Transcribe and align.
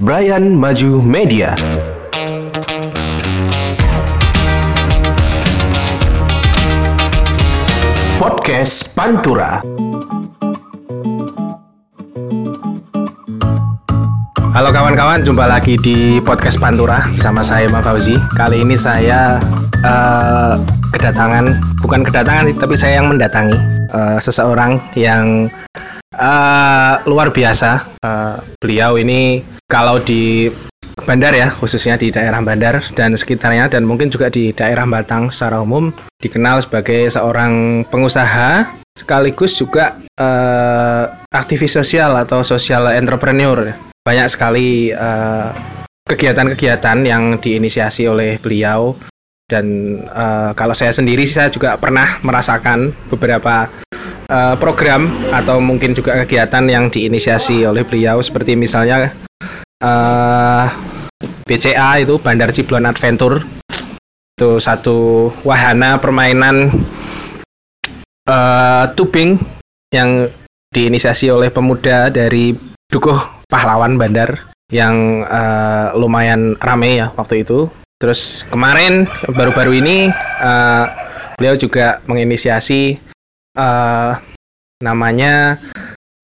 Brian 0.00 0.56
Maju 0.56 1.04
Media. 1.04 1.52
Podcast 8.16 8.96
Pantura. 8.96 9.60
Halo 14.56 14.72
kawan-kawan, 14.72 15.20
jumpa 15.20 15.44
lagi 15.44 15.76
di 15.76 16.16
podcast 16.24 16.56
Pantura 16.56 17.04
bersama 17.12 17.44
saya 17.44 17.68
Pak 17.68 17.84
Fauzi. 17.84 18.16
Kali 18.32 18.64
ini 18.64 18.80
saya 18.80 19.36
uh, 19.84 20.56
kedatangan, 20.96 21.60
bukan 21.84 22.08
kedatangan 22.08 22.48
sih, 22.48 22.56
tapi 22.56 22.72
saya 22.72 23.04
yang 23.04 23.12
mendatangi 23.12 23.52
uh, 23.92 24.16
seseorang 24.16 24.80
yang 24.96 25.52
uh, 26.20 27.00
luar 27.08 27.32
biasa. 27.32 27.96
Uh, 28.04 28.36
beliau 28.60 29.00
ini 29.00 29.40
kalau 29.66 29.98
di 29.98 30.52
Bandar 31.00 31.32
ya, 31.32 31.48
khususnya 31.48 31.96
di 31.96 32.12
daerah 32.12 32.44
Bandar 32.44 32.84
dan 32.92 33.16
sekitarnya 33.16 33.72
dan 33.72 33.88
mungkin 33.88 34.12
juga 34.12 34.28
di 34.28 34.52
daerah 34.52 34.84
Batang 34.84 35.32
secara 35.32 35.64
umum 35.64 35.88
dikenal 36.20 36.60
sebagai 36.60 37.08
seorang 37.08 37.82
pengusaha 37.88 38.68
sekaligus 38.92 39.56
juga 39.56 39.96
uh, 40.20 41.08
aktivis 41.32 41.72
sosial 41.72 42.12
atau 42.20 42.44
social 42.44 42.92
entrepreneur. 42.92 43.72
Banyak 44.04 44.28
sekali 44.28 44.92
kegiatan-kegiatan 46.04 46.98
uh, 47.00 47.08
yang 47.08 47.24
diinisiasi 47.40 48.04
oleh 48.04 48.36
beliau 48.36 48.92
dan 49.50 49.98
uh, 50.14 50.54
kalau 50.54 50.76
saya 50.78 50.94
sendiri 50.94 51.26
saya 51.26 51.50
juga 51.50 51.74
pernah 51.74 52.22
merasakan 52.22 52.94
beberapa 53.10 53.66
uh, 54.30 54.54
program 54.56 55.10
atau 55.34 55.58
mungkin 55.58 55.92
juga 55.92 56.22
kegiatan 56.24 56.64
yang 56.70 56.88
diinisiasi 56.88 57.66
oleh 57.66 57.82
beliau 57.82 58.22
seperti 58.22 58.54
misalnya 58.54 59.10
uh, 59.82 60.70
BCA 61.44 62.06
itu 62.06 62.16
Bandar 62.22 62.54
Ciblon 62.54 62.86
Adventure 62.86 63.42
itu 64.38 64.56
satu 64.56 65.28
wahana 65.44 66.00
permainan 66.00 66.72
uh, 68.24 68.88
tubing 68.96 69.36
yang 69.92 70.30
diinisiasi 70.70 71.28
oleh 71.28 71.50
pemuda 71.50 72.08
dari 72.08 72.54
Dukuh 72.90 73.46
Pahlawan 73.50 73.98
Bandar 73.98 74.50
yang 74.70 75.26
uh, 75.26 75.92
lumayan 75.98 76.54
rame 76.62 77.02
ya 77.02 77.10
waktu 77.18 77.42
itu. 77.42 77.66
Terus 78.00 78.46
kemarin 78.48 79.04
baru-baru 79.28 79.76
ini 79.82 80.08
uh, 80.40 80.84
beliau 81.36 81.58
juga 81.58 82.00
menginisiasi 82.08 83.09
uh, 83.60 84.16
namanya 84.80 85.60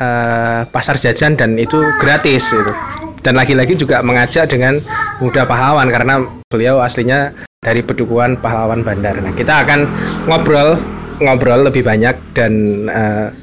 uh, 0.01 0.65
pasar 0.73 0.97
jajan 0.97 1.37
dan 1.37 1.61
itu 1.61 1.77
gratis 2.01 2.57
itu 2.57 2.73
dan 3.21 3.37
lagi-lagi 3.37 3.77
juga 3.77 4.01
mengajak 4.01 4.49
dengan 4.49 4.81
muda 5.21 5.45
pahlawan 5.45 5.93
karena 5.93 6.25
beliau 6.49 6.81
aslinya 6.81 7.37
dari 7.61 7.83
pedukuhan 7.83 8.39
pahlawan 8.39 8.87
bandar. 8.87 9.19
Nah, 9.19 9.35
kita 9.35 9.67
akan 9.67 9.91
ngobrol 10.31 10.79
ngobrol 11.19 11.67
lebih 11.67 11.83
banyak 11.83 12.15
dan 12.37 12.87
uh, 12.87 13.35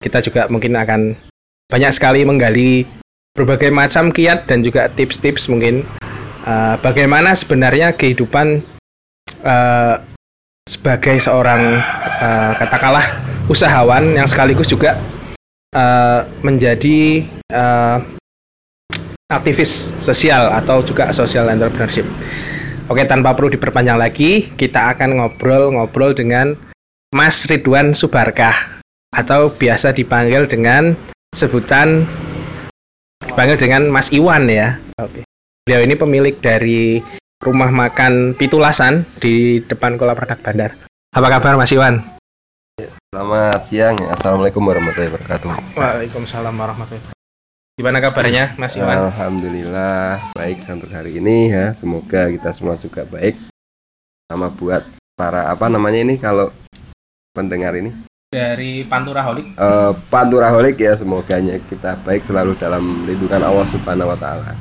kita 0.00 0.24
juga 0.24 0.48
mungkin 0.48 0.78
akan 0.78 1.12
banyak 1.68 1.92
sekali 1.92 2.22
menggali 2.22 2.86
berbagai 3.36 3.68
macam 3.68 4.08
kiat 4.08 4.48
dan 4.48 4.64
juga 4.64 4.88
tips-tips 4.94 5.50
mungkin 5.52 5.84
uh, 6.48 6.78
bagaimana 6.80 7.36
sebenarnya 7.36 7.92
kehidupan 7.92 8.64
sebagai 10.66 11.22
seorang 11.22 11.78
uh, 12.18 12.52
katakanlah 12.58 13.06
usahawan 13.46 14.18
yang 14.18 14.26
sekaligus 14.26 14.66
juga 14.66 14.98
uh, 15.72 16.26
menjadi 16.42 17.22
uh, 17.54 18.02
aktivis 19.30 19.94
sosial 20.02 20.50
atau 20.50 20.82
juga 20.82 21.14
social 21.14 21.46
entrepreneurship. 21.50 22.06
Oke, 22.86 23.02
tanpa 23.02 23.34
perlu 23.34 23.50
diperpanjang 23.50 23.98
lagi, 23.98 24.46
kita 24.54 24.94
akan 24.94 25.18
ngobrol-ngobrol 25.18 26.14
dengan 26.14 26.54
Mas 27.10 27.42
Ridwan 27.46 27.90
Subarkah 27.90 28.82
atau 29.10 29.50
biasa 29.50 29.90
dipanggil 29.90 30.46
dengan 30.46 30.94
sebutan 31.34 32.06
dipanggil 33.26 33.58
dengan 33.58 33.90
Mas 33.90 34.14
Iwan 34.14 34.46
ya. 34.46 34.78
Oke. 35.02 35.26
Beliau 35.66 35.82
ini 35.82 35.94
pemilik 35.98 36.36
dari 36.38 37.02
rumah 37.40 37.68
makan 37.68 38.32
Pitulasan 38.32 39.04
di 39.20 39.60
depan 39.64 40.00
Kolam 40.00 40.16
Produk 40.16 40.40
Bandar. 40.40 40.70
Apa 41.12 41.28
kabar 41.28 41.56
Mas 41.60 41.72
Iwan? 41.72 42.00
Selamat 43.12 43.60
siang, 43.64 43.96
Assalamualaikum 44.12 44.60
warahmatullahi 44.60 45.08
wabarakatuh. 45.12 45.48
Waalaikumsalam 45.76 46.52
warahmatullahi 46.52 47.00
wabarakatuh. 47.00 47.76
Gimana 47.76 47.98
kabarnya 48.00 48.44
Mas 48.56 48.76
Iwan? 48.76 49.12
Alhamdulillah 49.12 50.20
baik 50.36 50.64
sampai 50.64 50.88
hari 50.92 51.12
ini 51.20 51.52
ya. 51.52 51.72
Semoga 51.76 52.28
kita 52.32 52.52
semua 52.52 52.76
juga 52.80 53.04
baik. 53.08 53.36
Sama 54.28 54.52
buat 54.52 54.84
para 55.16 55.48
apa 55.48 55.68
namanya 55.72 56.02
ini 56.04 56.20
kalau 56.20 56.52
pendengar 57.32 57.76
ini 57.76 57.92
dari 58.28 58.84
Panturaholik. 58.84 59.56
Uh, 59.56 59.96
Panturaholik 60.12 60.76
ya 60.76 60.92
semoga 60.96 61.40
kita 61.70 61.96
baik 62.04 62.26
selalu 62.26 62.58
dalam 62.60 63.06
lindungan 63.08 63.40
Allah 63.40 63.64
Subhanahu 63.68 64.12
wa 64.12 64.18
taala. 64.18 64.52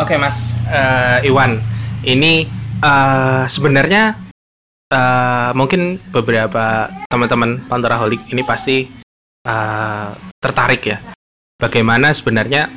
Oke 0.00 0.16
Mas 0.16 0.56
uh, 0.72 1.20
Iwan, 1.20 1.60
ini 2.08 2.48
uh, 2.80 3.44
sebenarnya 3.44 4.16
uh, 4.88 5.52
mungkin 5.52 6.00
beberapa 6.08 6.88
teman-teman 7.12 7.60
Panturaholik 7.68 8.24
ini 8.32 8.40
pasti 8.40 8.88
uh, 9.44 10.16
tertarik 10.40 10.88
ya. 10.88 11.04
Bagaimana 11.60 12.16
sebenarnya 12.16 12.72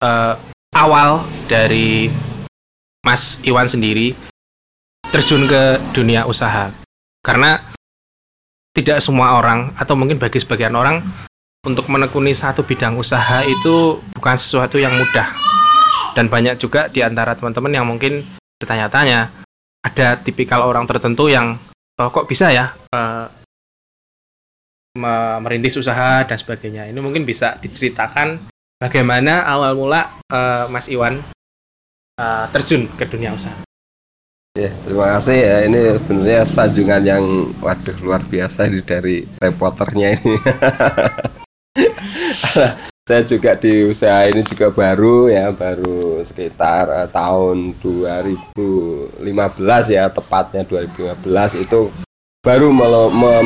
uh, 0.00 0.40
awal 0.72 1.20
dari 1.44 2.08
Mas 3.04 3.36
Iwan 3.44 3.68
sendiri 3.68 4.16
terjun 5.12 5.44
ke 5.44 5.76
dunia 5.92 6.24
usaha? 6.24 6.72
Karena 7.20 7.60
tidak 8.72 9.04
semua 9.04 9.36
orang 9.36 9.76
atau 9.76 9.92
mungkin 9.92 10.16
bagi 10.16 10.40
sebagian 10.40 10.72
orang 10.72 11.04
untuk 11.68 11.92
menekuni 11.92 12.32
satu 12.32 12.64
bidang 12.64 12.96
usaha 12.96 13.44
itu 13.44 14.00
bukan 14.16 14.40
sesuatu 14.40 14.80
yang 14.80 14.96
mudah 14.96 15.46
dan 16.16 16.32
banyak 16.32 16.56
juga 16.56 16.88
di 16.88 17.04
antara 17.04 17.36
teman-teman 17.36 17.76
yang 17.76 17.84
mungkin 17.84 18.24
bertanya-tanya 18.56 19.28
ada 19.84 20.16
tipikal 20.16 20.64
orang 20.64 20.88
tertentu 20.88 21.28
yang 21.28 21.60
oh, 22.00 22.08
kok 22.08 22.24
bisa 22.24 22.48
ya 22.48 22.72
uh, 22.96 23.28
merintis 25.44 25.76
usaha 25.76 26.24
dan 26.24 26.40
sebagainya. 26.40 26.88
Ini 26.88 26.96
mungkin 27.04 27.28
bisa 27.28 27.60
diceritakan 27.60 28.48
bagaimana 28.80 29.44
awal 29.44 29.76
mula 29.76 30.16
uh, 30.32 30.72
Mas 30.72 30.88
Iwan 30.88 31.20
uh, 32.16 32.48
terjun 32.48 32.88
ke 32.96 33.04
dunia 33.04 33.36
usaha. 33.36 33.60
Ya, 34.56 34.72
terima 34.88 35.20
kasih 35.20 35.36
ya. 35.36 35.56
Ini 35.68 36.00
sebenarnya 36.00 36.48
sanjungan 36.48 37.02
yang 37.04 37.52
waduh 37.60 37.92
luar 38.00 38.24
biasa 38.24 38.72
ini 38.72 38.80
dari 38.80 39.28
reporternya 39.36 40.16
ini. 40.16 40.36
Saya 43.06 43.22
juga 43.22 43.54
di 43.54 43.86
usaha 43.86 44.26
ini 44.26 44.42
juga 44.42 44.66
baru 44.74 45.30
ya, 45.30 45.54
baru 45.54 46.26
sekitar 46.26 46.90
uh, 46.90 47.06
tahun 47.06 47.78
2015 47.78 49.22
ya, 49.94 50.10
tepatnya 50.10 50.66
2015 50.66 51.22
itu 51.62 51.94
baru 52.42 52.74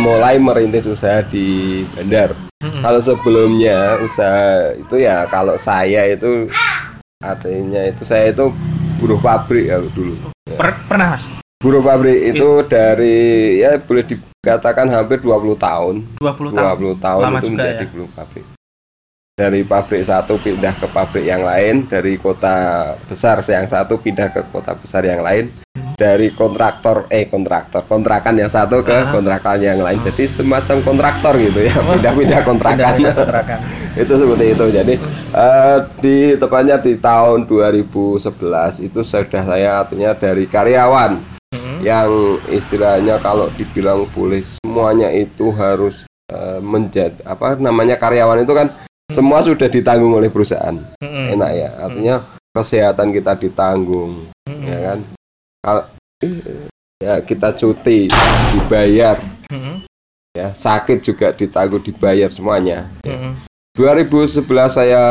mulai 0.01 0.41
merintis 0.41 0.89
usaha 0.89 1.21
di 1.29 1.85
bandar. 1.93 2.33
hmm 2.65 2.81
Kalau 2.81 3.01
sebelumnya 3.05 4.01
usaha 4.01 4.73
itu 4.81 4.97
ya 4.97 5.29
kalau 5.29 5.61
saya 5.61 6.09
itu 6.09 6.49
artinya 7.21 7.85
itu 7.85 8.01
saya 8.01 8.33
itu 8.33 8.49
buruh 8.97 9.21
pabrik 9.21 9.69
ya 9.69 9.77
dulu. 9.93 10.17
Per- 10.57 10.89
pernah 10.89 11.13
mas? 11.13 11.29
Buruh 11.61 11.85
pabrik 11.85 12.33
itu 12.33 12.65
It... 12.65 12.73
dari 12.73 13.17
ya 13.61 13.77
boleh 13.77 14.09
dikatakan 14.09 14.89
hampir 14.89 15.21
20 15.21 15.53
tahun. 15.61 16.17
20 16.17 16.57
tahun. 16.57 16.97
20 16.97 17.05
tahun 17.05 17.23
Lama 17.29 17.39
itu 17.45 17.49
menjadi 17.53 17.85
ya? 17.85 17.93
buruh 17.93 18.09
pabrik. 18.17 18.60
Dari 19.41 19.65
pabrik 19.65 20.05
satu 20.05 20.37
pindah 20.37 20.77
ke 20.77 20.85
pabrik 20.93 21.25
yang 21.25 21.41
lain, 21.41 21.89
dari 21.89 22.21
kota 22.21 22.93
besar 23.09 23.41
yang 23.49 23.65
satu 23.65 23.97
pindah 23.97 24.29
ke 24.37 24.45
kota 24.53 24.77
besar 24.77 25.01
yang 25.09 25.25
lain 25.25 25.49
dari 26.01 26.33
kontraktor 26.33 27.05
eh 27.13 27.29
kontraktor 27.29 27.85
kontrakan 27.85 28.41
yang 28.41 28.49
satu 28.49 28.81
ke 28.81 28.89
ah. 28.89 29.13
kontrakan 29.13 29.61
yang 29.61 29.85
lain 29.85 30.01
jadi 30.01 30.25
semacam 30.33 30.81
kontraktor 30.81 31.37
gitu 31.37 31.61
ya 31.61 31.77
oh. 31.77 31.93
pindah-pindah 32.01 32.41
kontrakan, 32.41 33.05
kontrakan. 33.05 33.59
itu 34.01 34.13
seperti 34.17 34.45
itu 34.57 34.67
jadi 34.73 34.95
uh, 35.37 35.79
di 36.01 36.41
tepatnya 36.41 36.81
di 36.81 36.97
tahun 36.97 37.45
2011 37.45 38.25
itu 38.81 39.01
sudah 39.05 39.45
saya 39.45 39.85
artinya 39.85 40.17
dari 40.17 40.49
karyawan 40.49 41.21
hmm. 41.53 41.85
yang 41.85 42.41
istilahnya 42.49 43.21
kalau 43.21 43.53
dibilang 43.61 44.09
boleh 44.17 44.41
semuanya 44.65 45.13
itu 45.13 45.53
harus 45.53 46.09
uh, 46.33 46.65
menjadi 46.65 47.21
apa 47.29 47.61
namanya 47.61 48.01
karyawan 48.01 48.41
itu 48.41 48.57
kan. 48.57 48.73
Semua 49.11 49.43
sudah 49.43 49.69
ditanggung 49.69 50.15
oleh 50.15 50.31
perusahaan 50.31 50.79
hmm. 51.03 51.35
enak 51.37 51.51
ya 51.53 51.69
artinya 51.83 52.17
kesehatan 52.55 53.11
kita 53.11 53.33
ditanggung 53.39 54.31
ya 54.47 54.79
kan 54.91 54.99
kalau 55.61 55.85
ya 57.03 57.15
kita 57.27 57.49
cuti 57.59 58.09
dibayar 58.55 59.19
hmm. 59.51 59.85
ya 60.35 60.55
sakit 60.55 61.03
juga 61.03 61.35
ditanggung 61.35 61.83
dibayar 61.83 62.31
semuanya 62.31 62.87
ya. 63.05 63.15
hmm. 63.15 63.35
2011 63.79 64.45
saya 64.69 65.05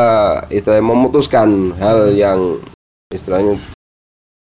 itu 0.52 0.68
memutuskan 0.84 1.72
hal 1.80 2.12
yang 2.12 2.60
istilahnya 3.10 3.56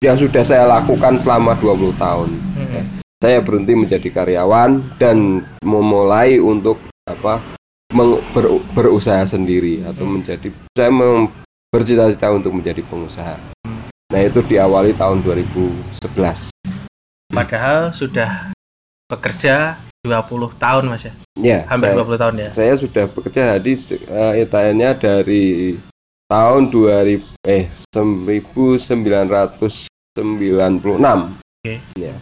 yang 0.05 0.15
sudah 0.15 0.45
saya 0.45 0.69
lakukan 0.69 1.17
selama 1.17 1.57
20 1.57 1.97
tahun. 1.97 2.29
Hmm. 2.53 2.83
Saya 3.19 3.41
berhenti 3.41 3.73
menjadi 3.73 4.09
karyawan 4.13 4.85
dan 5.01 5.41
memulai 5.65 6.37
untuk 6.37 6.77
apa 7.09 7.41
ber- 7.91 8.63
berusaha 8.73 9.23
sendiri 9.25 9.85
atau 9.85 10.07
menjadi 10.07 10.49
saya 10.73 10.89
mem- 10.89 11.29
bercita-cita 11.69 12.31
untuk 12.31 12.55
menjadi 12.55 12.81
pengusaha. 12.87 13.35
Nah, 14.11 14.21
itu 14.21 14.39
diawali 14.45 14.95
tahun 14.95 15.19
2011. 15.21 16.49
Padahal 17.33 17.91
sudah 17.91 18.55
bekerja 19.11 19.75
20 20.05 20.55
tahun 20.55 20.83
Mas 20.87 21.03
ya. 21.09 21.13
Ya, 21.35 21.59
Hampir 21.67 21.91
saya, 21.91 21.99
20 21.99 22.21
tahun 22.21 22.35
ya. 22.39 22.49
saya 22.55 22.73
sudah 22.79 23.05
bekerja 23.11 23.59
di 23.59 23.73
uh, 24.07 24.33
itanya 24.39 24.95
dari 24.95 25.75
tahun 26.31 26.71
2000 26.71 27.19
eh 27.43 27.67
1996. 27.91 29.83
Oke. 31.59 31.75
Ya. 31.99 32.15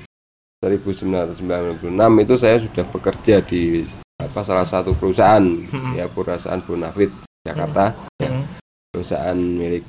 1996 0.64 2.24
itu 2.24 2.34
saya 2.40 2.58
sudah 2.64 2.86
bekerja 2.90 3.36
di 3.44 3.84
apa 4.24 4.40
salah 4.42 4.68
satu 4.68 4.96
perusahaan 4.96 5.44
Mm-mm. 5.44 5.94
ya 6.00 6.08
perusahaan 6.08 6.62
Bonafit 6.64 7.12
Jakarta 7.44 7.92
ya, 8.18 8.30
Hmm. 8.32 8.44
perusahaan 8.92 9.36
milik 9.38 9.84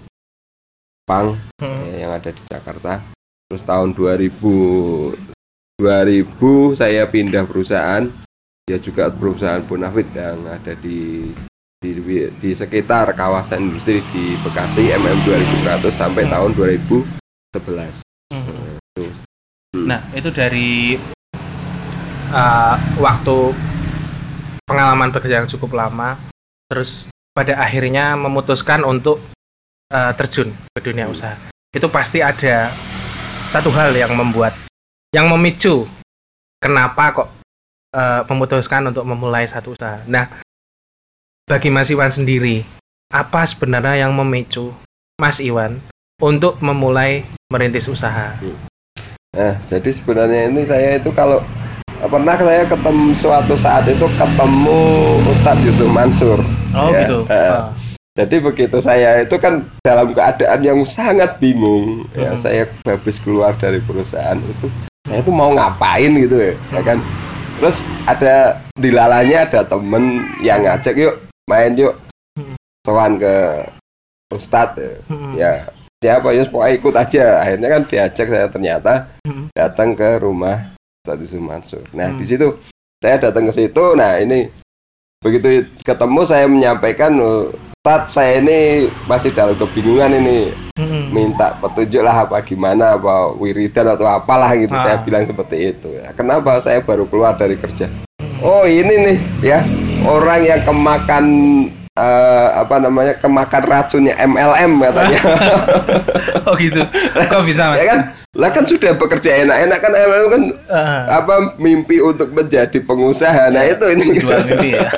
Pang 1.06 1.36
Hmm. 1.60 1.80
ya, 1.86 2.08
yang 2.08 2.12
ada 2.16 2.30
di 2.32 2.42
Jakarta. 2.48 2.98
Terus 3.48 3.62
tahun 3.62 3.92
2000 3.94 5.14
2000 5.78 6.74
saya 6.78 7.06
pindah 7.10 7.44
perusahaan 7.46 8.06
ya 8.64 8.78
juga 8.80 9.12
perusahaan 9.12 9.62
Bonafit 9.62 10.08
yang 10.16 10.40
ada 10.48 10.72
di 10.80 11.30
di, 11.84 11.92
di 12.40 12.50
sekitar 12.56 13.12
kawasan 13.12 13.68
industri 13.68 14.00
di 14.08 14.40
Bekasi 14.40 14.88
MM 14.88 15.20
2100 15.20 15.92
sampai 15.92 16.24
Hmm. 16.24 16.32
tahun 16.32 16.50
2011. 16.56 18.00
Hmm. 18.32 18.80
Itu. 18.80 19.04
Nah, 19.84 20.00
itu 20.16 20.30
dari 20.32 20.96
uh, 22.32 22.76
waktu 22.96 23.36
pengalaman 24.64 25.12
bekerja 25.12 25.44
yang 25.44 25.48
cukup 25.48 25.76
lama, 25.76 26.16
terus 26.68 27.08
pada 27.36 27.56
akhirnya 27.60 28.16
memutuskan 28.16 28.84
untuk 28.84 29.20
uh, 29.92 30.12
terjun 30.16 30.52
ke 30.72 30.80
dunia 30.80 31.08
usaha. 31.08 31.36
Itu 31.74 31.90
pasti 31.92 32.24
ada 32.24 32.72
satu 33.44 33.68
hal 33.74 33.92
yang 33.92 34.16
membuat, 34.16 34.56
yang 35.12 35.28
memicu 35.28 35.84
kenapa 36.62 37.12
kok 37.12 37.28
uh, 37.92 38.22
memutuskan 38.30 38.88
untuk 38.88 39.04
memulai 39.04 39.44
satu 39.44 39.76
usaha. 39.76 40.00
Nah, 40.08 40.30
bagi 41.44 41.68
Mas 41.68 41.92
Iwan 41.92 42.08
sendiri, 42.08 42.64
apa 43.12 43.44
sebenarnya 43.44 44.08
yang 44.08 44.16
memicu 44.16 44.72
Mas 45.20 45.44
Iwan 45.44 45.76
untuk 46.22 46.56
memulai 46.64 47.26
merintis 47.52 47.90
usaha? 47.90 48.32
Nah, 49.34 49.54
jadi 49.66 49.90
sebenarnya 49.90 50.48
ini 50.48 50.62
saya 50.64 50.96
itu 51.02 51.10
kalau 51.10 51.42
pernah 52.06 52.36
saya 52.36 52.62
ketemu 52.66 53.06
suatu 53.16 53.54
saat 53.56 53.84
itu 53.88 54.06
ketemu 54.18 54.80
Ustadz 55.30 55.64
Yusuf 55.64 55.88
Mansur. 55.90 56.38
Oh 56.74 56.90
Ya, 56.90 57.06
gitu. 57.06 57.18
Ah. 57.30 57.70
Jadi 58.14 58.38
begitu 58.38 58.78
saya 58.78 59.26
itu 59.26 59.34
kan 59.42 59.66
dalam 59.82 60.14
keadaan 60.14 60.62
yang 60.62 60.78
sangat 60.86 61.34
bingung, 61.42 62.06
ya 62.14 62.30
Hmm. 62.30 62.38
saya 62.38 62.62
habis 62.86 63.18
keluar 63.18 63.58
dari 63.58 63.82
perusahaan 63.82 64.38
itu, 64.38 64.70
saya 65.02 65.18
itu 65.18 65.34
mau 65.34 65.50
ngapain 65.50 66.14
gitu 66.14 66.38
ya, 66.38 66.54
ya 66.70 66.82
kan? 66.86 67.02
Terus 67.58 67.82
ada 68.06 68.62
di 68.78 68.94
lalanya 68.94 69.50
ada 69.50 69.66
temen 69.66 70.22
yang 70.38 70.62
ngajak 70.62 70.94
yuk 70.94 71.14
main 71.50 71.74
yuk, 71.74 71.98
Hmm. 72.38 72.54
sowan 72.86 73.18
ke 73.18 73.34
Ustadz 74.30 74.78
ya. 74.78 74.94
Hmm. 75.10 75.32
ya 75.34 75.52
siapa 75.98 76.30
ya 76.34 76.46
pokoknya 76.46 76.74
ikut 76.78 76.94
aja. 76.94 77.24
Akhirnya 77.42 77.68
kan 77.70 77.82
diajak 77.90 78.26
saya 78.30 78.46
ternyata 78.46 78.92
Hmm. 79.26 79.50
datang 79.58 79.98
ke 79.98 80.22
rumah 80.22 80.73
Ustadz 81.04 81.20
Yusuf 81.20 81.36
Mansur. 81.38 81.84
Nah 81.92 82.08
Hmm. 82.08 82.16
di 82.16 82.24
situ 82.24 82.56
saya 82.96 83.20
datang 83.20 83.44
ke 83.44 83.52
situ, 83.52 83.84
nah 83.92 84.16
ini 84.16 84.48
begitu 85.20 85.68
ketemu 85.84 86.20
saya 86.24 86.48
menyampaikan 86.48 87.12
"Oh, 87.20 87.52
Ustadz 87.76 88.16
saya 88.16 88.40
ini 88.40 88.88
masih 89.04 89.28
dalam 89.30 89.52
kebingungan 89.52 90.16
ini 90.16 90.48
Hmm. 90.80 91.12
minta 91.12 91.60
petunjuk 91.60 92.00
lah 92.00 92.24
apa 92.24 92.40
gimana 92.40 92.96
apa 92.96 93.36
wiridan 93.36 93.92
atau 93.92 94.08
apalah 94.08 94.56
gitu 94.56 94.72
Ah. 94.72 94.80
saya 94.82 94.96
bilang 94.98 95.28
seperti 95.28 95.76
itu 95.76 95.92
ya. 95.92 96.08
kenapa 96.10 96.56
saya 96.58 96.80
baru 96.80 97.04
keluar 97.04 97.36
dari 97.36 97.54
kerja 97.54 97.84
oh 98.40 98.64
ini 98.64 98.94
nih 99.04 99.18
ya 99.44 99.60
orang 100.02 100.40
yang 100.42 100.60
kemakan 100.64 101.24
eh, 101.94 102.48
apa 102.52 102.76
namanya 102.76 103.14
kemakan 103.14 103.62
racunnya 103.64 104.14
MLM 104.18 104.72
katanya 104.80 105.20
Oh 106.44 106.54
gitu. 106.54 106.84
Kok 107.14 107.42
bisa 107.42 107.72
mas? 107.72 107.80
ya 107.80 107.84
kan 107.88 108.00
lah 108.34 108.50
kan 108.50 108.66
sudah 108.66 108.92
bekerja 108.92 109.46
enak-enak 109.46 109.78
kan 109.78 109.92
MLM 109.92 110.28
kan 110.28 110.42
Ah, 110.66 111.22
apa 111.22 111.54
mimpi 111.56 111.98
untuk 111.98 112.30
menjadi 112.30 112.76
pengusaha 112.78 113.48
nah 113.48 113.62
itu 113.62 113.86
ini 113.88 114.18
jual 114.18 114.42
mimpi 114.42 114.74
ya. 114.74 114.90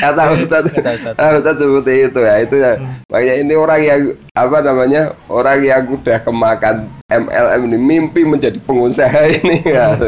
kata 0.00 0.36
Ustadz 0.36 0.70
Kata 0.72 0.90
Ustadz. 0.92 1.16
Ah, 1.16 1.34
Ustadz 1.34 1.58
seperti 1.58 1.92
itu 2.06 2.20
ya 2.20 2.34
itu 2.38 2.56
ya 2.56 2.72
Hmm. 2.76 3.00
makanya 3.08 3.34
ini 3.36 3.54
orang 3.54 3.80
yang 3.80 4.00
apa 4.32 4.56
namanya 4.60 5.02
orang 5.26 5.58
yang 5.60 5.82
udah 5.88 6.18
kemakan 6.20 6.76
MLM 7.08 7.60
ini 7.66 7.78
mimpi 7.78 8.22
menjadi 8.22 8.56
pengusaha 8.62 9.20
ini 9.40 9.60
ya 9.60 9.98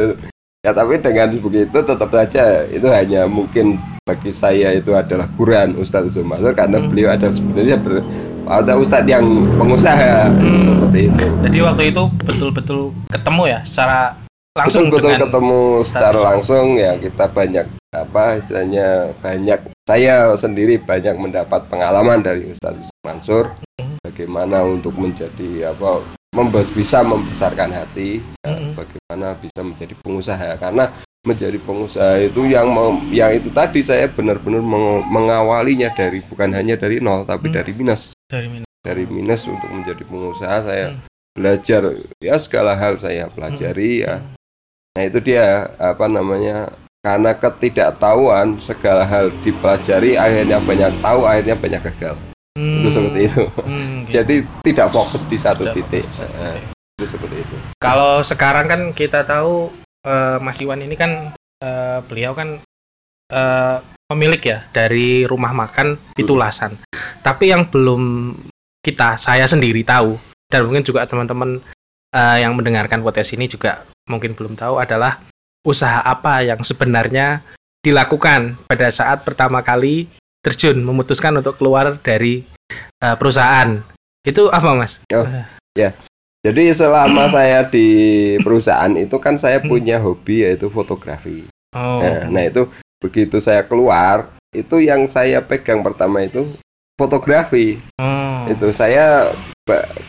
ya 0.62 0.70
tapi 0.70 0.96
dengan 0.96 1.35
begitu 1.35 1.75
tetap 1.75 2.06
saja 2.08 2.62
itu 2.64 2.87
hanya 2.87 3.26
mungkin 3.26 3.76
bagi 4.02 4.34
saya 4.34 4.75
itu 4.75 4.90
adalah 4.93 5.31
kuran 5.38 5.78
Ustadz 5.78 6.10
Yusuf 6.10 6.26
Mansur 6.26 6.50
karena 6.52 6.82
Hmm. 6.82 6.90
beliau 6.90 7.14
ada 7.14 7.31
sebenarnya 7.31 7.78
ber- 7.78 8.02
ada 8.50 8.75
Ustadz 8.75 9.06
yang 9.06 9.22
pengusaha 9.54 10.26
Hmm. 10.26 10.66
seperti 10.66 11.00
itu 11.06 11.25
Jadi 11.46 11.58
waktu 11.62 11.82
itu 11.94 12.02
betul-betul 12.20 12.81
ketemu 13.06 13.43
ya 13.46 13.58
secara 13.62 14.19
langsung 14.58 14.90
betul-betul 14.90 15.06
dengan 15.06 15.22
ketemu 15.22 15.60
secara 15.87 16.10
Yusuf. 16.12 16.26
langsung 16.26 16.66
ya 16.75 16.93
kita 16.99 17.25
banyak 17.31 17.66
apa 17.94 18.25
istilahnya 18.37 18.87
banyak 19.22 19.60
saya 19.87 20.14
sendiri 20.34 20.75
banyak 20.82 21.14
mendapat 21.14 21.62
pengalaman 21.70 22.19
dari 22.20 22.50
Ustadz 22.50 22.90
Mansur 23.06 23.54
Hmm. 23.78 24.02
bagaimana 24.02 24.66
untuk 24.66 24.99
menjadi 24.99 25.70
apa 25.70 26.02
membes 26.34 26.75
bisa 26.75 27.06
membesarkan 27.06 27.70
hati 27.70 28.19
ya, 28.43 28.50
Hmm. 28.50 28.75
bagaimana 28.75 29.38
bisa 29.38 29.62
menjadi 29.62 29.94
pengusaha 29.96 30.58
karena 30.58 30.90
menjadi 31.22 31.54
pengusaha 31.62 32.19
itu 32.20 32.50
yang 32.50 32.66
mem- 32.66 33.06
yang 33.10 33.30
itu 33.30 33.46
tadi 33.48 33.78
saya 33.80 34.10
benar-benar 34.10 34.58
meng- 34.58 35.06
mengawalinya 35.06 35.94
dari 35.94 36.19
bukan 36.20 36.50
hanya 36.50 36.74
dari 36.74 36.98
nol 36.98 37.22
tapi 37.22 37.46
Hmm. 37.46 37.56
dari 37.56 37.72
minus 37.72 38.10
dari 38.26 38.50
minat. 38.50 38.66
dari 38.82 39.04
minus 39.06 39.46
untuk 39.46 39.70
menjadi 39.70 40.02
pengusaha 40.02 40.56
saya 40.62 40.86
Hmm. 40.90 40.98
belajar 41.32 41.82
ya 42.18 42.35
segala 42.37 42.75
hal 42.75 42.99
saya 42.99 43.30
pelajari 43.30 44.02
ya 44.02 44.18
nah 44.92 45.02
itu 45.02 45.23
dia 45.23 45.70
apa 45.78 46.04
namanya 46.04 46.68
karena 47.00 47.32
ketidaktahuan 47.32 48.58
segala 48.58 49.02
hal 49.02 49.30
dipelajari 49.40 50.14
akhirnya 50.14 50.58
banyak 50.61 50.90
tahu 50.99 51.20
akhirnya 51.23 51.54
banyak 51.54 51.82
gagal 51.87 52.18
Hmm. 52.52 52.82
itu 52.82 52.88
seperti 52.90 53.20
itu 53.25 53.44
Hmm, 53.62 53.88
gitu. 54.04 54.11
jadi 54.12 54.35
tidak 54.61 54.88
fokus 54.90 55.23
di 55.25 55.38
satu 55.38 55.64
Tidak 55.64 55.75
titik 55.78 56.02
fokus 56.02 56.18
titik. 56.18 56.62
itu 56.92 57.04
seperti 57.08 57.37
itu 57.38 57.56
Kalau 57.78 58.20
sekarang 58.20 58.66
kan 58.66 58.80
kita 58.90 59.23
tahu 59.23 59.70
eh, 60.06 60.38
Mas 60.42 60.59
Iwan 60.62 60.82
ini 60.82 60.94
kan 60.99 61.32
eh, 61.62 61.99
beliau 62.06 62.35
kan 62.35 62.62
eh, 63.30 63.76
pemilik 64.11 64.42
ya 64.42 64.66
dari 64.75 65.25
rumah 65.25 65.54
makan 65.54 65.97
Pitulasan. 66.12 66.76
Tapi 67.25 67.50
yang 67.50 67.66
belum 67.71 68.35
kita 68.82 69.16
saya 69.16 69.47
sendiri 69.47 69.87
tahu 69.87 70.18
dan 70.50 70.66
mungkin 70.68 70.85
juga 70.85 71.06
teman-teman 71.06 71.62
eh, 72.12 72.37
yang 72.42 72.59
mendengarkan 72.59 73.00
podcast 73.00 73.32
ini 73.32 73.49
juga 73.49 73.87
mungkin 74.11 74.35
belum 74.35 74.59
tahu 74.59 74.82
adalah 74.82 75.23
usaha 75.62 76.02
apa 76.02 76.42
yang 76.42 76.61
sebenarnya 76.61 77.40
dilakukan 77.82 78.59
pada 78.66 78.90
saat 78.90 79.23
pertama 79.23 79.62
kali 79.62 80.11
terjun 80.42 80.82
memutuskan 80.82 81.38
untuk 81.38 81.56
keluar 81.56 81.99
dari 82.02 82.42
eh, 83.00 83.16
perusahaan. 83.16 83.78
Itu 84.23 84.50
apa, 84.50 84.71
Mas? 84.75 85.02
Oh. 85.14 85.26
Jadi 86.42 86.75
selama 86.75 87.30
saya 87.34 87.66
di 87.66 87.87
perusahaan 88.42 88.92
itu 88.99 89.16
kan 89.22 89.38
saya 89.38 89.62
Hmm. 89.62 89.70
punya 89.70 89.96
hobi 90.02 90.42
yaitu 90.44 90.66
fotografi. 90.68 91.46
Oh. 91.72 92.02
Nah, 92.02 92.28
nah 92.28 92.42
itu 92.44 92.68
begitu 93.00 93.40
saya 93.40 93.64
keluar 93.64 94.28
itu 94.52 94.84
yang 94.84 95.08
saya 95.08 95.40
pegang 95.40 95.80
pertama 95.80 96.22
itu 96.22 96.44
fotografi. 96.99 97.80
Oh. 97.99 98.44
itu 98.50 98.75
saya 98.75 99.30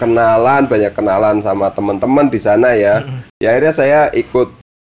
kenalan 0.02 0.66
banyak 0.66 0.90
kenalan 0.98 1.38
sama 1.46 1.70
teman-teman 1.70 2.28
di 2.28 2.42
sana 2.42 2.74
ya. 2.74 3.06
Ya 3.38 3.54
akhirnya 3.54 3.74
saya 3.74 4.00
ikut 4.10 4.50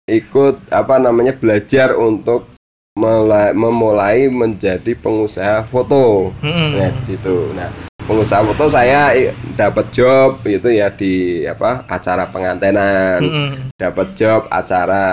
ikut 0.10 0.74
apa 0.74 0.98
namanya 0.98 1.38
belajar 1.38 1.94
untuk 1.94 2.50
memulai 2.98 4.26
menjadi 4.26 4.98
pengusaha 4.98 5.70
foto. 5.70 6.34
Nah 6.42 6.90
di 6.98 7.04
situ. 7.06 7.54
Nah 7.54 7.70
pengusaha 8.08 8.42
foto 8.48 8.72
saya 8.72 9.12
dapat 9.60 9.92
job 9.92 10.40
itu 10.48 10.72
ya 10.72 10.88
di 10.90 11.44
apa 11.44 11.84
acara 11.92 12.32
pengantenan 12.32 13.20
Mm-mm. 13.20 13.50
dapat 13.76 14.16
job 14.16 14.48
acara 14.48 15.04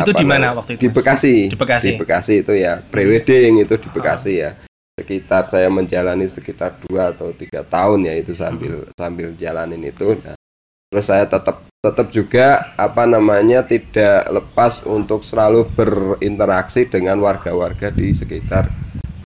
Itu 0.00 0.16
di 0.16 0.24
mana 0.24 0.56
waktu 0.56 0.80
itu? 0.80 0.88
di? 0.88 0.88
Bekasi 0.88 1.36
Di 1.52 1.56
Bekasi. 1.60 1.84
di 1.84 1.90
Bekasi 2.00 2.34
itu 2.40 2.52
ya 2.56 2.80
prewedding 2.80 3.60
itu 3.60 3.76
di 3.76 3.88
Bekasi 3.92 4.32
ya 4.40 4.50
sekitar 4.96 5.48
saya 5.48 5.68
menjalani 5.68 6.28
sekitar 6.28 6.80
dua 6.88 7.12
atau 7.12 7.32
tiga 7.36 7.60
tahun 7.64 8.08
ya 8.08 8.14
itu 8.20 8.32
sambil 8.36 8.88
sambil 8.96 9.32
jalanin 9.36 9.80
itu 9.84 10.16
nah, 10.20 10.36
terus 10.92 11.06
saya 11.08 11.24
tetap 11.24 11.64
tetap 11.80 12.12
juga 12.12 12.76
apa 12.76 13.08
namanya 13.08 13.64
tidak 13.64 14.28
lepas 14.28 14.84
untuk 14.84 15.24
selalu 15.24 15.64
berinteraksi 15.72 16.84
dengan 16.84 17.16
warga-warga 17.24 17.88
di 17.88 18.12
sekitar 18.12 18.68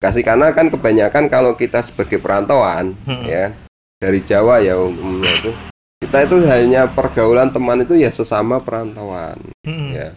kasih 0.03 0.27
karena 0.27 0.51
kan 0.51 0.67
kebanyakan 0.69 1.31
kalau 1.31 1.55
kita 1.55 1.81
sebagai 1.81 2.19
perantauan 2.19 2.99
Hmm. 3.07 3.23
ya 3.25 3.55
dari 4.03 4.19
Jawa 4.21 4.59
ya 4.59 4.75
umumnya 4.75 5.31
itu 5.39 5.51
kita 6.03 6.27
itu 6.27 6.37
hanya 6.51 6.91
pergaulan 6.91 7.55
teman 7.55 7.87
itu 7.87 7.95
ya 7.95 8.11
sesama 8.11 8.59
perantauan 8.59 9.39
Mm-mm. 9.63 9.95
ya 9.95 10.11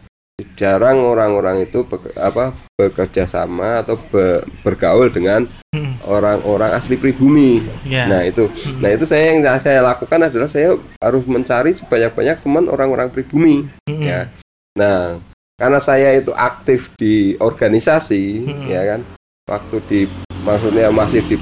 jarang 0.58 1.00
orang-orang 1.00 1.64
itu 1.64 1.86
be- 1.86 2.02
apa 2.18 2.52
bekerja 2.76 3.24
sama 3.24 3.86
atau 3.86 3.96
be- 4.10 4.42
bergaul 4.66 5.08
dengan 5.14 5.46
Mm-mm. 5.72 6.02
orang-orang 6.10 6.74
asli 6.74 6.98
pribumi 6.98 7.62
Ya. 7.86 8.10
nah 8.10 8.26
itu 8.26 8.50
Mm-mm. 8.50 8.82
nah 8.82 8.90
itu 8.90 9.06
saya 9.06 9.38
yang 9.38 9.46
saya 9.62 9.86
lakukan 9.86 10.26
adalah 10.26 10.50
saya 10.50 10.74
harus 11.00 11.24
mencari 11.30 11.78
sebanyak-banyak 11.78 12.42
teman 12.42 12.66
orang-orang 12.66 13.14
pribumi 13.14 13.70
Mm-mm. 13.86 14.02
ya 14.02 14.26
nah 14.74 15.22
karena 15.56 15.80
saya 15.80 16.18
itu 16.18 16.34
aktif 16.34 16.92
di 16.98 17.38
organisasi 17.38 18.24
Mm-mm. 18.44 18.68
ya 18.68 18.82
kan 18.90 19.02
waktu 19.46 19.78
di 19.86 20.00
maksudnya 20.42 20.90
masih 20.90 21.22
di 21.26 21.36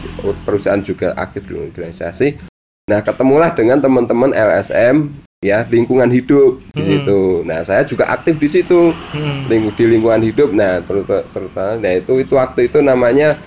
perusahaan 0.44 0.84
juga 0.84 1.16
aktif 1.16 1.48
di 1.48 1.56
organisasi 1.56 2.36
nah 2.84 3.00
ketemulah 3.00 3.56
dengan 3.56 3.80
teman-teman 3.80 4.36
LSM 4.36 5.08
ya 5.40 5.64
lingkungan 5.68 6.12
hidup 6.12 6.60
di 6.76 6.84
Mm-mm. 6.84 6.88
situ 7.00 7.20
nah 7.48 7.64
saya 7.64 7.88
juga 7.88 8.12
aktif 8.12 8.36
di 8.40 8.48
situ 8.52 8.92
ling- 9.48 9.72
di 9.76 9.84
lingkungan 9.88 10.20
hidup 10.20 10.52
nah 10.52 10.84
terut- 10.84 11.28
terutama 11.32 11.80
nah 11.80 11.92
itu 11.96 12.20
itu 12.20 12.34
waktu 12.36 12.68
itu 12.68 12.84
namanya 12.84 13.40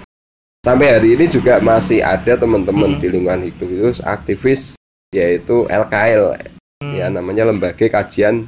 sampai 0.64 0.88
hari 0.98 1.08
ini 1.20 1.28
juga 1.28 1.60
masih 1.60 2.00
ada 2.00 2.36
teman-teman 2.36 2.96
Hmm. 2.96 3.00
di 3.00 3.06
lingkungan 3.12 3.44
hidup 3.44 3.68
itu 3.68 3.88
aktivis 4.02 4.72
yaitu 5.12 5.68
LKL 5.68 6.36
Mm. 6.76 6.92
ya 6.92 7.08
namanya 7.08 7.48
lembaga 7.48 7.88
kajian 7.88 8.44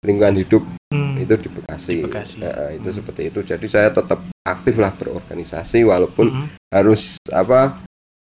lingkungan 0.00 0.40
hidup 0.40 0.62
Mm. 0.88 1.11
Itu 1.22 1.34
di 1.36 1.48
Bekasi, 1.48 1.94
Di 1.94 2.02
Bekasi. 2.02 2.36
Ya, 2.40 2.54
itu 2.70 2.88
seperti 2.90 3.22
itu 3.30 3.40
jadi 3.40 3.66
saya 3.66 3.88
tetap 3.88 4.18
aktif 4.42 4.74
lah 4.76 4.90
berorganisasi 4.92 5.82
walaupun 5.82 6.26
Mm-mm. 6.28 6.46
harus 6.68 7.16
apa 7.28 7.78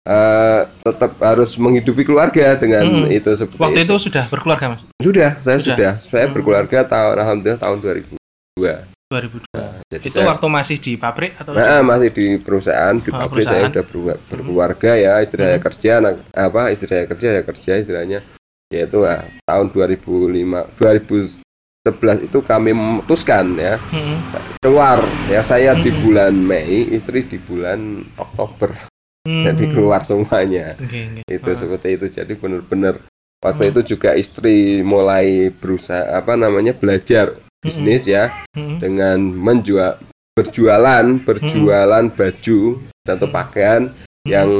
eh, 0.02 0.60
tetap 0.80 1.18
harus 1.18 1.54
menghidupi 1.56 2.02
keluarga 2.02 2.54
dengan 2.54 2.86
Hmm. 2.86 3.10
itu 3.10 3.26
seperti 3.34 3.58
Waktu 3.58 3.80
itu. 3.82 3.90
itu 3.90 4.06
sudah 4.06 4.24
berkeluarga 4.26 4.66
mas? 4.70 4.82
sudah 4.96 5.30
saya 5.42 5.58
Sudah. 5.58 5.74
sudah, 5.74 5.92
saya 6.00 6.24
Hmm. 6.24 6.34
berkeluarga 6.34 6.78
tahun 6.86 7.14
alhamdulillah 7.18 7.58
tahun 7.58 7.78
2002 7.82 8.74
2002. 9.06 9.66
jadi 9.86 10.02
Itu 10.02 10.18
saya- 10.18 10.30
waktu 10.30 10.46
masih 10.48 10.76
di 10.78 10.92
pabrik 10.94 11.34
atau? 11.36 11.54
Nah, 11.54 11.78
masih 11.80 12.10
di 12.10 12.26
perusahaan, 12.38 12.94
di 12.96 13.06
Oh, 13.08 13.14
pabrik 13.16 13.42
perusahaan. 13.42 13.62
saya 13.62 13.70
udah 13.70 13.84
berua- 13.86 14.20
berkeluarga 14.26 14.90
ya, 14.94 15.12
istri 15.20 15.42
saya 15.42 15.58
Hmm. 15.58 15.66
kerja, 15.66 15.90
anak 15.98 16.14
apa 16.32 16.60
istri 16.70 16.86
saya 16.86 17.04
kerja 17.06 17.28
ya 17.32 17.42
kerja 17.42 17.72
istilahnya. 17.76 18.18
Yaitu 18.66 18.98
ah, 19.02 19.22
tahun 19.42 19.66
2005 19.70 20.66
2011 21.86 22.26
itu 22.26 22.38
kami 22.42 22.70
memutuskan 22.70 23.54
ya 23.54 23.78
Mm-mm. 23.88 24.18
keluar 24.58 24.98
ya 25.30 25.40
saya 25.40 25.78
di 25.78 25.88
Hmm. 25.88 26.00
bulan 26.02 26.34
Mei, 26.34 26.90
istri 26.90 27.22
di 27.22 27.38
bulan 27.38 28.02
Oktober. 28.16 28.74
Jadi 29.26 29.64
Mm. 29.66 29.72
keluar 29.74 30.02
semuanya. 30.02 30.74
Oke. 30.78 31.22
Itu 31.26 31.50
Ah. 31.50 31.58
seperti 31.58 31.88
itu. 31.94 32.06
Jadi 32.08 32.34
benar-benar 32.34 32.98
waktu 33.38 33.62
Hmm. 33.64 33.70
itu 33.74 33.80
juga 33.94 34.14
istri 34.14 34.82
mulai 34.82 35.50
berusaha 35.50 36.14
apa 36.14 36.34
namanya 36.34 36.70
belajar 36.72 37.34
bisnis 37.58 38.06
ya 38.06 38.30
Mm-mm. 38.54 38.78
dengan 38.78 39.18
menjual 39.18 39.98
berjualan 40.36 41.04
berjualan 41.22 42.04
baju 42.06 42.60
atau 43.02 43.26
Hmm. 43.26 43.34
pakaian 43.34 43.82
yang 44.26 44.50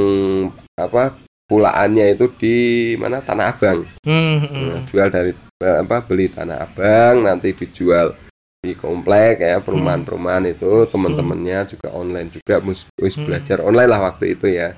apa 0.75 1.15
pulaannya 1.47 2.11
itu 2.11 2.27
di 2.35 2.55
mana 2.95 3.23
Tanah 3.23 3.55
Abang 3.55 3.87
Mm-mm. 4.03 4.43
Nah, 4.67 4.83
jual 4.87 5.07
dari 5.07 5.31
apa 5.59 6.05
beli 6.05 6.29
Tanah 6.29 6.63
Abang 6.63 7.25
nanti 7.25 7.49
dijual 7.51 8.13
di 8.57 8.73
komplek 8.73 9.41
ya 9.41 9.57
perumahan-perumahan 9.57 10.45
itu. 10.47 10.85
Teman-temannya 10.85 11.65
juga 11.67 11.89
online 11.93 12.29
juga 12.29 12.61
mus 12.61 12.85
wis 12.97 13.17
Hmm. 13.17 13.25
belajar 13.25 13.61
online 13.61 13.89
lah 13.89 14.01
waktu 14.13 14.37
itu 14.37 14.47
ya. 14.49 14.77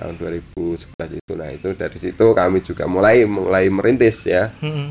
Tahun 0.00 0.16
2011 0.16 0.88
itu. 1.12 1.32
Nah 1.36 1.52
itu 1.52 1.76
dari 1.76 1.98
situ 2.00 2.26
kami 2.32 2.64
juga 2.64 2.88
mulai 2.88 3.22
mulai 3.22 3.68
merintis 3.68 4.24
ya. 4.24 4.48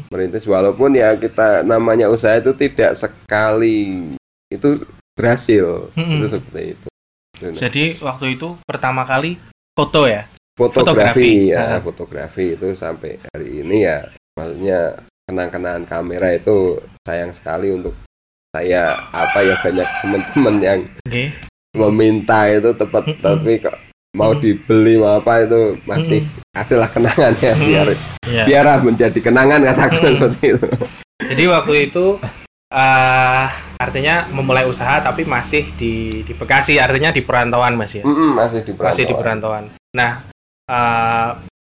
Merintis 0.08 0.46
walaupun 0.46 0.94
ya 0.94 1.18
kita 1.18 1.66
namanya 1.66 2.08
usaha 2.08 2.38
itu 2.38 2.54
tidak 2.54 2.94
sekali 2.96 4.14
itu 4.48 4.86
berhasil. 5.18 5.90
Itu 5.98 6.26
seperti 6.30 6.64
itu. 6.78 6.88
Nah, 7.40 7.56
Jadi 7.56 7.84
waktu 8.00 8.36
itu 8.36 8.60
pertama 8.64 9.04
kali 9.04 9.36
foto 9.74 10.06
ya? 10.06 10.28
fotografi, 10.60 11.48
fotografi. 11.48 11.56
ya 11.56 11.80
Ah. 11.80 11.80
fotografi 11.80 12.46
itu 12.54 12.68
sampai 12.76 13.16
hari 13.32 13.64
ini 13.64 13.88
ya. 13.88 14.12
Maksudnya 14.36 15.08
kenang-kenangan 15.29 15.86
kamera 15.86 16.33
itu 16.33 16.74
sayang 17.05 17.29
sekali 17.31 17.69
untuk 17.69 17.93
saya 18.50 18.98
apa 19.13 19.39
ya 19.39 19.53
banyak 19.62 19.88
teman-teman 20.01 20.55
yang 20.57 20.79
Oke. 21.05 21.29
meminta 21.71 22.50
itu 22.50 22.74
tepat 22.74 23.05
tapi 23.21 23.62
kok 23.62 23.77
mau 24.09 24.33
dibeli 24.33 24.98
mau 24.98 25.21
apa 25.21 25.45
itu 25.45 25.77
masih 25.86 26.25
adalah 26.51 26.89
kenangannya 26.89 27.51
Mm-mm. 27.53 27.62
biar 27.63 27.88
Iya. 28.25 28.43
biarlah 28.45 28.77
menjadi 28.81 29.19
kenangan 29.19 29.62
katakan 29.63 30.01
seperti 30.07 30.45
itu 30.53 30.67
Jadi 31.19 31.43
waktu 31.45 31.74
itu 31.86 32.05
eh 32.69 33.48
artinya 33.77 34.29
memulai 34.29 34.65
usaha 34.65 34.98
tapi 35.00 35.25
masih 35.25 35.65
di 35.74 36.21
di 36.21 36.33
Bekasi 36.33 36.77
artinya 36.77 37.09
di 37.09 37.21
perantauan 37.21 37.74
Mas 37.74 37.93
ya. 37.93 38.01
Mm-mm, 38.01 38.33
masih 38.33 38.62
di 38.62 38.71
Masih 38.74 39.05
di 39.05 39.13
perantauan. 39.13 39.65
perantauan. 39.69 39.93
Nah, 39.93 40.12
eh 40.65 41.29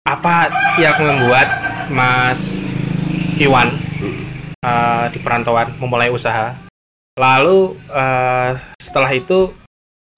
apa 0.05 0.35
yang 0.77 0.97
membuat 0.99 1.47
Mas 1.89 2.65
Iwan 3.39 3.72
Mm. 4.03 4.24
eh, 4.60 5.05
di 5.15 5.19
perantauan 5.24 5.72
memulai 5.79 6.12
usaha? 6.12 6.55
Lalu 7.15 7.79
eh, 7.91 8.51
setelah 8.79 9.12
itu 9.15 9.55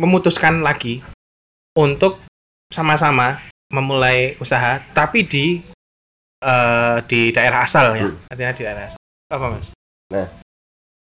memutuskan 0.01 0.65
lagi 0.65 1.05
untuk 1.77 2.17
sama-sama 2.73 3.37
memulai 3.69 4.33
usaha 4.41 4.81
tapi 4.97 5.21
di 5.23 5.61
eh, 6.41 6.97
di 7.05 7.29
daerah 7.29 7.61
asal 7.69 7.93
ya. 7.93 8.09
Hmm. 8.09 8.17
Artinya 8.33 8.53
di 8.57 8.63
daerah 8.65 8.83
asal. 8.89 8.99
Apa 9.29 9.45
Mas? 9.53 9.67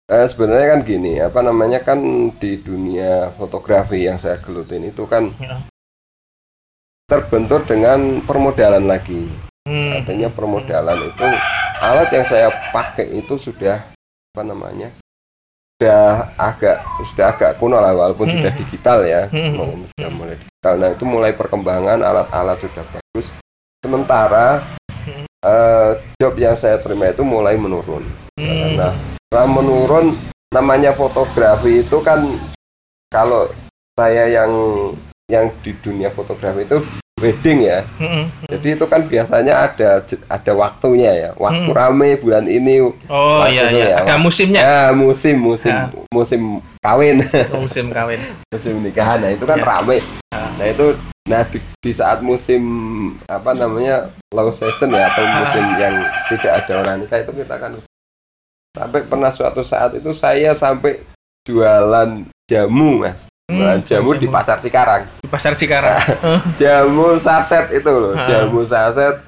Eh, 0.08 0.24
sebenarnya 0.32 0.66
kan 0.72 0.80
gini, 0.88 1.20
apa 1.20 1.44
namanya 1.44 1.84
kan 1.84 2.00
di 2.40 2.56
dunia 2.64 3.28
fotografi 3.36 4.08
yang 4.08 4.16
saya 4.16 4.40
gelutin 4.40 4.88
itu 4.88 5.04
kan 5.04 5.28
Ya. 5.36 5.60
terbentur 7.04 7.60
dengan 7.68 8.24
permodalan 8.24 8.88
lagi. 8.88 9.28
Hmm. 9.68 10.00
Artinya 10.00 10.28
permodalan 10.32 10.96
itu 11.04 11.26
alat 11.84 12.08
yang 12.08 12.24
saya 12.24 12.48
pakai 12.72 13.20
itu 13.20 13.36
sudah 13.36 13.84
apa 14.32 14.42
namanya? 14.42 14.88
Sudah 15.76 16.32
agak 16.40 16.80
sudah 17.12 17.26
agak 17.36 17.52
kuno 17.60 17.76
lah 17.78 17.92
walaupun 17.92 18.32
Hmm. 18.32 18.34
sudah 18.40 18.52
digital 18.56 18.98
ya. 19.04 19.22
Hmm. 19.28 19.84
Sudah 19.94 20.10
mulai 20.16 20.36
digital. 20.40 20.74
Nah, 20.80 20.88
itu 20.96 21.04
mulai 21.04 21.32
perkembangan 21.36 22.00
alat-alat 22.00 22.58
sudah 22.64 22.84
bagus. 22.96 23.26
Sementara 23.84 24.64
Hmm. 25.04 25.28
eh, 25.28 25.90
job 26.18 26.34
yang 26.34 26.56
saya 26.58 26.80
terima 26.82 27.12
itu 27.12 27.22
mulai 27.22 27.54
menurun. 27.54 28.02
Hmm. 28.40 28.74
Nah, 28.74 28.90
setelah 29.28 29.46
menurun 29.46 30.16
namanya 30.50 30.96
fotografi 30.96 31.84
itu 31.84 32.00
kan 32.00 32.24
kalau 33.12 33.46
saya 33.94 34.26
yang 34.32 34.50
yang 35.28 35.52
di 35.60 35.76
dunia 35.84 36.08
fotografi 36.10 36.64
itu 36.64 36.80
wedding 37.18 37.66
ya. 37.66 37.84
Hmm. 37.98 38.32
Jadi 38.48 38.74
itu 38.74 38.84
kan 38.86 39.04
biasanya 39.04 39.68
ada 39.68 40.02
ada 40.26 40.52
waktunya 40.54 41.10
ya. 41.14 41.30
Waktu 41.36 41.70
Hmm. 41.70 41.76
rame 41.76 42.16
bulan 42.18 42.46
ini 42.46 42.80
Oh 43.06 43.44
iya 43.44 43.68
iya, 43.70 43.84
ya, 43.92 43.96
ada 44.02 44.16
musimnya. 44.16 44.60
ya 44.62 44.80
musim 44.90 45.36
musim 45.36 45.70
Ya. 45.70 45.90
musim 46.08 46.40
kawin, 46.80 47.20
Oh, 47.52 47.62
musim 47.62 47.90
kawin. 47.90 48.18
musim 48.54 48.80
nikahan. 48.80 49.20
Nah, 49.20 49.30
itu 49.30 49.44
kan 49.44 49.58
Ya. 49.60 49.66
rame. 49.66 49.98
Ya. 50.32 50.42
Nah, 50.56 50.66
itu 50.66 50.86
nah 51.28 51.44
di, 51.44 51.60
di 51.84 51.92
saat 51.92 52.24
musim 52.24 52.62
apa 53.28 53.52
namanya 53.52 54.08
low 54.32 54.48
season 54.48 54.88
ya 54.88 55.12
atau 55.12 55.20
musim 55.36 55.64
yang 55.76 55.92
tidak 56.24 56.64
ada 56.64 56.72
orang 56.80 56.96
nikah 57.04 57.20
itu 57.20 57.32
kita 57.36 57.54
kan 57.60 57.72
sampai 58.72 59.04
pernah 59.04 59.28
suatu 59.28 59.60
saat 59.60 59.92
itu 59.92 60.08
saya 60.16 60.56
sampai 60.56 61.04
jualan 61.44 62.24
jamu 62.48 63.04
mas 63.04 63.27
Hmm, 63.48 63.80
jamu 63.80 64.12
di 64.12 64.28
pasar 64.28 64.60
Cikarang 64.60 65.08
di 65.18 65.26
pasar 65.26 65.56
Cikarang. 65.56 65.96
jamu 66.60 67.16
saset 67.16 67.72
itu 67.72 67.88
loh 67.88 68.12
Ah. 68.12 68.20
jamu 68.22 68.60
saset 68.62 69.24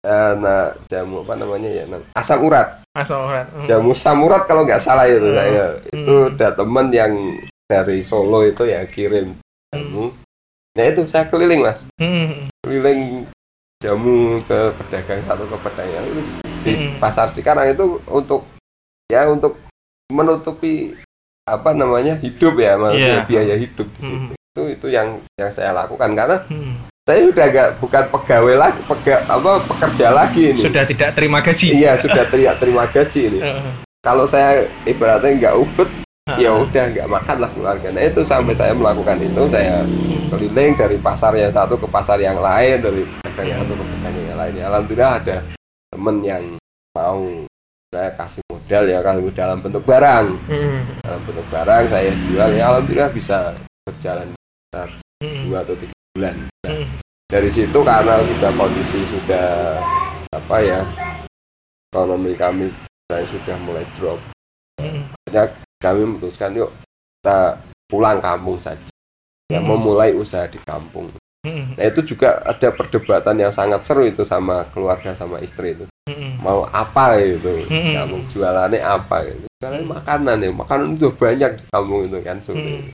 eh, 0.00 0.32
nah 0.38 0.70
jamu 0.86 1.26
apa 1.26 1.34
namanya 1.34 1.66
ya 1.66 1.84
nam- 1.84 2.06
asam 2.14 2.46
urat 2.46 2.78
Asal 2.94 3.18
orang. 3.20 3.44
Hmm. 3.50 3.64
jamu 3.66 3.92
samurat 3.92 4.46
kalau 4.46 4.62
nggak 4.62 4.78
salah 4.78 5.04
itu 5.04 5.18
Hmm. 5.20 5.34
saya 5.34 5.64
itu 5.84 6.14
Hmm. 6.16 6.30
ada 6.32 6.48
temen 6.54 6.86
yang 6.88 7.12
dari 7.66 8.00
Solo 8.00 8.40
itu 8.40 8.62
ya 8.64 8.86
kirim 8.86 9.34
jamu 9.68 10.14
nah 10.72 10.84
itu 10.86 11.02
saya 11.04 11.26
keliling 11.26 11.60
mas 11.60 11.82
Hmm. 11.98 12.46
keliling 12.62 13.26
jamu 13.76 14.38
ke 14.42 14.58
pedagang 14.78 15.26
satu 15.26 15.44
ke 15.44 15.56
pedagang 15.60 16.06
di 16.62 16.72
Hmm. 16.72 16.96
pasar 16.96 17.28
Cikarang 17.28 17.66
itu 17.68 17.98
untuk 18.06 18.46
ya 19.06 19.26
untuk 19.26 19.58
menutupi 20.06 20.94
apa 21.46 21.70
namanya 21.72 22.18
hidup 22.18 22.58
ya 22.58 22.74
maksudnya 22.74 23.16
Iya. 23.16 23.24
biaya 23.24 23.54
hidup 23.56 23.86
di 23.88 24.00
Hmm. 24.02 24.10
situ. 24.10 24.34
itu 24.56 24.62
itu 24.72 24.86
yang 24.88 25.08
yang 25.36 25.50
saya 25.52 25.70
lakukan 25.70 26.10
karena 26.12 26.36
Hmm. 26.48 26.74
saya 27.02 27.22
sudah 27.22 27.46
nggak 27.46 27.68
bukan 27.78 28.04
pegawai 28.10 28.54
lagi 28.56 28.80
pega, 28.84 29.16
apa 29.26 29.50
pekerja 29.62 30.06
lagi 30.10 30.42
ini 30.50 30.58
Sudah 30.58 30.82
tidak 30.82 31.12
terima 31.12 31.38
gaji. 31.38 31.66
iya 31.72 31.94
sudah 31.94 32.24
teriak 32.26 32.56
terima 32.56 32.82
gaji 32.86 33.20
ini 33.28 33.40
kalau 34.00 34.24
saya 34.24 34.64
ibaratnya 34.82 35.30
nggak 35.38 35.54
ubet 35.56 35.88
ya 36.34 36.50
udah 36.50 36.84
nggak 36.90 37.06
makan 37.06 37.36
lah 37.38 37.50
keluarga 37.52 37.88
nah 37.88 38.02
itu 38.02 38.20
sampai 38.22 38.54
saya 38.54 38.74
melakukan 38.74 39.18
itu 39.20 39.42
saya 39.46 39.86
keliling 40.26 40.74
dari 40.74 40.98
pasar 40.98 41.30
yang 41.32 41.54
satu 41.54 41.78
ke 41.78 41.86
pasar 41.86 42.18
yang 42.18 42.40
lain 42.40 42.82
dari 42.82 43.06
pedagang 43.22 43.46
yang 43.46 43.58
satu 43.62 43.74
ke 43.76 43.84
pedagang 43.92 44.24
yang 44.24 44.38
lain 44.40 44.52
Ya, 44.52 44.64
alhamdulillah 44.66 45.12
ada 45.22 45.36
temen 45.86 46.16
yang 46.22 46.42
mau 46.90 47.22
saya 47.88 48.10
kasih 48.16 48.42
modal 48.66 48.84
ya 48.90 48.98
modal 48.98 49.30
dalam 49.30 49.58
bentuk 49.62 49.86
barang 49.86 50.26
Hmm. 50.50 50.82
dalam 51.06 51.20
bentuk 51.22 51.46
barang 51.54 51.84
saya 51.86 52.10
jual 52.26 52.50
ya 52.50 52.64
alhamdulillah 52.74 53.10
bisa 53.14 53.54
berjalan 53.86 54.26
Hmm. 54.74 55.42
dua 55.46 55.62
atau 55.62 55.78
tiga 55.78 55.94
bulan 56.18 56.34
Nah, 56.66 56.74
Hmm. 56.74 56.86
dari 57.30 57.50
situ 57.54 57.78
karena 57.86 58.18
sudah 58.26 58.50
kondisi 58.58 59.00
sudah 59.06 59.46
apa 60.34 60.56
ya 60.66 60.82
ekonomi 61.94 62.34
kami 62.34 62.66
saya 63.06 63.22
sudah 63.30 63.56
mulai 63.62 63.86
drop 64.02 64.18
Hmm. 64.82 65.06
akhirnya 65.14 65.44
kami 65.78 66.00
memutuskan 66.02 66.58
yuk 66.58 66.70
kita 67.22 67.62
pulang 67.86 68.18
kampung 68.18 68.58
saja 68.58 68.90
ya 69.46 69.62
memulai 69.62 70.10
usaha 70.10 70.50
di 70.50 70.58
kampung 70.66 71.06
nah 71.46 71.86
itu 71.86 72.02
juga 72.02 72.42
ada 72.42 72.74
perdebatan 72.74 73.38
yang 73.38 73.54
sangat 73.54 73.86
seru 73.86 74.02
itu 74.02 74.26
sama 74.26 74.66
keluarga 74.74 75.14
sama 75.14 75.38
istri 75.38 75.78
itu. 75.78 75.86
Mau 76.46 76.62
apa 76.70 77.18
gitu 77.18 77.50
Hmm. 77.66 77.90
kampung 77.92 78.22
jualannya 78.30 78.78
apa 78.78 79.16
gitu 79.26 79.46
jualannya 79.58 79.86
makanan 79.90 80.36
ya 80.38 80.50
makanan 80.54 80.88
itu 80.94 81.08
banyak 81.10 81.50
di 81.58 81.64
kampung 81.66 82.00
itu 82.06 82.18
kan 82.22 82.38
seperti 82.38 82.70
Hmm. 82.70 82.78
itu. 82.78 82.92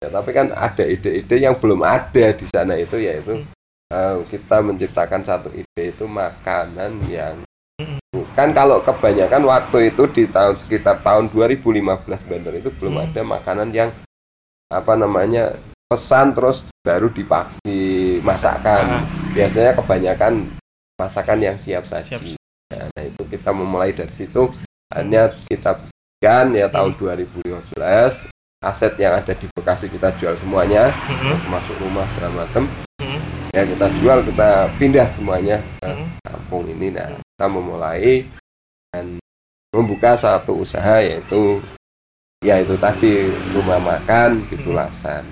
ya 0.00 0.08
tapi 0.08 0.30
kan 0.32 0.46
ada 0.50 0.84
ide-ide 0.84 1.36
yang 1.36 1.54
belum 1.60 1.80
ada 1.80 2.24
di 2.32 2.44
sana 2.48 2.74
itu 2.74 2.96
yaitu 2.96 3.44
eh, 3.92 4.16
kita 4.26 4.56
menciptakan 4.58 5.20
satu 5.20 5.52
ide 5.52 5.92
itu 5.92 6.08
makanan 6.08 6.96
yang 7.06 7.44
Hmm. 7.74 7.98
bukan 8.08 8.48
kalau 8.50 8.78
kebanyakan 8.80 9.42
waktu 9.44 9.90
itu 9.90 10.06
di 10.08 10.24
tahun 10.24 10.56
sekitar 10.56 11.02
tahun 11.02 11.28
2015 11.28 12.22
Banter 12.24 12.54
itu 12.56 12.70
belum 12.72 12.94
Hmm. 12.96 13.04
ada 13.04 13.20
makanan 13.20 13.68
yang 13.70 13.90
apa 14.70 14.94
namanya 14.94 15.52
pesan 15.84 16.32
terus 16.32 16.64
baru 16.80 17.10
dipak 17.10 17.60
dimasakkan 17.60 18.84
Ah. 18.88 19.02
biasanya 19.30 19.74
kebanyakan 19.74 20.32
masakan 20.94 21.38
yang 21.38 21.56
siap 21.58 21.84
saji 21.84 22.14
Siap. 22.14 22.22
Nah, 22.74 22.88
nah, 22.90 23.04
itu 23.06 23.22
kita 23.30 23.50
memulai 23.54 23.94
dari 23.94 24.10
situ 24.10 24.50
hanya 24.90 25.30
kita 25.46 25.78
bikin 25.78 26.58
ya 26.58 26.66
tahun 26.68 26.92
Hmm. 26.94 27.00
2015 27.00 28.26
aset 28.64 28.96
yang 28.96 29.20
ada 29.20 29.32
di 29.36 29.46
Bekasi 29.54 29.86
kita 29.86 30.10
jual 30.18 30.34
semuanya 30.40 30.90
Hmm. 31.06 31.36
termasuk 31.38 31.76
rumah 31.78 32.06
segala 32.16 32.44
macam 32.44 32.64
Hmm. 32.98 33.20
ya 33.52 33.62
kita 33.62 33.86
jual 34.00 34.18
kita 34.26 34.48
pindah 34.80 35.06
semuanya 35.14 35.56
ke 35.78 35.86
Hmm. 35.86 36.06
kampung 36.24 36.64
ini 36.66 36.88
nah 36.90 37.12
kita 37.14 37.46
memulai 37.46 38.24
dan 38.90 39.20
membuka 39.70 40.16
satu 40.16 40.64
usaha 40.64 40.98
yaitu 40.98 41.60
ya 42.40 42.58
itu 42.58 42.74
tadi 42.80 43.30
rumah 43.52 43.78
makan 43.78 44.42
di 44.48 44.56
Hmm. 44.58 44.64
Tulasan 44.64 45.24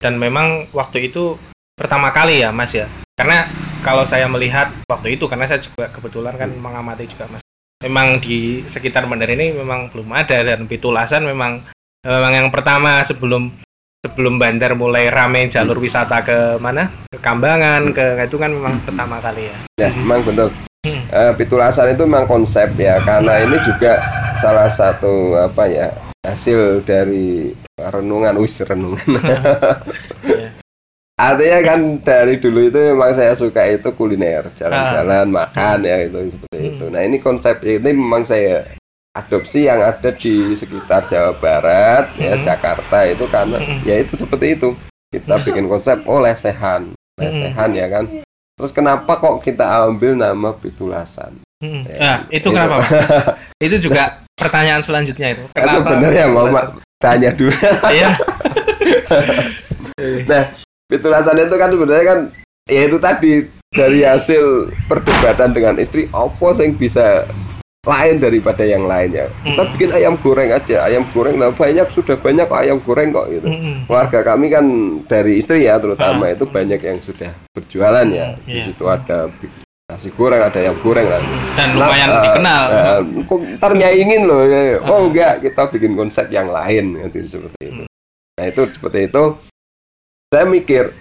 Dan 0.00 0.16
memang 0.16 0.64
waktu 0.72 1.12
itu 1.12 1.36
pertama 1.76 2.08
kali 2.08 2.40
ya 2.40 2.48
Mas 2.48 2.72
ya. 2.72 2.88
Karena 3.20 3.44
kalau 3.80 4.04
saya 4.04 4.28
melihat 4.28 4.68
waktu 4.86 5.16
itu 5.16 5.24
karena 5.24 5.48
saya 5.48 5.60
juga 5.60 5.88
kebetulan 5.88 6.36
kan 6.36 6.50
Hmm. 6.52 6.60
mengamati 6.60 7.08
juga 7.08 7.26
Mas. 7.32 7.42
Memang 7.80 8.20
di 8.20 8.60
sekitar 8.68 9.08
Bandar 9.08 9.32
ini 9.32 9.56
memang 9.56 9.88
belum 9.88 10.12
ada 10.12 10.44
dan 10.44 10.68
Pitulasan 10.68 11.24
memang 11.24 11.64
memang 12.04 12.32
yang 12.32 12.48
pertama 12.52 13.00
sebelum 13.00 13.48
sebelum 14.04 14.36
Bandar 14.36 14.76
mulai 14.76 15.08
rame 15.08 15.48
jalur 15.48 15.80
wisata 15.80 16.20
ke 16.20 16.60
mana? 16.60 16.92
Ke 17.08 17.18
Kambangan, 17.20 17.92
ke 17.96 18.20
itu 18.20 18.36
kan 18.36 18.52
memang 18.52 18.80
pertama 18.84 19.16
kali 19.20 19.48
ya. 19.48 19.56
ya 19.80 19.88
memang 19.96 20.24
betul 20.24 20.48
Hmm. 20.80 21.04
Eh, 21.12 21.32
Pitulasan 21.36 21.92
itu 21.92 22.08
memang 22.08 22.24
konsep 22.24 22.72
ya 22.80 22.96
karena 23.04 23.44
ini 23.44 23.52
juga 23.68 24.00
salah 24.40 24.72
satu 24.72 25.36
apa 25.36 25.68
ya 25.68 25.92
hasil 26.24 26.80
dari 26.88 27.52
renungan 27.76 28.40
wis 28.40 28.60
renungan 28.64 29.04
Ya. 30.24 30.49
Artinya 31.20 31.60
kan 31.62 31.80
dari 32.00 32.34
dulu 32.36 32.60
itu 32.64 32.80
memang 32.90 33.12
saya 33.12 33.32
suka 33.34 33.60
itu 33.68 33.92
kuliner 33.92 34.48
jalan-jalan 34.50 35.28
makan 35.28 35.84
ya 35.84 35.96
itu 36.02 36.32
seperti 36.32 36.56
Hmm. 36.56 36.70
itu 36.70 36.84
nah 36.88 37.02
ini 37.02 37.16
konsep 37.18 37.60
ini 37.60 37.92
memang 37.92 38.24
saya 38.24 38.64
adopsi 39.12 39.66
yang 39.66 39.82
ada 39.82 40.10
di 40.10 40.54
sekitar 40.54 41.04
Jawa 41.04 41.36
Barat 41.36 42.08
ya 42.16 42.34
Hmm. 42.34 42.42
Jakarta 42.42 43.04
itu 43.04 43.24
karena 43.26 43.58
Hmm. 43.58 43.84
ya 43.84 44.00
itu 44.00 44.16
seperti 44.16 44.56
itu 44.56 44.72
kita 45.10 45.36
bikin 45.42 45.66
konsep 45.66 46.00
oh 46.04 46.18
lesehan 46.18 46.94
lesehan 47.18 47.70
ya 47.74 47.86
kan 47.86 48.04
terus 48.54 48.72
kenapa 48.72 49.18
kok 49.18 49.42
kita 49.42 49.66
ambil 49.84 50.14
nama 50.14 50.54
Pitulasan 50.54 51.36
Hmm. 51.60 51.84
Ya, 51.84 52.00
Nah, 52.00 52.18
itu 52.32 52.40
itu. 52.40 52.56
kenapa 52.56 52.80
Mas? 52.80 52.88
itu 53.68 53.76
juga 53.82 54.24
pertanyaan 54.32 54.80
selanjutnya 54.80 55.36
itu. 55.36 55.44
Kan 55.52 55.68
sebenarnya 55.68 56.24
mau 56.32 56.48
tanya 56.96 57.36
dulu 57.36 57.52
Iya. 57.84 58.16
Pitulasan 60.90 61.38
itu 61.38 61.54
kan 61.54 61.70
sebenarnya 61.70 62.04
kan 62.04 62.18
ya 62.66 62.80
itu 62.84 62.98
tadi 62.98 63.32
dari 63.70 64.02
hasil 64.02 64.42
perdebatan 64.84 65.50
dengan 65.50 65.78
istri 65.78 66.10
apa 66.10 66.50
yang 66.56 66.74
bisa 66.74 67.22
lain 67.80 68.18
daripada 68.18 68.60
yang 68.60 68.84
lainnya 68.84 69.30
kita 69.40 69.56
Hmm. 69.56 69.70
bikin 69.72 69.90
ayam 69.90 70.14
goreng 70.18 70.50
aja 70.50 70.84
ayam 70.84 71.06
goreng 71.08 71.38
nah 71.38 71.48
banyak 71.48 71.88
sudah 71.88 72.12
banyak 72.14 72.44
ayam 72.46 72.76
goreng 72.78 73.08
kok 73.08 73.30
gitu 73.30 73.46
Hmm. 73.46 73.86
keluarga 73.86 74.20
kami 74.26 74.46
kan 74.50 74.64
dari 75.06 75.38
istri 75.38 75.64
ya 75.64 75.78
terutama 75.78 76.28
itu 76.28 76.44
banyak 76.44 76.76
yang 76.76 76.98
sudah 76.98 77.32
berjualan 77.50 78.04
ya 78.04 78.34
Hmm, 78.34 78.42
di 78.44 78.52
iya. 78.52 78.64
situ 78.68 78.84
ada 78.84 79.32
nasi 79.86 80.12
goreng 80.12 80.42
ada 80.42 80.58
ayam 80.60 80.76
goreng 80.76 81.06
lah 81.06 81.22
Dan 81.52 81.68
lumayan 81.72 82.08
Nah, 82.10 82.20
dikenal. 82.20 82.64
kok 83.24 83.38
ntar 83.56 83.72
nyaingin 83.72 84.22
loh 84.24 84.42
ya. 84.44 84.60
oh 84.80 84.92
Ah. 84.92 85.00
enggak 85.02 85.32
kita 85.40 85.62
bikin 85.70 85.92
konsep 85.94 86.26
yang 86.28 86.46
lain 86.46 86.98
gitu, 87.06 87.40
seperti 87.40 87.62
itu 87.64 87.82
nah 88.34 88.44
itu 88.44 88.62
seperti 88.68 88.98
itu 89.06 89.22
saya 90.30 90.46
mikir 90.46 90.94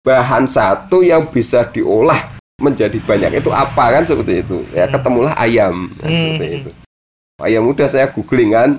bahan 0.00 0.48
satu 0.48 1.04
yang 1.04 1.28
bisa 1.28 1.68
diolah 1.68 2.32
menjadi 2.56 2.96
banyak 3.04 3.44
itu 3.44 3.52
apa 3.52 4.00
kan 4.00 4.02
seperti 4.08 4.40
itu 4.40 4.64
ya 4.72 4.88
Hmm. 4.88 4.96
ketemulah 4.96 5.36
ayam 5.36 5.92
kan, 6.00 6.08
Hmm. 6.08 6.24
seperti 6.24 6.46
itu 6.64 6.70
ayam 7.44 7.68
udah 7.68 7.88
saya 7.92 8.08
googling 8.08 8.56
kan 8.56 8.70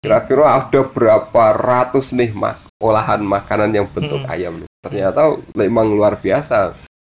kira-kira 0.00 0.64
ada 0.64 0.80
berapa 0.80 1.44
ratus 1.60 2.16
nih 2.16 2.32
mak 2.32 2.64
olahan 2.80 3.20
makanan 3.20 3.76
yang 3.76 3.84
bentuk 3.92 4.24
Hmm. 4.24 4.32
ayam 4.32 4.54
ternyata 4.80 5.36
memang 5.52 5.92
luar 5.92 6.16
biasa 6.16 6.72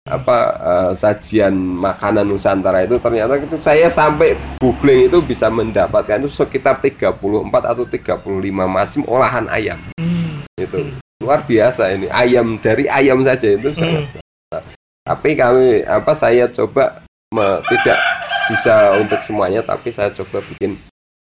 apa 0.09 0.37
eh, 0.57 0.92
sajian 0.96 1.52
makanan 1.57 2.24
Nusantara 2.24 2.88
itu 2.88 2.96
ternyata 2.96 3.37
itu 3.37 3.61
saya 3.61 3.92
sampai 3.92 4.33
googling 4.64 5.12
itu 5.12 5.20
bisa 5.20 5.52
mendapatkan 5.52 6.24
itu 6.24 6.33
sekitar 6.33 6.80
34 6.80 7.68
atau 7.68 7.85
35 7.85 8.64
macam 8.64 9.04
olahan 9.04 9.44
ayam 9.52 9.76
Hmm. 10.00 10.48
itu 10.57 10.88
luar 11.24 11.40
biasa 11.42 11.88
ini 11.90 12.06
ayam 12.06 12.54
dari 12.56 12.84
ayam 12.87 13.24
saja 13.24 13.48
itu 13.50 13.72
sangat 13.72 14.04
Hmm. 14.52 14.62
tapi 15.02 15.34
kami 15.34 15.82
apa 15.82 16.12
saya 16.12 16.46
coba 16.46 17.00
me- 17.32 17.60
tidak 17.66 17.98
bisa 18.46 18.74
untuk 19.00 19.18
semuanya 19.24 19.60
tapi 19.60 19.88
saya 19.88 20.12
coba 20.12 20.44
bikin 20.44 20.76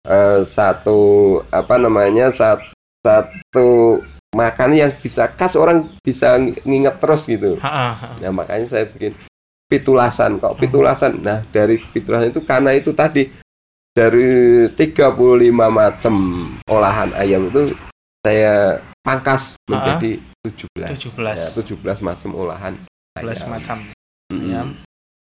eh, 0.04 0.40
satu 0.44 1.00
apa 1.50 1.74
namanya 1.76 2.28
sat- 2.30 2.70
satu 3.00 3.98
makanan 4.30 4.76
yang 4.78 4.92
bisa 4.94 5.32
khas 5.32 5.52
orang 5.52 5.88
bisa 6.00 6.36
ng- 6.36 6.60
nginget 6.62 7.00
terus 7.00 7.24
gitu 7.24 7.56
Ha, 7.58 7.66
ha, 7.66 7.88
ha. 7.90 8.08
Nah 8.20 8.30
makanya 8.30 8.68
saya 8.68 8.84
bikin 8.86 9.16
pitulasan 9.66 10.36
kok 10.36 10.54
Hmm. 10.54 10.60
pitulasan. 10.60 11.12
Nah 11.20 11.44
dari 11.48 11.76
pitulasan 11.76 12.30
itu 12.30 12.40
karena 12.40 12.72
itu 12.72 12.92
tadi 12.92 13.28
dari 13.90 14.28
35 14.72 15.18
macam 15.68 16.14
olahan 16.64 17.10
ayam 17.12 17.48
itu 17.50 17.72
saya 18.20 18.78
pangkas 19.08 19.56
menjadi 19.64 20.20
17. 20.44 21.16
17. 21.16 21.16
Ya, 21.32 21.48
17 21.96 22.04
macam 22.04 22.30
olahan 22.36 22.74
11 23.16 23.24
ayam. 23.40 23.48
macam 23.48 23.76
Mm-mm. 24.28 24.44
ayam. 24.44 24.68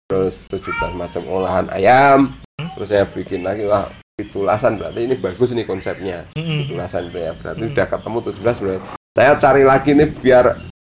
Terus 0.06 0.34
17 0.46 0.94
macam 0.94 1.22
olahan 1.26 1.66
ayam. 1.74 2.18
Hmm. 2.62 2.68
Terus 2.78 2.88
saya 2.88 3.04
bikin 3.04 3.42
lagi 3.42 3.66
wah 3.66 3.90
pitulasan 4.14 4.78
berarti 4.78 5.00
ini 5.02 5.18
bagus 5.18 5.50
nih 5.50 5.66
konsepnya. 5.66 6.30
Hmm. 6.38 6.62
Pitulasan 6.62 7.10
itu 7.10 7.18
ya 7.18 7.32
berarti 7.34 7.62
Hmm. 7.66 7.72
udah 7.74 7.86
ketemu 7.90 8.18
17 8.22 8.56
berarti. 8.62 8.82
Saya 9.12 9.32
cari 9.36 9.62
lagi 9.66 9.90
nih 9.92 10.08
biar 10.14 10.44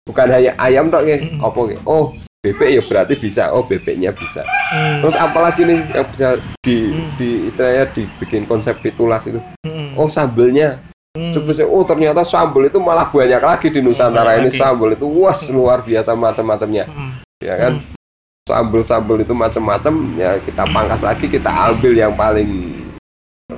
bukan 0.02 0.26
hanya 0.26 0.52
ayam 0.58 0.90
dok 0.90 1.06
ya. 1.06 1.16
Hmm. 1.22 1.38
Apa 1.40 1.60
ya? 1.70 1.78
Oh 1.86 2.10
bebek 2.40 2.70
ya 2.72 2.82
berarti 2.82 3.14
bisa. 3.16 3.54
Oh 3.54 3.62
bebeknya 3.62 4.10
bisa. 4.10 4.42
Hmm. 4.42 5.04
Terus 5.04 5.14
apalagi 5.14 5.62
nih 5.62 5.78
yang 5.94 6.06
bisa 6.10 6.28
di 6.60 6.76
Hmm. 6.90 7.08
di 7.14 7.28
istilahnya 7.46 7.84
dibikin 7.94 8.44
konsep 8.44 8.74
pitulas 8.82 9.22
itu. 9.24 9.38
Hmm. 9.62 9.94
Oh 9.94 10.10
sambelnya. 10.10 10.80
Hmm. 11.10 11.34
Oh 11.66 11.82
ternyata 11.82 12.22
sambel 12.22 12.70
itu 12.70 12.78
malah 12.78 13.10
banyak 13.10 13.42
lagi 13.42 13.66
di 13.66 13.82
Nusantara 13.82 14.38
Banyak 14.38 14.40
ini 14.40 14.50
lagi. 14.54 14.60
sambel 14.62 14.94
itu 14.94 15.06
wah 15.10 15.34
luar 15.50 15.82
biasa 15.82 16.14
macam-macamnya 16.14 16.86
Hmm. 16.86 17.18
ya 17.42 17.54
kan 17.58 17.72
sambel-sambel 18.46 19.22
itu 19.22 19.34
macam-macam 19.34 19.94
ya 20.14 20.38
kita 20.38 20.70
pangkas 20.70 21.02
lagi 21.02 21.26
kita 21.26 21.50
ambil 21.50 21.92
yang 21.92 22.14
paling 22.14 22.78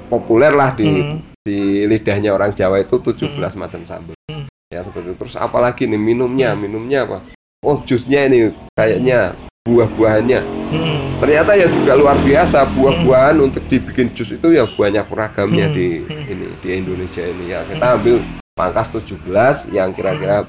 populer 0.08 0.48
lah 0.48 0.72
di 0.72 0.88
Hmm. 0.88 1.20
di 1.44 1.84
lidahnya 1.84 2.32
orang 2.32 2.56
Jawa 2.56 2.80
itu 2.80 2.96
17 2.96 3.52
macam 3.52 3.84
sambel 3.84 4.16
Hmm. 4.32 4.48
ya 4.72 4.80
seperti 4.80 5.12
itu. 5.12 5.16
terus 5.20 5.36
apalagi 5.36 5.84
nih 5.84 6.00
minumnya 6.00 6.56
minumnya 6.56 7.04
apa 7.04 7.18
oh 7.60 7.84
jusnya 7.84 8.24
ini 8.24 8.48
kayaknya 8.72 9.36
buah-buahannya 9.62 10.40
Mm-mm. 10.74 10.98
ternyata 11.22 11.54
ya 11.54 11.70
juga 11.70 11.92
luar 11.94 12.18
biasa 12.18 12.66
buah-buahan 12.74 13.36
untuk 13.38 13.62
dibikin 13.70 14.10
jus 14.10 14.34
itu 14.34 14.46
ya 14.50 14.66
banyak 14.66 15.06
ragamnya 15.06 15.70
Hmm. 15.70 15.76
di 15.76 15.88
Hmm. 16.02 16.24
ini 16.26 16.46
di 16.58 16.68
Indonesia 16.74 17.22
ini 17.22 17.54
ya 17.54 17.62
kita 17.70 17.94
ambil 17.94 18.18
pangkas 18.58 18.90
17 18.90 19.70
yang 19.70 19.94
kira-kira 19.94 20.42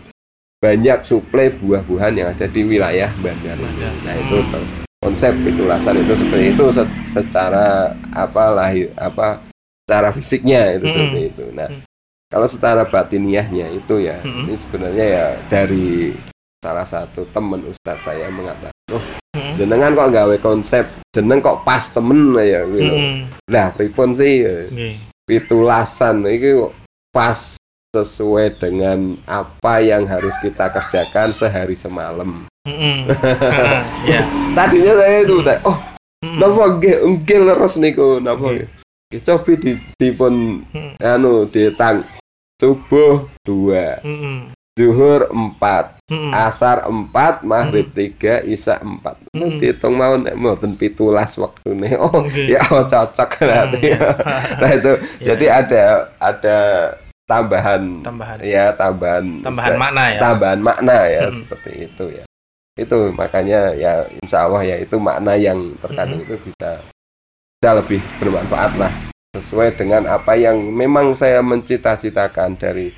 banyak 0.58 1.06
suplai 1.06 1.54
buah-buahan 1.54 2.14
yang 2.18 2.28
ada 2.34 2.48
di 2.48 2.62
wilayah 2.64 3.12
Bandar 3.20 3.54
ini. 3.54 3.68
Bandar. 3.68 3.94
Nah 4.02 4.16
itu 4.18 4.38
ter- 4.50 4.70
konsep 5.04 5.34
pitulasan 5.44 6.00
itu 6.00 6.14
seperti 6.16 6.46
itu 6.56 6.66
se- 6.72 6.94
secara 7.12 7.68
apa 8.10 8.44
lahir 8.50 8.88
apa 8.96 9.44
secara 9.86 10.10
fisiknya 10.10 10.74
itu 10.74 10.88
Hmm. 10.90 10.96
seperti 10.96 11.20
itu. 11.30 11.46
Nah 11.54 11.70
Hmm. 11.70 11.84
kalau 12.34 12.48
secara 12.50 12.82
batiniahnya 12.90 13.70
itu 13.70 14.02
ya 14.02 14.18
Hmm. 14.26 14.50
ini 14.50 14.58
sebenarnya 14.58 15.06
ya 15.06 15.26
dari 15.54 16.18
salah 16.66 16.88
satu 16.88 17.28
teman 17.30 17.62
ustadz 17.68 18.02
saya 18.02 18.32
mengatakan 18.32 18.73
oh 18.92 19.04
Mm-mm. 19.34 19.56
jenengan 19.56 19.96
kok 19.96 20.12
gawe 20.12 20.36
konsep 20.44 20.86
jeneng 21.16 21.40
kok 21.40 21.64
pas 21.64 21.88
temen 21.88 22.36
ya 22.36 22.68
gitu. 22.68 22.92
Mm-mm. 22.92 23.30
Lah 23.48 23.72
pripun 23.72 24.12
sih 24.12 24.44
Nggih. 24.44 24.96
pitulasan 25.24 26.28
iki 26.28 26.60
pas 27.16 27.56
sesuai 27.94 28.58
dengan 28.58 29.16
apa 29.30 29.80
yang 29.80 30.10
harus 30.10 30.34
kita 30.42 30.68
kerjakan 30.68 31.32
sehari 31.32 31.78
semalam. 31.78 32.44
Mm-mm. 32.68 33.08
Ah, 33.54 33.86
Ya. 34.04 34.26
Tadinya 34.58 34.98
saya 35.00 35.24
itu 35.24 35.40
oh 35.64 35.78
Mm-mm. 36.26 36.40
napa 36.40 36.64
nggih 36.78 36.96
nggih 37.22 37.40
leres 37.46 37.76
niku 37.80 38.20
napa 38.20 38.52
Nggih. 38.52 38.68
Nggih, 39.14 39.22
Cobi 39.24 39.54
di 39.56 39.72
dipun 39.96 40.66
Mm. 40.74 40.98
anu 41.00 41.46
ditang 41.48 42.02
subuh 42.58 43.28
dua, 43.44 44.00
Mm-mm. 44.02 44.56
Zuhur 44.74 45.30
empat, 45.30 46.02
Mm-mm. 46.10 46.34
asar 46.34 46.90
empat, 46.90 47.46
maghrib 47.46 47.94
tiga, 47.94 48.42
isya 48.42 48.82
empat. 48.82 49.22
Itu 49.30 49.38
Mm. 49.38 49.58
dihitung 49.62 49.94
mau 49.94 50.18
nek 50.18 50.34
mboten 50.34 50.74
pitulas 50.74 51.38
waktune. 51.38 51.94
Oh, 52.02 52.26
Oke. 52.26 52.50
ya 52.50 52.62
oh, 52.74 52.82
cocok 52.90 53.30
berarti. 53.38 53.94
Mm. 53.94 54.02
nah 54.62 54.70
itu 54.74 54.92
Ya, 55.22 55.34
jadi 55.34 55.46
ada 55.62 55.82
ada 56.18 56.58
tambahan 57.24 58.04
tambahan 58.04 58.38
ya 58.44 58.76
tambahan 58.76 59.26
tambahan 59.46 59.74
makna 59.80 60.04
ya. 60.12 60.20
tambahan 60.20 60.60
makna 60.60 60.98
ya 61.08 61.22
Mm. 61.30 61.36
seperti 61.38 61.72
itu 61.88 62.06
ya. 62.18 62.26
Itu 62.74 62.98
makanya 63.14 63.78
ya 63.78 64.10
insya 64.26 64.50
Allah 64.50 64.66
ya 64.66 64.82
itu 64.82 64.98
makna 64.98 65.38
yang 65.38 65.78
terkadang 65.86 66.18
Mm. 66.18 66.26
itu 66.26 66.36
bisa 66.50 66.82
bisa 67.62 67.70
lebih 67.78 68.02
bermanfaat 68.18 68.74
lah 68.82 68.92
sesuai 69.38 69.78
dengan 69.78 70.10
apa 70.10 70.34
yang 70.34 70.58
memang 70.74 71.14
saya 71.14 71.46
mencita-citakan 71.46 72.58
dari 72.58 72.90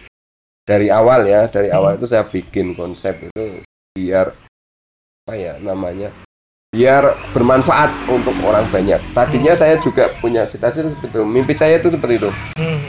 dari 0.66 0.90
awal 0.90 1.30
ya 1.30 1.46
dari 1.46 1.70
Hmm. 1.70 1.78
awal 1.78 1.92
itu 1.96 2.10
saya 2.10 2.26
bikin 2.26 2.74
konsep 2.74 3.22
itu 3.22 3.62
biar 3.94 4.34
apa 5.26 5.34
ya 5.38 5.54
namanya 5.62 6.10
biar 6.74 7.14
bermanfaat 7.32 7.94
untuk 8.10 8.34
orang 8.42 8.66
banyak 8.74 8.98
tadinya 9.14 9.54
Hmm. 9.54 9.62
saya 9.62 9.76
juga 9.80 10.10
punya 10.20 10.50
cita-cita 10.50 10.90
seperti 10.90 11.14
itu 11.14 11.22
mimpi 11.24 11.54
saya 11.54 11.78
itu 11.78 11.94
seperti 11.94 12.18
itu 12.20 12.30
Mm. 12.58 12.82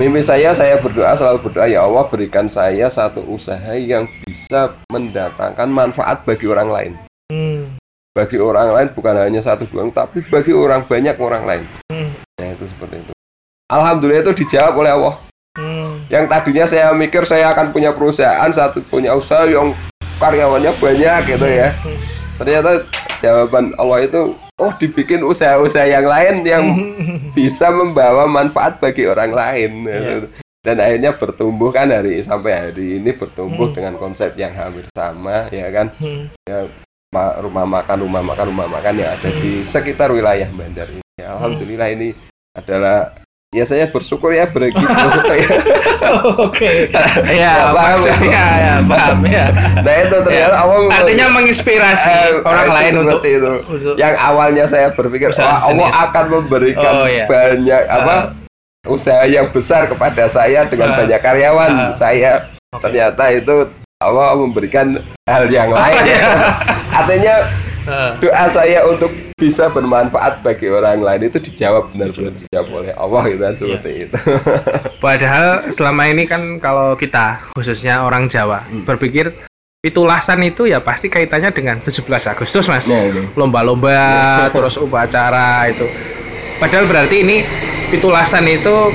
mimpi 0.00 0.20
saya 0.20 0.50
saya 0.52 0.80
berdoa 0.80 1.14
selalu 1.14 1.38
berdoa 1.46 1.68
ya 1.68 1.84
Allah 1.84 2.04
berikan 2.08 2.48
saya 2.48 2.88
satu 2.88 3.22
usaha 3.28 3.76
yang 3.76 4.08
bisa 4.24 4.74
mendatangkan 4.90 5.68
manfaat 5.68 6.24
bagi 6.24 6.48
orang 6.48 6.68
lain 6.72 6.92
Mm. 7.30 7.76
bagi 8.16 8.40
orang 8.40 8.72
lain 8.72 8.88
bukan 8.96 9.14
hanya 9.20 9.44
satu 9.44 9.68
dua 9.68 9.84
orang, 9.84 9.92
tapi 9.92 10.24
bagi 10.32 10.56
orang 10.56 10.88
banyak 10.88 11.16
orang 11.20 11.44
lain 11.44 11.64
Mm. 11.92 12.10
ya 12.40 12.56
itu 12.56 12.64
seperti 12.72 13.04
itu 13.04 13.12
Alhamdulillah 13.66 14.22
itu 14.22 14.46
dijawab 14.46 14.78
oleh 14.78 14.92
Allah. 14.94 15.14
Yang 16.06 16.24
tadinya 16.26 16.64
saya 16.64 16.90
mikir 16.90 17.22
saya 17.22 17.50
akan 17.50 17.70
punya 17.70 17.90
perusahaan 17.90 18.48
satu 18.48 18.82
punya 18.84 19.12
usaha 19.12 19.42
yang 19.44 19.74
karyawannya 20.16 20.72
banyak 20.72 21.20
gitu 21.26 21.44
ya 21.44 21.74
ternyata 22.36 22.86
jawaban 23.16 23.72
Allah 23.74 24.00
itu 24.02 24.20
oh 24.56 24.72
dibikin 24.74 25.20
usaha-usaha 25.20 25.84
yang 25.84 26.04
lain 26.04 26.34
yang 26.42 26.64
bisa 27.36 27.68
membawa 27.68 28.24
manfaat 28.24 28.78
bagi 28.78 29.04
orang 29.04 29.32
lain 29.32 29.72
Iya. 29.84 30.16
dan 30.62 30.76
akhirnya 30.78 31.10
bertumbuh 31.12 31.70
kan 31.70 31.88
hari 31.88 32.18
sampai 32.20 32.52
hari 32.52 32.98
ini 32.98 33.10
bertumbuh 33.12 33.70
Hmm. 33.70 33.76
dengan 33.76 33.94
konsep 33.96 34.34
yang 34.34 34.50
hampir 34.50 34.86
sama 34.90 35.46
ya 35.48 35.70
kan 35.70 35.90
Mm. 35.96 36.26
Ma- 37.06 37.38
rumah 37.38 37.62
makan 37.64 38.02
rumah 38.02 38.18
makan 38.20 38.50
rumah 38.50 38.66
makan 38.68 38.98
yang 38.98 39.10
ada 39.10 39.30
di 39.32 39.62
sekitar 39.62 40.10
wilayah 40.10 40.50
Bandar 40.50 40.90
ini 40.90 41.02
Ya, 41.16 41.32
alhamdulillah 41.32 41.88
ini 41.88 42.12
adalah 42.52 43.14
ya 43.56 43.64
saya 43.64 43.88
bersyukur 43.88 44.28
ya 44.30 44.44
begitu 44.46 44.76
ya. 45.32 45.48
Oke. 46.36 46.92
Ya, 46.92 47.00
Ya, 47.26 47.52
paham. 47.72 47.96
maksudnya 47.96 48.44
ya, 48.54 48.74
paham 48.84 49.18
ya. 49.24 49.44
nah 49.80 49.94
itu 49.96 50.16
ternyata 50.20 50.56
Allah 50.58 50.78
Artinya 50.92 51.26
menginspirasi 51.32 52.06
Eh, 52.06 52.30
orang 52.44 52.68
lain 52.68 52.92
untuk 53.00 53.24
itu 53.24 53.52
untuk- 53.64 53.96
yang 53.96 54.12
awalnya 54.14 54.68
saya 54.68 54.92
berpikir 54.92 55.32
Usaha 55.32 55.50
wah, 55.50 55.72
Allah 55.72 55.88
akan 56.04 56.24
memberikan 56.30 56.92
Oh, 56.94 57.06
iya. 57.06 57.24
banyak 57.24 57.82
apa 57.88 58.16
usaha 58.84 59.24
yang 59.24 59.48
besar 59.48 59.88
kepada 59.88 60.28
saya 60.28 60.68
dengan 60.68 60.92
Ah. 60.92 60.96
banyak 61.00 61.18
karyawan 61.18 61.70
Ah. 61.72 61.90
saya 61.90 62.32
ternyata 62.76 63.32
itu 63.32 63.66
Allah 63.96 64.36
memberikan 64.36 65.00
hal 65.24 65.48
yang 65.48 65.72
lain 65.74 66.02
Iya. 66.04 66.20
artinya 66.92 67.34
doa 68.18 68.44
saya 68.46 68.84
untuk 68.84 69.08
bisa 69.36 69.68
bermanfaat 69.68 70.40
bagi 70.40 70.66
orang 70.66 70.98
lain. 70.98 71.28
Itu 71.28 71.38
dijawab 71.38 71.92
benar-benar 71.92 72.32
dijawab 72.34 72.68
oleh 72.72 72.92
Allah 72.96 73.22
gitu 73.26 73.42
kan 73.42 73.54
seperti 73.54 73.90
itu. 74.02 74.16
Padahal 75.04 75.46
selama 75.68 76.08
ini 76.08 76.24
kan 76.24 76.56
kalau 76.56 76.96
kita 76.96 77.52
khususnya 77.52 78.00
orang 78.00 78.26
Jawa 78.26 78.64
Hmm. 78.66 78.82
berpikir 78.82 79.36
pitulasan 79.78 80.40
itu 80.42 80.64
ya 80.64 80.80
pasti 80.80 81.06
kaitannya 81.06 81.52
dengan 81.52 81.76
17 81.78 82.00
Agustus 82.26 82.64
mas. 82.66 82.88
Nah, 82.88 83.06
itu. 83.06 83.22
lomba-lomba 83.36 83.92
terus 84.56 84.80
upacara 84.80 85.68
itu. 85.68 85.84
Padahal 86.56 86.88
berarti 86.88 87.20
ini 87.20 87.36
pitulasan 87.88 88.48
itu 88.48 88.88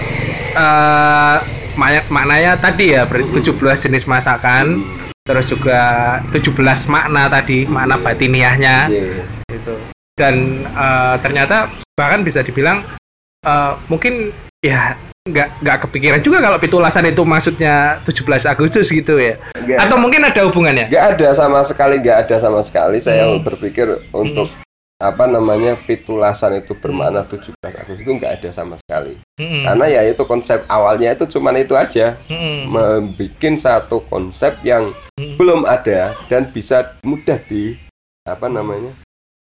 eh 0.51 1.37
mak- 1.77 2.09
maknanya 2.09 2.57
tadi 2.57 2.91
ya 2.91 3.05
ber- 3.05 3.29
17 3.29 3.53
jenis 3.77 4.03
masakan 4.03 4.81
terus 5.21 5.47
juga 5.47 5.79
17 6.33 6.57
makna 6.89 7.29
tadi 7.29 7.69
makna 7.69 7.95
batiniahnya. 7.95 8.89
Iya. 8.89 9.21
gitu 9.47 9.90
dan 10.15 10.65
eh, 10.65 11.15
ternyata 11.21 11.67
bahkan 11.95 12.21
bisa 12.21 12.41
dibilang 12.41 12.83
eh, 13.41 13.73
mungkin 13.87 14.29
ya 14.61 14.93
nggak 15.21 15.61
nggak 15.61 15.77
kepikiran 15.85 16.21
juga 16.25 16.41
kalau 16.41 16.57
pitulasan 16.57 17.05
itu 17.05 17.21
maksudnya 17.21 18.01
17 18.01 18.25
Agustus 18.49 18.89
gitu 18.89 19.21
ya. 19.21 19.37
Nggak- 19.53 19.79
atau 19.85 19.97
mungkin 20.01 20.25
ada 20.25 20.41
hubungannya? 20.49 20.89
Nggak 20.89 21.05
ada 21.17 21.27
sama 21.37 21.61
sekali 21.61 22.01
nggak 22.01 22.17
ada 22.25 22.35
sama 22.41 22.65
sekali. 22.65 22.97
Saya 22.97 23.29
Hmm. 23.29 23.45
berpikir 23.45 23.85
untuk 24.09 24.49
apa 25.01 25.25
namanya 25.25 25.77
pitulasan 25.77 26.61
itu 26.61 26.73
bermakna 26.77 27.25
17 27.25 27.53
Agustus 27.73 28.01
itu 28.01 28.13
nggak 28.17 28.41
ada 28.41 28.49
sama 28.49 28.77
sekali. 28.81 29.17
Mm, 29.37 29.61
karena 29.65 29.85
ya 29.89 30.01
itu 30.09 30.23
konsep 30.25 30.61
awalnya 30.65 31.13
itu 31.13 31.25
cuman 31.29 31.57
itu 31.57 31.73
aja. 31.73 32.17
Mm, 32.25 32.69
membuat 32.69 33.57
satu 33.57 34.01
konsep 34.09 34.57
yang 34.61 34.89
mm, 35.21 35.37
belum 35.37 35.65
ada 35.65 36.17
dan 36.29 36.49
bisa 36.49 36.97
mudah 37.01 37.37
di 37.45 37.77
apa 38.25 38.45
namanya 38.45 38.93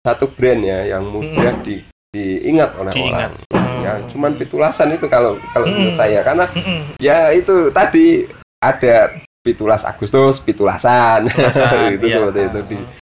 satu 0.07 0.31
brand 0.31 0.63
ya 0.63 0.87
yang 0.87 1.03
mudah 1.03 1.51
di, 1.61 1.83
diingat 2.09 2.79
oleh 2.79 2.95
Diingat. 2.95 3.29
orang. 3.29 3.33
Ya 3.77 3.91
cuman 4.07 4.31
pitulasan 4.35 4.95
itu 4.95 5.05
kalau 5.05 5.35
kalau 5.51 5.67
menurut 5.67 5.93
Hmm. 5.93 5.99
saya 5.99 6.19
karena 6.23 6.45
mm, 6.47 6.81
ya 6.97 7.29
itu 7.29 7.67
tadi 7.69 8.23
ada 8.57 9.11
pitulas 9.43 9.83
Agustus 9.83 10.39
pitulasan. 10.39 11.27
Pitulasan, 11.27 11.91
itu 11.99 12.05
iya. 12.07 12.15
seperti 12.17 12.39
itu. 12.41 12.59
Di, 12.63 12.77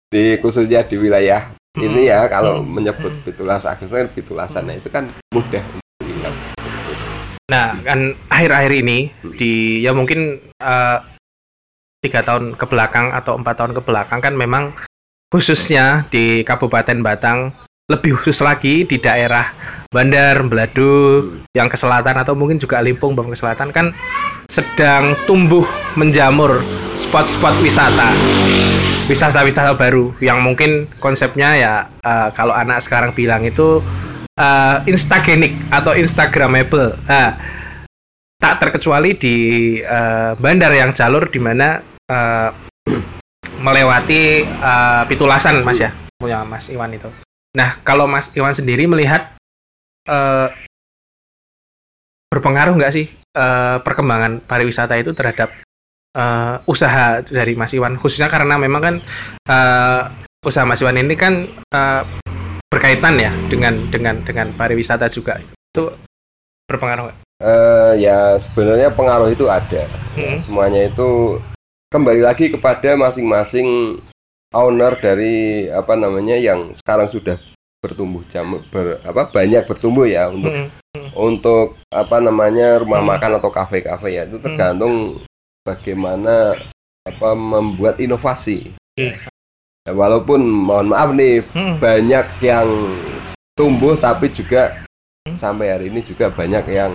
di 0.08 0.22
khususnya 0.40 0.80
di 0.82 0.96
wilayah 0.96 1.52
Hmm. 1.76 1.84
ini 1.84 2.08
ya 2.08 2.26
kalau 2.26 2.58
Hmm. 2.58 2.74
menyebut 2.74 3.12
pitulas 3.22 3.62
Agustus 3.62 3.92
kan 3.94 4.08
pitulasan. 4.10 4.62
Nah 4.66 4.74
itu 4.74 4.88
kan 4.88 5.04
mudah 5.30 5.62
diingat. 6.00 6.34
Nah, 7.48 7.80
kan 7.80 8.12
akhir-akhir 8.28 8.72
ini 8.76 9.08
di 9.36 9.80
ya 9.80 9.92
mungkin 9.92 10.36
eh, 10.58 10.98
tiga 11.98 12.20
tahun 12.20 12.52
ke 12.54 12.66
belakang 12.66 13.10
atau 13.10 13.34
empat 13.34 13.54
tahun 13.56 13.72
ke 13.72 13.82
belakang 13.82 14.20
kan 14.20 14.34
memang 14.34 14.74
khususnya 15.28 16.08
di 16.08 16.40
Kabupaten 16.40 17.04
Batang 17.04 17.52
lebih 17.88 18.20
khusus 18.20 18.44
lagi 18.44 18.84
di 18.84 19.00
daerah 19.00 19.48
Bandar, 19.88 20.44
Beladu, 20.44 21.24
yang 21.56 21.72
ke 21.72 21.76
selatan 21.76 22.20
atau 22.20 22.36
mungkin 22.36 22.60
juga 22.60 22.84
Limpung, 22.84 23.16
Bang 23.16 23.32
ke 23.32 23.36
selatan 23.36 23.72
kan 23.72 23.96
sedang 24.48 25.16
tumbuh 25.24 25.64
menjamur 25.96 26.60
spot-spot 26.92 27.56
wisata. 27.64 28.12
Wisata-wisata 29.08 29.72
baru 29.72 30.12
yang 30.20 30.44
mungkin 30.44 30.84
konsepnya 31.00 31.56
ya 31.56 31.74
eh, 32.04 32.28
kalau 32.36 32.52
anak 32.52 32.84
sekarang 32.84 33.16
bilang 33.16 33.44
itu 33.44 33.80
eh, 34.36 34.76
instagenik 34.84 35.56
atau 35.72 35.96
instagramable. 35.96 36.92
Nah, 37.08 37.40
tak 38.36 38.60
terkecuali 38.60 39.16
di 39.16 39.36
eh, 39.80 40.32
bandar 40.36 40.76
yang 40.76 40.92
jalur 40.92 41.24
di 41.32 41.40
mana 41.40 41.80
eh, 42.04 42.48
melewati 43.62 44.44
eh, 44.46 45.02
pitulasan, 45.10 45.62
Mas 45.66 45.82
ya, 45.82 45.90
punya 46.18 46.42
Mas 46.46 46.70
Iwan 46.70 46.94
itu. 46.94 47.10
Nah, 47.56 47.78
kalau 47.82 48.06
Mas 48.06 48.30
Iwan 48.34 48.54
sendiri 48.54 48.86
melihat 48.86 49.34
eh, 50.06 50.48
berpengaruh 52.28 52.76
nggak 52.76 52.94
sih 52.94 53.06
eh, 53.34 53.76
perkembangan 53.82 54.44
pariwisata 54.44 54.94
itu 55.00 55.16
terhadap 55.16 55.50
eh, 56.14 56.56
usaha 56.68 57.24
dari 57.24 57.56
Mas 57.56 57.72
Iwan 57.74 57.96
khususnya 57.96 58.28
karena 58.28 58.60
memang 58.60 58.82
kan 58.82 58.94
eh, 59.48 60.02
usaha 60.44 60.68
Mas 60.68 60.82
Iwan 60.84 61.00
ini 61.00 61.16
kan 61.16 61.48
eh, 61.50 62.02
berkaitan 62.68 63.16
ya 63.16 63.32
dengan 63.48 63.80
dengan 63.88 64.20
dengan 64.22 64.52
pariwisata 64.54 65.08
juga 65.08 65.40
itu 65.40 65.84
berpengaruh 66.68 67.08
nggak? 67.08 67.18
Eh, 67.38 67.92
ya 68.02 68.36
sebenarnya 68.36 68.92
pengaruh 68.92 69.32
itu 69.32 69.48
ada. 69.48 69.88
Hmm. 70.18 70.36
semuanya 70.42 70.90
itu 70.90 71.38
kembali 71.88 72.20
lagi 72.20 72.52
kepada 72.52 73.00
masing-masing 73.00 73.96
owner 74.52 74.92
dari 75.00 75.68
apa 75.72 75.96
namanya 75.96 76.36
yang 76.36 76.72
sekarang 76.76 77.08
sudah 77.08 77.36
bertumbuh 77.80 78.20
jam 78.28 78.60
ber, 78.68 79.00
apa 79.06 79.32
banyak 79.32 79.64
bertumbuh 79.64 80.04
ya 80.04 80.28
untuk 80.28 80.52
Mm, 80.52 80.68
untuk 81.14 81.76
apa 81.92 82.16
namanya 82.18 82.80
rumah 82.80 83.04
Hmm. 83.04 83.12
makan 83.12 83.32
atau 83.38 83.52
kafe-kafe 83.52 84.16
ya 84.16 84.24
itu 84.24 84.40
tergantung 84.40 85.20
bagaimana 85.62 86.56
apa 87.04 87.36
membuat 87.36 88.00
inovasi. 88.00 88.72
Oke. 88.96 89.16
Ya, 89.84 89.92
walaupun 89.92 90.44
mohon 90.44 90.92
maaf 90.92 91.12
nih 91.12 91.44
mm, 91.44 91.76
banyak 91.80 92.26
yang 92.40 92.68
tumbuh 93.52 94.00
tapi 94.00 94.32
juga 94.32 94.80
Hmm. 95.28 95.36
sampai 95.36 95.76
hari 95.76 95.92
ini 95.92 96.00
juga 96.04 96.32
banyak 96.32 96.64
yang 96.72 96.92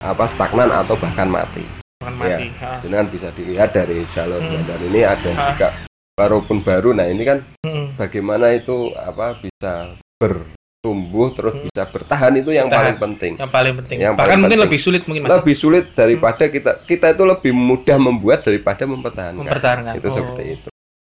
apa 0.00 0.28
stagnan 0.28 0.68
atau 0.68 0.96
bahkan 1.00 1.28
mati. 1.28 1.64
Bukan 2.00 2.14
Ya. 2.16 2.36
mati. 2.40 2.46
Ha. 2.56 2.72
Dengan 2.80 3.04
bisa 3.06 3.28
dilihat 3.30 3.70
dari 3.70 4.00
jalur 4.10 4.40
Hmm. 4.40 4.64
ini 4.88 5.00
ada 5.04 5.30
Ah. 5.30 5.52
juga 5.52 5.68
walaupun 6.16 6.64
baru. 6.64 6.96
Nah 6.96 7.06
ini 7.06 7.22
kan 7.22 7.44
Mm, 7.60 7.94
bagaimana 7.94 8.56
itu 8.56 8.96
apa 8.96 9.36
bisa 9.36 9.92
bertumbuh 10.16 11.28
terus 11.30 11.54
Hmm. 11.54 11.64
bisa 11.68 11.82
bertahan 11.86 12.32
itu 12.34 12.50
yang 12.50 12.66
Bertahan. 12.66 12.96
paling 12.96 12.98
penting. 12.98 13.32
yang 13.36 13.52
paling 13.52 13.74
penting. 13.76 13.96
Yang 14.00 14.14
Bahkan 14.16 14.24
paling 14.24 14.40
mungkin 14.40 14.50
penting. 14.56 14.64
lebih 14.72 14.80
sulit 14.80 15.02
mungkin 15.04 15.22
Mas 15.22 15.30
Lebih 15.36 15.54
sulit 15.54 15.84
daripada 15.92 16.44
kita 16.46 16.70
kita 16.82 17.06
itu 17.12 17.22
lebih 17.22 17.52
mudah 17.52 17.96
membuat 17.96 18.38
daripada 18.40 18.82
mempertahankan. 18.84 19.44
mempertahankan. 19.44 19.92
Itu 19.94 20.08
Oh. 20.08 20.14
seperti 20.16 20.44
itu. 20.56 20.68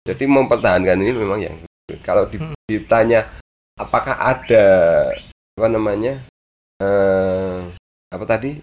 Jadi 0.06 0.24
mempertahankan 0.24 0.98
ini 1.02 1.12
memang 1.12 1.40
yang 1.42 1.56
sulit. 1.58 1.98
kalau 2.02 2.26
Hmm. 2.26 2.54
ditanya 2.66 3.30
apakah 3.76 4.14
ada 4.14 4.66
apa 5.52 5.68
namanya 5.68 6.18
eh, 6.76 7.58
apa 8.10 8.26
tadi 8.28 8.58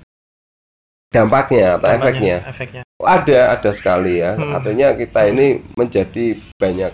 dampaknya 1.12 1.76
atau 1.76 1.86
Dampaknya, 1.92 2.36
efeknya? 2.40 2.50
Efeknya. 2.50 2.82
Ada 2.98 3.40
ada 3.54 3.70
sekali 3.70 4.18
ya. 4.18 4.34
Hmm. 4.34 4.56
artinya 4.56 4.88
kita 4.96 5.20
ini 5.28 5.46
menjadi 5.76 6.24
banyak 6.56 6.92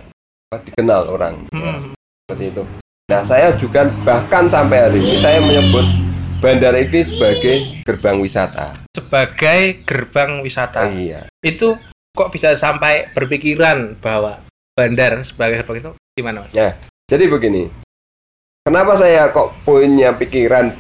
dikenal 0.49 1.03
orang. 1.09 1.47
Ya, 1.53 1.73
Mm, 1.79 1.81
seperti 2.27 2.45
itu. 2.51 2.63
Nah 3.09 3.23
saya 3.25 3.57
juga 3.57 3.89
bahkan 4.05 4.51
sampai 4.51 4.85
hari 4.85 5.01
ini 5.01 5.17
saya 5.17 5.39
menyebut 5.41 5.87
bandar 6.39 6.77
ini 6.77 7.01
sebagai 7.01 7.57
gerbang 7.87 8.19
wisata. 8.21 8.77
Sebagai 8.93 9.83
gerbang 9.87 10.43
wisata. 10.45 10.91
iya. 10.91 11.25
Itu 11.41 11.79
kok 12.13 12.35
bisa 12.35 12.53
sampai 12.59 13.09
berpikiran 13.15 13.97
bahwa 14.03 14.43
bandar 14.75 15.23
sebagai 15.23 15.63
gerbang 15.63 15.79
itu 15.79 15.91
gimana 16.19 16.45
Mas? 16.45 16.53
Jadi 17.09 17.25
begini, 17.25 17.73
kenapa 18.67 19.01
saya 19.01 19.33
kok 19.33 19.57
punya 19.65 20.13
pikiran 20.13 20.77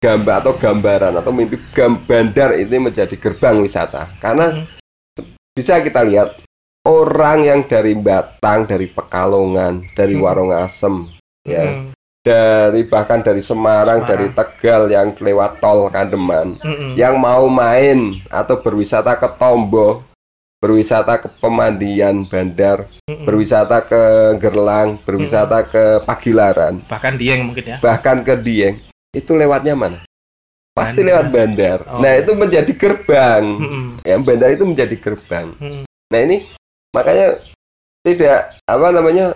gambar 0.00 0.40
atau 0.40 0.56
gambaran 0.56 1.14
atau 1.20 1.30
mimpi 1.30 1.60
gam 1.70 2.00
bandar 2.00 2.56
ini 2.56 2.76
menjadi 2.80 3.12
gerbang 3.14 3.60
wisata? 3.60 4.08
Karena 4.16 4.56
Hmm. 4.56 4.64
bisa 5.52 5.78
kita 5.78 6.00
lihat 6.02 6.40
orang 6.82 7.44
yang 7.44 7.60
dari 7.68 7.92
Batang, 7.92 8.64
dari 8.64 8.88
Pekalongan, 8.88 9.84
dari 9.92 10.16
Hmm. 10.16 10.24
Warongasem, 10.24 10.94
ya, 11.44 11.64
Mm, 11.68 11.92
dari 12.20 12.82
bahkan 12.88 13.20
dari 13.20 13.44
Semarang, 13.44 14.04
Semarang. 14.04 14.08
dari 14.08 14.26
Tegal 14.32 14.82
yang 14.88 15.12
lewat 15.12 15.60
tol 15.60 15.92
Kandeman, 15.92 16.56
mm, 16.56 16.64
mm. 16.64 16.92
yang 16.96 17.20
mau 17.20 17.44
main 17.46 18.16
atau 18.26 18.56
berwisata 18.60 19.12
ke 19.16 19.28
Tombo, 19.36 20.00
berwisata 20.56 21.20
ke 21.20 21.28
pemandian 21.36 22.24
bandar, 22.24 22.88
Mm, 23.04 23.12
mm. 23.12 23.24
berwisata 23.28 23.84
ke 23.84 24.02
Gerlang, 24.36 24.96
berwisata 25.04 25.64
ke 25.64 25.84
Pagilaran, 26.04 26.80
bahkan 26.88 27.16
Dieng 27.16 27.44
mungkin 27.44 27.64
ya. 27.64 27.76
bahkan 27.80 28.24
ke 28.24 28.36
Dieng, 28.36 28.80
itu 29.10 29.32
lewatnya 29.34 29.74
mana? 29.74 29.98
Pasti 30.70 31.02
Bandar. 31.02 31.08
lewat 31.10 31.26
bandar. 31.28 31.78
Oh. 31.90 31.98
Nah, 31.98 32.12
itu 32.14 32.32
menjadi 32.32 32.72
gerbang. 32.72 33.42
Mm, 33.44 33.68
mm. 33.68 33.86
Ya, 34.06 34.16
bandar 34.16 34.48
itu 34.50 34.64
menjadi 34.64 34.96
gerbang. 34.96 35.46
Mm. 35.58 35.82
Nah, 35.84 36.20
ini 36.22 36.36
makanya 36.90 37.26
tidak 38.00 38.38
apa 38.64 38.88
namanya? 38.88 39.26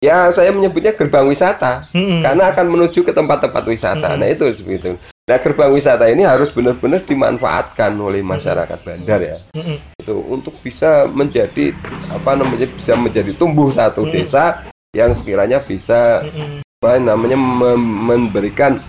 Ya, 0.00 0.32
saya 0.32 0.48
menyebutnya 0.48 0.96
gerbang 0.96 1.28
wisata 1.28 1.84
Mm, 1.92 2.00
mm. 2.00 2.20
karena 2.24 2.44
akan 2.50 2.66
menuju 2.68 3.00
ke 3.00 3.12
tempat-tempat 3.12 3.64
wisata. 3.64 4.08
Mm. 4.12 4.18
Nah, 4.18 4.28
itu 4.28 4.44
seperti 4.50 4.76
itu. 4.76 4.92
Nah, 5.30 5.38
gerbang 5.38 5.70
wisata 5.70 6.04
ini 6.10 6.26
harus 6.26 6.50
benar-benar 6.50 7.06
dimanfaatkan 7.06 7.94
oleh 7.94 8.18
masyarakat 8.20 8.78
bandar 8.82 9.20
ya. 9.22 9.36
Mm, 9.54 9.62
mm. 9.62 9.78
itu 10.02 10.16
untuk 10.26 10.54
bisa 10.58 11.06
menjadi 11.06 11.70
apa 12.10 12.34
namanya 12.34 12.66
bisa 12.66 12.98
menjadi 12.98 13.30
tumbuh 13.38 13.70
satu 13.70 14.02
Hmm. 14.02 14.10
desa 14.10 14.66
yang 14.90 15.14
sekiranya 15.14 15.62
bisa 15.62 16.26
Mm, 16.26 16.34
mm. 16.34 16.82
apa 16.82 16.90
namanya 16.98 17.38
mem- 17.38 18.00
memberikan 18.10 18.80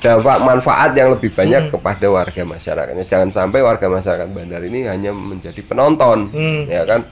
dampak 0.00 0.40
manfaat 0.40 0.90
yang 0.92 1.12
lebih 1.12 1.30
banyak 1.30 1.68
Hmm. 1.68 1.72
kepada 1.72 2.06
warga 2.08 2.42
masyarakatnya 2.42 3.04
jangan 3.04 3.28
sampai 3.28 3.60
warga 3.60 3.86
masyarakat 3.86 4.28
bandar 4.28 4.60
ini 4.60 4.84
hanya 4.84 5.12
menjadi 5.12 5.60
penonton 5.60 6.32
Mm. 6.32 6.60
ya 6.66 6.82
kan 6.82 7.04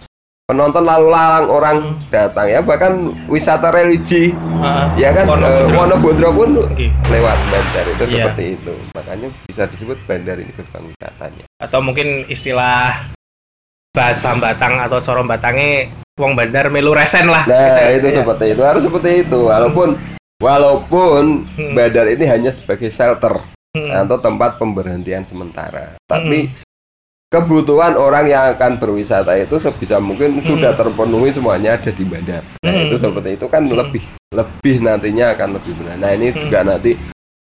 penonton 0.44 0.80
lalu 0.80 1.06
lalang 1.08 1.46
orang 1.46 1.76
Hmm. 1.78 2.00
datang 2.08 2.48
ya 2.48 2.60
bahkan 2.60 2.92
wisata 3.26 3.68
religi 3.68 4.32
Ah, 4.58 4.88
ya 4.96 5.12
kan 5.12 5.28
Wonobodro. 5.28 5.52
eh, 5.60 5.76
Wonobodro 5.76 6.28
pun 6.34 6.48
Oke. 6.64 6.88
lewat 7.06 7.38
bandar 7.46 7.84
itu 7.86 8.02
Iya. 8.02 8.12
seperti 8.24 8.44
itu 8.56 8.74
makanya 8.90 9.28
bisa 9.44 9.62
disebut 9.68 9.98
bandar 10.02 10.36
ini 10.36 10.50
gerbang 10.50 10.84
wisatanya 10.88 11.44
atau 11.60 11.78
mungkin 11.78 12.24
istilah 12.26 12.96
bahasa 13.92 14.30
Batang 14.34 14.78
atau 14.78 14.98
corom 14.98 15.26
Batangnya 15.26 15.90
wong 16.16 16.32
bandar 16.32 16.70
melu 16.70 16.94
resen 16.94 17.26
lah. 17.26 17.44
Nah, 17.44 17.58
Gitu 17.90 17.98
itu 17.98 18.06
ya. 18.08 18.16
seperti 18.22 18.44
itu. 18.50 18.62
Harus 18.62 18.82
seperti 18.84 19.10
itu. 19.22 19.38
Walaupun 19.44 19.88
walaupun 20.38 21.44
Hmm. 21.54 21.74
bandar 21.74 22.06
ini 22.10 22.24
hanya 22.26 22.50
sebagai 22.54 22.88
shelter 22.88 23.38
Mm, 23.76 23.92
atau 23.92 24.16
tempat 24.16 24.56
pemberhentian 24.56 25.28
sementara. 25.28 26.00
Tapi 26.08 26.48
kebutuhan 27.28 28.00
orang 28.00 28.24
yang 28.26 28.56
akan 28.56 28.80
berwisata 28.80 29.36
itu 29.36 29.60
sebisa 29.60 30.00
mungkin 30.00 30.40
Hmm. 30.40 30.46
sudah 30.48 30.72
terpenuhi 30.72 31.28
semuanya 31.36 31.76
ada 31.76 31.92
di 31.92 32.00
bandar. 32.08 32.40
Nah, 32.64 32.72
Hmm. 32.72 32.88
itu 32.88 32.96
seperti 32.96 33.36
itu 33.36 33.46
kan 33.52 33.68
Hmm. 33.68 33.76
lebih 33.76 34.00
lebih 34.32 34.76
nantinya 34.80 35.36
akan 35.36 35.60
lebih 35.60 35.72
benar. 35.76 35.96
Nah, 36.00 36.10
ini 36.16 36.32
Hmm. 36.32 36.40
juga 36.48 36.58
nanti 36.64 36.90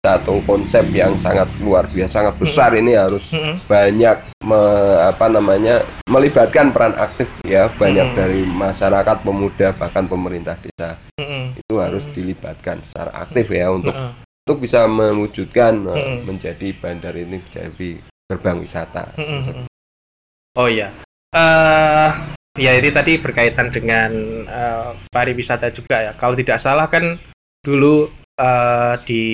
satu 0.07 0.39
konsep 0.47 0.87
yang 0.95 1.19
sangat 1.19 1.51
luar 1.59 1.91
biasa, 1.91 2.23
sangat 2.23 2.35
besar 2.39 2.71
ini 2.79 2.95
harus 2.95 3.27
Mm, 3.35 3.59
banyak 3.67 4.17
me- 4.47 4.99
apa 5.03 5.27
namanya 5.27 5.83
melibatkan 6.07 6.71
peran 6.71 6.95
aktif 6.95 7.27
ya 7.43 7.67
banyak 7.75 8.15
Hmm. 8.15 8.17
dari 8.17 8.47
masyarakat 8.47 9.17
pemuda 9.27 9.75
bahkan 9.75 10.07
pemerintah 10.07 10.55
desa 10.63 10.95
mm, 11.19 11.59
itu 11.59 11.75
harus 11.83 12.07
dilibatkan 12.15 12.79
secara 12.87 13.11
aktif 13.27 13.51
ya 13.51 13.75
untuk 13.75 13.91
Mm, 13.93 14.13
untuk 14.47 14.57
bisa 14.63 14.87
mewujudkan 14.87 15.75
uh, 15.85 15.99
Hmm. 15.99 16.19
menjadi 16.23 16.71
bandar 16.79 17.19
ini 17.19 17.43
menjadi 17.43 17.99
gerbang 18.31 18.63
wisata. 18.63 19.11
mm. 19.19 19.67
Oh 20.55 20.71
iya. 20.71 20.95
Eh 21.35 22.11
ya 22.57 22.73
ini 22.73 22.89
tadi 22.89 23.19
berkaitan 23.19 23.69
dengan 23.69 24.11
eh, 24.47 24.91
pariwisata 25.11 25.69
juga 25.69 26.01
ya. 26.01 26.13
Kalau 26.15 26.33
tidak 26.33 26.57
salah 26.57 26.87
kan 26.87 27.19
dulu 27.61 28.07
eh, 28.39 28.95
di 29.05 29.25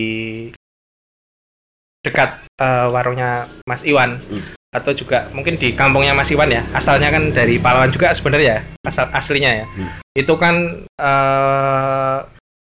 dekat 2.03 2.43
eh, 2.59 2.87
warungnya 2.91 3.49
Mas 3.67 3.87
Iwan 3.87 4.19
Hmm. 4.19 4.43
atau 4.73 4.97
juga 4.97 5.29
mungkin 5.37 5.61
di 5.61 5.77
kampungnya 5.77 6.17
Mas 6.17 6.33
Iwan 6.33 6.51
ya. 6.51 6.65
Asalnya 6.73 7.13
kan 7.13 7.31
dari 7.31 7.61
Palawan 7.61 7.93
juga 7.93 8.11
sebenarnya 8.17 8.59
ya, 8.59 8.61
asal 8.89 9.07
aslinya 9.13 9.63
ya. 9.63 9.67
Hmm. 9.69 9.91
Itu 10.17 10.35
kan 10.37 10.87
eh, 10.99 12.19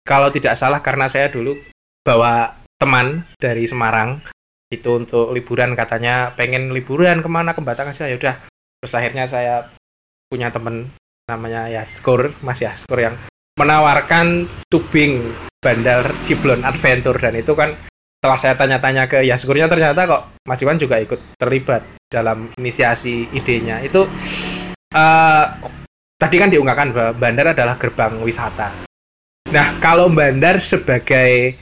kalau 0.02 0.28
tidak 0.34 0.58
salah 0.58 0.82
karena 0.82 1.06
saya 1.06 1.30
dulu 1.30 1.54
bawa 2.02 2.58
teman 2.82 3.22
dari 3.38 3.70
Semarang 3.70 4.18
itu 4.74 4.88
untuk 4.98 5.30
liburan 5.30 5.78
katanya 5.78 6.34
pengen 6.34 6.74
liburan 6.74 7.22
ke 7.22 7.28
mana 7.30 7.54
ke 7.54 7.62
Batangas 7.62 8.02
ya 8.02 8.16
udah 8.16 8.34
terus 8.82 8.94
akhirnya 8.96 9.28
saya 9.28 9.70
punya 10.26 10.50
temen 10.50 10.90
namanya 11.30 11.70
ya 11.70 11.86
Skor 11.86 12.34
Mas 12.42 12.58
ya 12.58 12.74
Skor 12.74 12.98
yang 12.98 13.14
menawarkan 13.54 14.50
tubing 14.72 15.22
bandar 15.62 16.08
Ciblon 16.26 16.64
Adventure 16.66 17.20
dan 17.20 17.38
itu 17.38 17.54
kan 17.54 17.76
setelah 18.22 18.38
saya 18.38 18.54
tanya-tanya 18.54 19.10
ke 19.10 19.26
Yaskurnya 19.26 19.66
ternyata 19.66 20.06
kok 20.06 20.22
Mas 20.46 20.62
Iwan 20.62 20.78
juga 20.78 21.02
ikut 21.02 21.18
terlibat 21.42 21.82
dalam 22.06 22.54
inisiasi 22.54 23.26
idenya. 23.34 23.82
Itu 23.82 24.06
eh, 24.94 25.44
tadi 26.22 26.36
kan 26.38 26.46
diungkapkan 26.54 26.94
bahwa 26.94 27.18
bandar 27.18 27.50
adalah 27.50 27.74
gerbang 27.82 28.22
wisata. 28.22 28.70
Nah 29.50 29.74
kalau 29.82 30.06
bandar 30.06 30.62
sebagai 30.62 31.58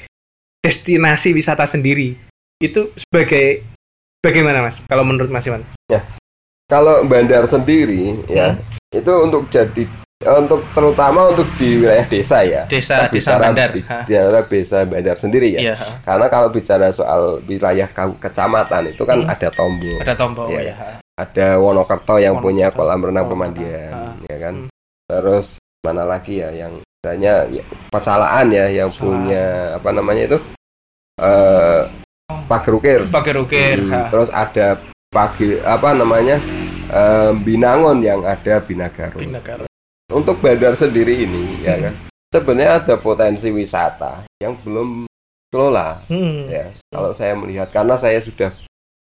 destinasi 0.60 1.32
wisata 1.32 1.64
sendiri 1.64 2.12
itu 2.60 2.92
sebagai 2.92 3.64
bagaimana 4.20 4.60
mas? 4.60 4.84
Kalau 4.84 5.00
menurut 5.00 5.32
Mas 5.32 5.48
Iwan? 5.48 5.64
Kalau 6.68 7.08
bandar 7.08 7.48
sendiri 7.48 8.20
ya 8.28 8.52
Hmm. 8.52 9.00
itu 9.00 9.12
untuk 9.16 9.48
jadi 9.48 9.88
untuk 10.20 10.60
terutama 10.70 11.32
untuk 11.32 11.48
di 11.56 11.80
wilayah 11.80 12.04
desa 12.04 12.44
ya. 12.44 12.62
desa 12.68 13.08
Kita 13.08 13.08
desa 13.08 13.32
bicara 13.32 13.44
bandar 13.48 13.70
daerah 14.04 14.42
desa 14.44 14.78
bandar 14.84 15.16
sendiri 15.16 15.48
ya. 15.50 15.60
iya 15.62 15.74
Karena 16.04 16.28
kalau 16.28 16.52
bicara 16.52 16.92
soal 16.92 17.40
wilayah 17.44 17.88
kecamatan 18.20 18.92
itu 18.92 19.02
kan 19.02 19.24
Hmm. 19.24 19.32
ada 19.32 19.48
tombol. 19.48 19.96
ada 19.96 20.12
tombol 20.12 20.46
Iya. 20.52 20.60
ya 20.62 20.74
ada 21.16 21.48
Wonokerto 21.56 22.16
yang 22.16 22.36
punya 22.38 22.68
Wonokerto. 22.68 22.84
kolam 22.84 23.00
renang 23.02 23.26
pemandian 23.26 23.92
renang. 23.92 24.16
ya 24.26 24.36
kan 24.38 24.54
Hmm. 24.58 24.68
terus 25.08 25.46
mana 25.80 26.04
lagi 26.04 26.34
ya 26.36 26.52
yang 26.52 26.72
misalnya 27.00 27.34
ya, 27.48 27.62
pesalaan 27.88 28.46
ya 28.50 28.66
yang 28.68 28.92
Pesalaan. 28.92 29.08
punya 29.24 29.44
apa 29.80 29.88
namanya 29.90 30.22
itu 30.26 30.38
eh 31.16 31.80
pager 32.44 32.72
ukir 32.74 33.00
Pakai 33.08 33.32
rukir. 33.32 33.76
Hmm, 33.80 33.88
ha. 33.90 34.00
terus 34.12 34.28
ada 34.28 34.76
pagi 35.08 35.56
apa 35.58 35.96
namanya 35.96 36.36
eh, 36.90 37.32
Binangun 37.40 38.04
yang 38.04 38.20
ada 38.20 38.60
Binagaro 38.60 39.16
Hmm. 39.16 39.32
negara. 39.32 39.64
Untuk 40.10 40.42
Bandar 40.42 40.74
sendiri 40.74 41.24
ini 41.24 41.62
ya 41.62 41.78
kan 41.78 41.94
sebenarnya 42.30 42.72
ada 42.82 42.94
potensi 42.98 43.48
wisata 43.50 44.26
yang 44.42 44.58
belum 44.62 45.06
kelola 45.50 46.02
Hmm. 46.06 46.46
ya 46.46 46.70
kalau 46.90 47.10
saya 47.10 47.34
melihat 47.34 47.70
karena 47.70 47.98
saya 47.98 48.22
sudah 48.22 48.54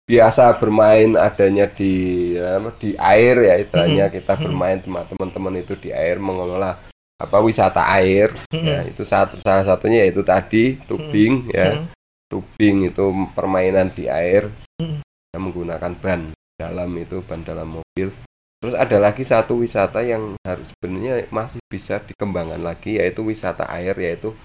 biasa 0.09 0.59
bermain 0.59 1.15
adanya 1.15 1.71
di 1.71 1.93
apa, 2.35 2.75
di 2.81 2.97
air 2.99 3.35
ya 3.47 3.55
istilahnya 3.61 4.11
kita 4.11 4.35
Hmm. 4.35 4.45
bermain 4.49 4.79
tema- 4.83 5.07
teman-teman 5.07 5.61
itu 5.61 5.77
di 5.79 5.93
air 5.93 6.17
mengelola 6.19 6.81
apa 7.21 7.37
wisata 7.45 7.85
air 8.01 8.33
Hmm. 8.49 8.65
ya 8.65 8.79
itu 8.89 9.05
satu 9.05 9.37
salah 9.45 9.63
satunya 9.69 10.09
yaitu 10.09 10.25
tadi 10.25 10.81
tubing 10.89 11.53
ya 11.53 11.77
Hmm. 11.77 11.87
tubing 12.33 12.89
itu 12.89 13.05
permainan 13.37 13.93
di 13.93 14.09
air 14.09 14.49
Hmm. 14.81 15.05
menggunakan 15.37 15.93
ban 16.01 16.21
dalam 16.57 16.91
itu 16.97 17.21
ban 17.25 17.41
dalam 17.45 17.81
mobil 17.81 18.09
terus 18.61 18.77
ada 18.77 19.01
lagi 19.01 19.25
satu 19.25 19.57
wisata 19.57 20.05
yang 20.05 20.37
harus 20.44 20.68
sebenarnya 20.70 21.25
masih 21.33 21.64
bisa 21.64 21.96
dikembangkan 21.99 22.61
lagi 22.61 23.01
yaitu 23.01 23.25
wisata 23.25 23.64
air 23.66 23.96
yaitu 23.96 24.37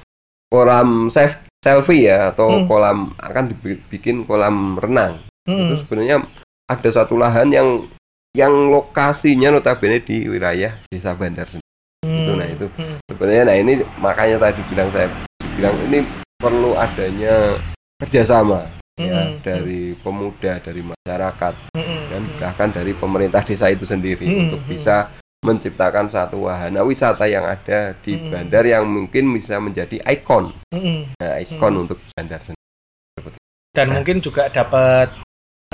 kolam 0.47 1.11
sel- 1.11 1.35
selfie 1.59 2.07
ya 2.07 2.31
atau 2.31 2.63
Hmm. 2.63 2.65
kolam 2.65 2.97
akan 3.19 3.51
dibikin 3.51 4.23
kolam 4.23 4.79
renang 4.79 5.19
Hmm. 5.43 5.67
itu 5.67 5.83
sebenarnya 5.83 6.23
ada 6.65 6.89
satu 6.89 7.19
lahan 7.19 7.51
yang 7.51 7.83
yang 8.31 8.51
lokasinya 8.67 9.51
notabene 9.51 9.99
di 9.99 10.27
wilayah 10.27 10.75
desa 10.87 11.15
Bandar 11.15 11.47
sendiri. 11.47 11.63
itu, 12.05 12.31
nah, 12.35 12.47
itu. 12.47 12.65
Hmm. 12.77 12.97
sebenarnya 13.09 13.43
nah 13.43 13.55
ini 13.57 13.73
makanya 13.97 14.37
tadi 14.39 14.61
bilang 14.69 14.89
saya 14.91 15.09
bilang 15.57 15.75
ini 15.89 16.05
perlu 16.37 16.75
adanya 16.75 17.57
kerjasama 17.97 18.63
ya 18.95 19.27
Hmm. 19.27 19.43
dari 19.43 19.91
pemuda 19.99 20.63
dari 20.63 20.79
masyarakat 20.79 21.53
Hmm. 21.75 22.01
dan 22.07 22.21
bahkan 22.39 22.69
dari 22.71 22.95
pemerintah 22.95 23.43
desa 23.43 23.67
itu 23.67 23.83
sendiri 23.83 24.23
Hmm, 24.23 24.41
untuk 24.47 24.63
bisa 24.63 25.11
menciptakan 25.43 26.07
satu 26.07 26.47
wahana 26.47 26.81
wisata 26.81 27.27
yang 27.27 27.43
ada 27.43 27.91
di 27.99 28.15
Hmm. 28.15 28.31
bandar 28.31 28.63
yang 28.63 28.87
mungkin 28.87 29.35
bisa 29.35 29.59
menjadi 29.59 29.99
ikon 29.99 30.55
Hmm. 30.71 31.11
nah, 31.19 31.35
ikon 31.43 31.73
Hmm. 31.75 31.83
untuk 31.83 31.99
bandar 32.15 32.39
sendiri 32.39 33.35
dan 33.75 33.87
mungkin 33.91 34.23
juga 34.23 34.47
dapat 34.47 35.11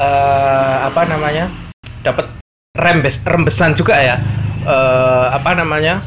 eh, 0.01 0.77
apa 0.81 1.05
namanya 1.05 1.45
dapat 2.01 2.25
rembes 2.73 3.21
rembesan 3.21 3.77
juga 3.77 4.01
ya 4.01 4.17
eh, 4.65 5.27
apa 5.29 5.53
namanya 5.53 6.01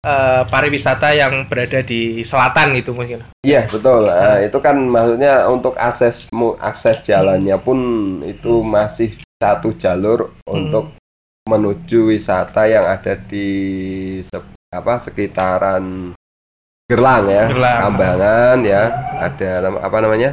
eh, 0.00 0.42
pariwisata 0.46 1.12
yang 1.12 1.44
berada 1.44 1.80
di 1.80 2.20
selatan 2.22 2.76
gitu 2.76 2.92
mungkin 2.92 3.24
Iya 3.40 3.64
betul. 3.66 4.04
Nah, 4.04 4.40
itu 4.40 4.58
kan 4.60 4.76
maksudnya 4.76 5.48
untuk 5.48 5.72
akses 5.74 6.28
akses 6.60 7.00
jalannya 7.02 7.56
pun 7.56 7.78
itu 8.22 8.60
masih 8.60 9.12
satu 9.40 9.72
jalur 9.74 10.32
untuk 10.44 10.92
menuju 11.48 12.12
wisata 12.12 12.68
yang 12.68 12.84
ada 12.84 13.16
di 13.16 13.48
se- 14.20 14.44
apa 14.70 15.00
sekitaran 15.00 16.12
Gerlang 16.84 17.24
ya, 17.26 17.46
Gerlang. 17.48 17.78
Kambangan 17.86 18.58
ya, 18.66 18.82
ada 19.16 19.50
nama- 19.62 19.82
apa 19.82 19.98
namanya 20.00 20.32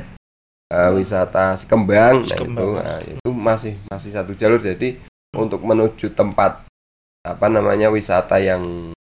Eh, 0.67 0.91
wisata 0.91 1.55
Sekembang. 1.55 2.27
Nah, 2.27 2.27
Sekembang. 2.27 2.59
itu, 2.59 2.67
nah, 2.75 2.99
itu 2.99 3.29
masih 3.31 3.73
masih 3.87 4.11
satu 4.11 4.35
jalur. 4.35 4.59
Jadi 4.59 4.99
untuk 5.31 5.63
menuju 5.63 6.11
tempat 6.11 6.67
apa 7.23 7.47
namanya 7.47 7.87
wisata 7.87 8.35
yang 8.35 8.91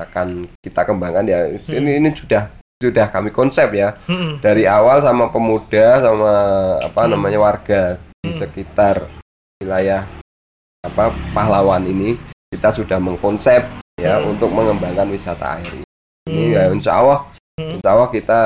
akan 0.00 0.48
kita 0.60 0.84
kembangkan 0.84 1.24
ya 1.26 1.40
ini 1.68 2.00
ini 2.00 2.08
sudah 2.14 2.48
sudah 2.80 3.06
kami 3.12 3.28
konsep 3.28 3.68
ya 3.76 3.92
Hmm. 4.08 4.40
dari 4.40 4.64
awal 4.64 5.04
sama 5.04 5.28
pemuda 5.28 6.00
sama 6.00 6.32
apa 6.80 7.00
Hmm. 7.04 7.12
namanya 7.12 7.38
warga 7.38 7.82
di 8.24 8.32
Hmm. 8.32 8.40
sekitar 8.40 9.04
wilayah 9.60 10.04
apa 10.80 11.12
pahlawan 11.36 11.84
ini 11.84 12.16
kita 12.48 12.72
sudah 12.72 12.96
mengkonsep 12.96 13.60
ya 14.00 14.16
Hmm. 14.16 14.32
untuk 14.32 14.48
mengembangkan 14.48 15.12
wisata 15.12 15.60
air 15.60 15.68
ini 15.76 15.84
Hmm. 16.48 16.52
ya 16.56 16.62
insya 16.72 16.92
Allah 16.96 17.20
Hmm. 17.60 17.76
insya 17.76 17.88
Allah 17.92 18.08
kita 18.08 18.40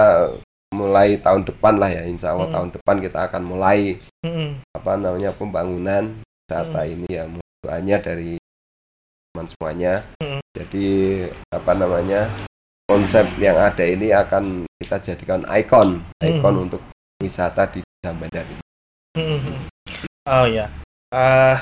mulai 0.75 1.15
tahun 1.23 1.47
depan 1.47 1.79
lah 1.79 1.87
ya 1.87 2.03
insya 2.03 2.35
Allah 2.35 2.51
Hmm. 2.51 2.55
tahun 2.59 2.69
depan 2.75 2.97
kita 2.99 3.19
akan 3.31 3.43
mulai 3.47 4.03
Hmm. 4.27 4.59
apa 4.75 4.99
namanya 4.99 5.31
pembangunan 5.31 6.19
wisata 6.43 6.83
ini 6.91 7.07
ya 7.07 7.23
doanya 7.63 8.03
dari 8.03 8.35
teman 9.31 9.47
semuanya 9.47 10.03
Hmm. 10.19 10.34
Jadi 10.55 10.87
apa 11.51 11.73
namanya 11.75 12.31
konsep 12.87 13.27
yang 13.43 13.59
ada 13.59 13.83
ini 13.83 14.15
akan 14.15 14.65
kita 14.79 14.97
jadikan 15.03 15.43
ikon 15.51 15.99
ikon 16.23 16.55
Hmm. 16.55 16.65
untuk 16.71 16.83
wisata 17.19 17.67
di 17.75 17.83
Desa 17.83 18.15
Bandar 18.15 18.45
ini. 18.47 18.63
Hmm. 19.19 19.57
Oh 20.25 20.47
ya, 20.49 20.71
Eh, 21.15 21.59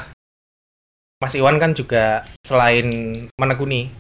Mas 1.21 1.37
Iwan 1.37 1.61
kan 1.61 1.77
juga 1.77 2.25
selain 2.41 2.89
menekuni 3.37 3.93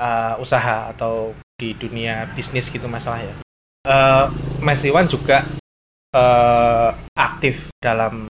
eh, 0.00 0.34
usaha 0.40 0.90
atau 0.90 1.30
di 1.54 1.70
dunia 1.76 2.26
bisnis 2.34 2.66
gitu 2.72 2.88
masalah 2.88 3.20
ya. 3.22 3.34
Eh, 3.86 4.26
Mas 4.60 4.82
Iwan 4.82 5.06
juga 5.06 5.44
eh, 6.10 6.90
aktif 7.14 7.68
dalam 7.78 8.26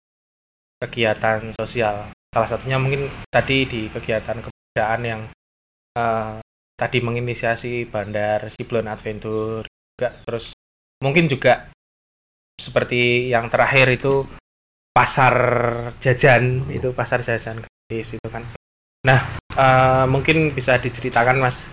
kegiatan 0.82 1.54
sosial. 1.54 2.10
Salah 2.32 2.48
satunya 2.48 2.80
mungkin 2.80 3.06
tadi 3.28 3.68
di 3.68 3.86
kegiatan 3.92 4.40
kebudayaan 4.40 5.02
yang 5.04 5.20
eh, 5.96 6.38
tadi 6.76 6.98
menginisiasi 6.98 7.86
Bandar 7.88 8.48
Siblon 8.50 8.88
Adventure 8.88 9.64
juga 9.68 10.08
terus 10.24 10.56
mungkin 11.04 11.28
juga 11.28 11.70
seperti 12.58 13.32
yang 13.32 13.50
terakhir 13.50 13.90
itu 13.90 14.24
pasar 14.92 15.34
jajan 15.98 16.68
itu 16.68 16.92
pasar 16.92 17.24
jajan 17.24 17.64
gratis 17.64 18.16
itu 18.16 18.28
kan. 18.28 18.44
Nah, 19.02 19.20
eh, 19.56 20.04
mungkin 20.06 20.54
bisa 20.54 20.78
diceritakan 20.78 21.42
Mas 21.42 21.72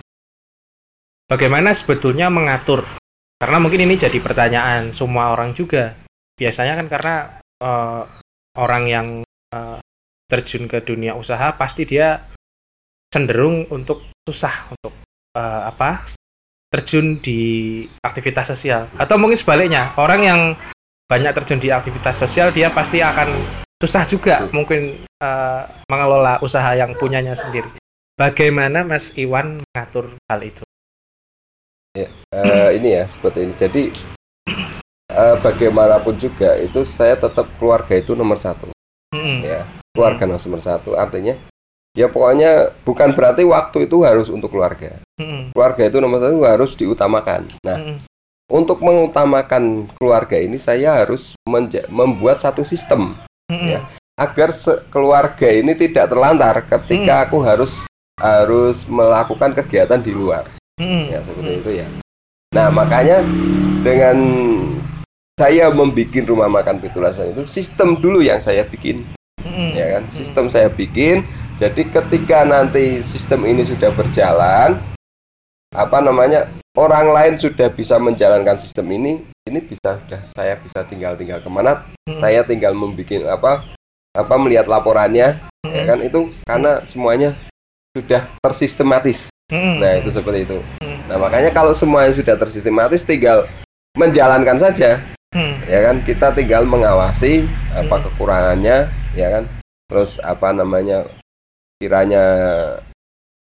bagaimana 1.30 1.70
sebetulnya 1.70 2.26
mengatur 2.26 2.82
karena 3.38 3.56
mungkin 3.62 3.86
ini 3.86 3.96
jadi 3.96 4.18
pertanyaan 4.18 4.90
semua 4.90 5.32
orang 5.32 5.54
juga. 5.54 5.94
Biasanya 6.34 6.74
kan 6.80 6.86
karena 6.90 7.14
eh, 7.60 8.02
orang 8.58 8.84
yang 8.88 9.06
eh, 9.54 9.78
terjun 10.26 10.66
ke 10.66 10.82
dunia 10.82 11.14
usaha 11.14 11.54
pasti 11.54 11.86
dia 11.86 12.24
cenderung 13.10 13.66
untuk 13.70 14.09
susah 14.30 14.70
untuk 14.70 14.94
eh, 15.34 15.62
apa 15.66 16.06
terjun 16.70 17.18
di 17.18 17.82
aktivitas 18.06 18.54
sosial 18.54 18.86
atau 18.94 19.18
mungkin 19.18 19.34
sebaliknya 19.34 19.90
orang 19.98 20.20
yang 20.22 20.40
banyak 21.10 21.34
terjun 21.42 21.58
di 21.58 21.74
aktivitas 21.74 22.22
sosial 22.22 22.54
dia 22.54 22.70
pasti 22.70 23.02
akan 23.02 23.26
susah 23.82 24.06
juga 24.06 24.46
mungkin 24.54 25.02
eh, 25.02 25.62
mengelola 25.90 26.38
usaha 26.38 26.78
yang 26.78 26.94
punyanya 26.94 27.34
sendiri. 27.34 27.66
Bagaimana 28.14 28.86
Mas 28.86 29.16
Iwan 29.18 29.58
mengatur 29.58 30.14
hal 30.28 30.40
itu? 30.44 30.62
Eh, 31.98 32.68
ini 32.78 32.94
ya 32.94 33.10
seperti 33.10 33.50
ini 33.50 33.52
jadi 33.58 33.82
eh, 35.10 35.36
bagaimanapun 35.42 36.14
juga 36.22 36.54
itu 36.62 36.86
saya 36.86 37.18
tetap 37.18 37.50
keluarga 37.58 37.98
itu 37.98 38.14
nomor 38.14 38.38
satu 38.38 38.70
Mm-mm. 39.10 39.42
ya 39.42 39.66
keluarga 39.90 40.30
nomor 40.30 40.62
satu 40.62 40.94
artinya 40.94 41.34
ya 41.94 42.06
pokoknya 42.06 42.70
bukan 42.86 43.18
berarti 43.18 43.42
waktu 43.42 43.90
itu 43.90 44.06
harus 44.06 44.30
untuk 44.30 44.54
keluarga 44.54 45.02
keluarga 45.50 45.82
itu 45.90 45.98
nomor 45.98 46.22
satu 46.22 46.38
harus 46.46 46.70
diutamakan 46.78 47.50
nah 47.66 47.78
Mm-mm. 47.82 47.96
untuk 48.50 48.78
mengutamakan 48.78 49.90
keluarga 49.98 50.38
ini 50.38 50.54
saya 50.58 51.02
harus 51.02 51.34
menja- 51.50 51.86
membuat 51.90 52.38
satu 52.38 52.62
sistem 52.62 53.18
Mm-mm. 53.50 53.74
Ya. 53.74 53.80
agar 54.14 54.54
se- 54.54 54.86
keluarga 54.94 55.50
ini 55.50 55.74
tidak 55.74 56.14
terlantar 56.14 56.62
ketika 56.62 57.26
aku 57.26 57.42
harus 57.42 57.74
harus 58.22 58.86
melakukan 58.86 59.50
kegiatan 59.58 59.98
di 59.98 60.14
luar 60.14 60.46
Mm-mm. 60.78 61.10
ya 61.10 61.18
seperti 61.26 61.52
itu 61.58 61.70
ya 61.82 61.86
nah 62.54 62.70
makanya 62.70 63.18
dengan 63.82 64.18
saya 65.34 65.72
membuat 65.72 66.28
rumah 66.28 66.46
makan 66.46 66.78
Pitulasan 66.78 67.34
itu 67.34 67.50
sistem 67.50 67.98
dulu 67.98 68.22
yang 68.22 68.38
saya 68.38 68.62
bikin 68.62 69.02
Mm-mm. 69.42 69.74
ya 69.74 69.98
kan 69.98 70.02
sistem 70.14 70.46
saya 70.46 70.70
bikin 70.70 71.26
jadi 71.60 71.82
ketika 71.92 72.48
nanti 72.48 73.04
sistem 73.04 73.44
ini 73.44 73.68
sudah 73.68 73.92
berjalan 73.92 74.80
apa 75.76 75.98
namanya 76.00 76.48
orang 76.74 77.12
lain 77.12 77.34
sudah 77.36 77.68
bisa 77.68 78.00
menjalankan 78.00 78.56
sistem 78.56 78.88
ini 78.90 79.22
ini 79.44 79.60
bisa 79.60 80.00
sudah 80.02 80.20
saya 80.32 80.56
bisa 80.56 80.80
tinggal 80.88 81.14
tinggal 81.20 81.38
ke 81.38 81.50
mana 81.52 81.84
Mm-mm. 82.08 82.16
saya 82.16 82.42
tinggal 82.48 82.72
membuat 82.72 83.28
apa 83.28 83.68
apa 84.16 84.34
melihat 84.40 84.66
laporannya 84.66 85.36
ya 85.36 85.68
Mm-mm. 85.68 85.86
kan 85.86 85.98
itu 86.00 86.20
karena 86.48 86.72
semuanya 86.88 87.36
sudah 87.92 88.24
tersistematis 88.40 89.28
Mm-mm. 89.52 89.84
nah 89.84 90.00
itu 90.00 90.10
seperti 90.10 90.48
itu 90.48 90.58
Mm. 90.80 91.12
nah 91.12 91.20
makanya 91.20 91.52
kalau 91.52 91.76
semuanya 91.76 92.16
sudah 92.16 92.40
tersistematis 92.40 93.04
tinggal 93.04 93.44
menjalankan 94.00 94.56
saja 94.56 94.96
Mm. 95.30 95.54
ya 95.70 95.80
kan 95.86 95.96
kita 96.02 96.34
tinggal 96.34 96.66
mengawasi 96.66 97.46
apa 97.70 97.94
Hmm. 97.94 98.04
kekurangannya 98.10 98.90
ya 99.14 99.28
kan 99.30 99.44
terus 99.86 100.18
apa 100.26 100.50
namanya 100.50 101.06
kiranya 101.80 102.22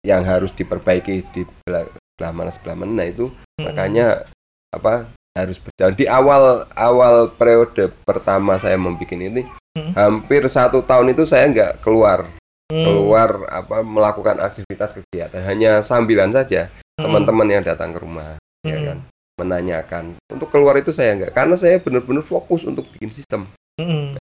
yang 0.05 0.23
harus 0.23 0.53
diperbaiki 0.55 1.25
di 1.36 1.43
belah, 1.65 1.84
sebelah 2.15 2.32
mana 2.32 2.51
sebelah 2.53 2.77
mana 2.77 3.03
itu 3.03 3.27
Hmm. 3.59 3.67
makanya 3.67 4.23
apa 4.71 5.11
harus 5.36 5.59
berjalan 5.59 5.95
di 5.97 6.05
awal 6.07 6.63
awal 6.71 7.27
periode 7.36 7.91
pertama 8.07 8.55
saya 8.61 8.80
membuat 8.80 9.11
ini 9.11 9.43
Hmm. 9.75 9.91
hampir 9.97 10.47
satu 10.47 10.86
tahun 10.86 11.11
itu 11.11 11.27
saya 11.27 11.51
nggak 11.51 11.84
keluar 11.84 12.23
Hmm. 12.71 12.86
keluar 12.86 13.43
apa 13.49 13.82
melakukan 13.84 14.39
aktivitas 14.39 15.01
kegiatan 15.01 15.41
hanya 15.43 15.82
sambilan 15.84 16.32
saja 16.32 16.71
Hmm. 16.95 17.09
teman-teman 17.09 17.59
yang 17.59 17.63
datang 17.65 17.91
ke 17.91 17.99
rumah 17.99 18.38
ya 18.63 18.77
Hmm. 18.77 18.86
kan 18.88 18.97
menanyakan 19.39 20.03
untuk 20.32 20.51
keluar 20.51 20.75
itu 20.80 20.91
saya 20.91 21.15
nggak 21.15 21.32
karena 21.32 21.55
saya 21.55 21.80
benar-benar 21.80 22.23
fokus 22.23 22.63
untuk 22.63 22.88
bikin 22.95 23.11
sistem 23.11 23.47
Hmm. 23.75 24.15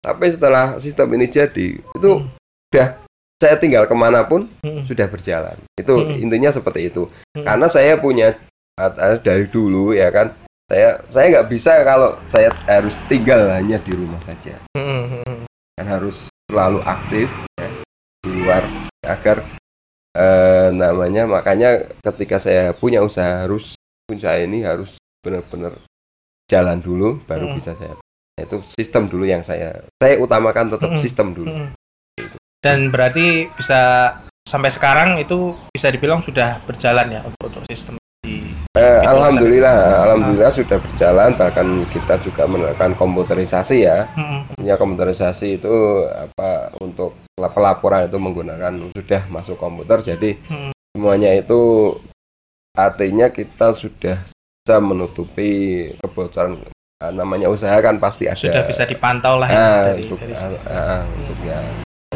tapi 0.00 0.32
setelah 0.32 0.76
sistem 0.80 1.08
ini 1.16 1.28
jadi 1.28 1.80
itu 1.80 2.10
Hmm. 2.20 2.28
udah 2.72 2.88
saya 3.44 3.60
tinggal 3.60 3.84
ke 3.84 3.92
mana 3.92 4.24
pun 4.24 4.48
Hmm. 4.64 4.88
sudah 4.88 5.04
berjalan 5.04 5.52
itu 5.76 5.92
Hmm. 5.92 6.16
intinya 6.16 6.48
seperti 6.48 6.88
itu 6.88 7.04
Hmm. 7.36 7.44
karena 7.44 7.66
saya 7.68 8.00
punya 8.00 8.32
uh, 8.80 9.20
dari 9.20 9.44
dulu 9.52 9.92
ya 9.92 10.08
kan 10.08 10.32
saya 10.64 10.96
saya 11.12 11.26
nggak 11.28 11.48
bisa 11.52 11.84
kalau 11.84 12.16
saya 12.24 12.48
harus 12.64 12.96
tinggal 13.06 13.44
hanya 13.52 13.76
di 13.84 13.92
rumah 13.92 14.18
saja 14.24 14.56
Hmm. 14.72 15.20
Hmm. 15.20 15.44
kan 15.76 15.86
harus 15.86 16.32
selalu 16.48 16.80
aktif 16.80 17.28
ya, 17.60 17.68
di 18.24 18.30
luar 18.32 18.64
agar 19.04 19.44
eh, 20.14 20.68
namanya 20.70 21.26
makanya 21.26 21.90
ketika 22.00 22.38
saya 22.38 22.70
punya 22.72 23.02
usaha 23.02 23.42
harus 23.44 23.74
usaha 24.06 24.38
ini 24.38 24.62
harus 24.62 24.94
benar-benar 25.20 25.74
jalan 26.46 26.78
dulu 26.78 27.18
baru 27.26 27.50
Hmm. 27.50 27.56
bisa 27.58 27.74
saya 27.74 27.98
itu 28.34 28.62
sistem 28.66 29.10
dulu 29.10 29.26
yang 29.26 29.42
saya 29.42 29.82
saya 29.98 30.18
utamakan 30.22 30.70
tetap 30.70 30.94
Hmm. 30.94 31.02
sistem 31.02 31.34
dulu 31.34 31.50
Hmm. 31.50 31.70
Dan 32.64 32.88
berarti 32.88 33.52
bisa 33.52 34.12
sampai 34.48 34.72
sekarang 34.72 35.20
itu 35.20 35.52
bisa 35.68 35.92
dibilang 35.92 36.24
sudah 36.24 36.64
berjalan 36.64 37.12
ya 37.12 37.20
untuk 37.20 37.52
untuk 37.52 37.62
sistem 37.68 38.00
di 38.24 38.40
Eh, 38.74 38.98
Itu 39.04 39.06
alhamdulillah 39.06 40.02
alhamdulillah 40.08 40.50
sudah 40.56 40.78
berjalan. 40.80 41.36
Bahkan 41.38 41.66
kita 41.92 42.18
juga 42.24 42.48
menerapkan 42.48 42.96
komputerisasi 42.96 43.76
ya. 43.84 44.08
Hmm. 44.16 44.48
ya 44.64 44.74
komputerisasi 44.74 45.60
itu 45.60 45.74
apa 46.08 46.72
untuk 46.80 47.14
pelaporan 47.36 48.08
itu 48.08 48.16
menggunakan 48.18 48.72
sudah 48.96 49.22
masuk 49.28 49.60
komputer. 49.60 50.00
Jadi 50.02 50.40
Hmm. 50.48 50.72
semuanya 50.96 51.36
itu 51.36 51.94
artinya 52.74 53.30
kita 53.30 53.76
sudah 53.78 54.24
bisa 54.26 54.76
menutupi 54.80 55.50
kebocoran 56.00 56.58
Ah, 57.02 57.10
namanya 57.12 57.52
usaha 57.52 57.74
kan 57.84 58.00
pasti 58.00 58.24
ada. 58.24 58.38
Sudah 58.38 58.64
bisa 58.64 58.86
dipantau 58.88 59.36
lah 59.36 59.50
ya 59.50 59.58
Ah, 59.60 59.82
dari, 59.92 60.08
untuk 60.08 60.18
dari 60.24 60.32
ah, 60.32 60.50
ah, 60.72 61.02
untuk 61.04 61.36
ya 61.44 61.58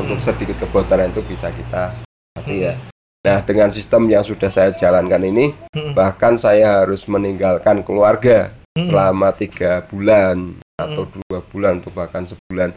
untuk 0.08 0.24
sedikit 0.24 0.56
kebocoran 0.56 1.12
itu 1.12 1.20
bisa 1.20 1.52
kita 1.52 1.92
kasih 2.32 2.72
ya 2.72 2.74
nah 3.20 3.44
dengan 3.44 3.68
sistem 3.68 4.08
yang 4.08 4.24
sudah 4.24 4.48
saya 4.48 4.72
jalankan 4.72 5.20
ini 5.20 5.52
Hmm. 5.76 5.92
bahkan 5.92 6.40
saya 6.40 6.80
harus 6.80 7.04
meninggalkan 7.04 7.84
keluarga 7.84 8.56
Hmm. 8.72 8.88
selama 8.88 9.36
tiga 9.36 9.84
bulan 9.84 10.56
atau 10.80 11.04
Hmm. 11.04 11.12
dua 11.20 11.38
bulan 11.52 11.84
atau 11.84 11.92
bahkan 11.92 12.24
sebulan 12.24 12.72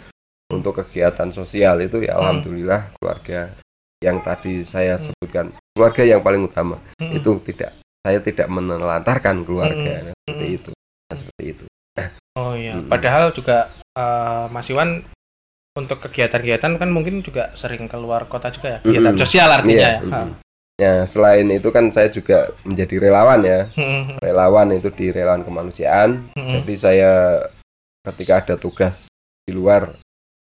untuk 0.51 0.83
kegiatan 0.83 1.31
sosial 1.31 1.79
itu 1.79 2.03
ya 2.03 2.19
Hmm. 2.19 2.19
alhamdulillah 2.19 2.91
keluarga 2.99 3.55
yang 4.03 4.19
tadi 4.19 4.67
saya 4.67 4.99
Hmm. 4.99 5.07
sebutkan 5.07 5.45
keluarga 5.71 6.03
yang 6.03 6.19
paling 6.19 6.43
utama 6.43 6.75
Hmm. 6.99 7.15
itu 7.15 7.31
tidak 7.47 7.71
saya 8.01 8.19
tidak 8.19 8.51
menelantarkan 8.51 9.45
keluarga 9.47 9.93
Hmm. 10.03 10.11
seperti 10.19 10.45
Hmm. 10.45 10.57
itu 10.59 10.71
seperti 11.15 11.45
itu 11.47 11.65
Oh 12.31 12.55
iya, 12.55 12.79
Mm-mm. 12.79 12.87
padahal 12.87 13.31
juga 13.31 13.67
eh, 13.93 14.45
Mas 14.49 14.67
Iwan 14.71 15.03
untuk 15.79 16.03
kegiatan-kegiatan 16.03 16.75
kan 16.75 16.89
mungkin 16.91 17.23
juga 17.23 17.55
sering 17.55 17.87
keluar 17.87 18.27
kota 18.27 18.51
juga 18.51 18.67
ya, 18.67 18.79
kegiatan 18.83 19.15
Mm-mm. 19.15 19.23
sosial 19.23 19.47
artinya 19.47 19.79
Iya, 19.79 19.91
ya. 20.03 20.21
mm. 20.27 20.29
ya 20.81 20.93
selain 21.07 21.47
itu 21.47 21.69
kan 21.71 21.87
saya 21.95 22.11
juga 22.11 22.51
menjadi 22.67 22.95
relawan 22.99 23.39
ya 23.47 23.71
Hmm. 23.71 24.19
relawan 24.19 24.75
itu 24.75 24.91
di 24.91 25.13
relawan 25.15 25.47
kemanusiaan 25.47 26.27
Hmm. 26.35 26.51
jadi 26.59 26.73
saya 26.75 27.11
ketika 28.03 28.43
ada 28.43 28.55
tugas 28.59 29.07
di 29.47 29.55
luar 29.55 29.95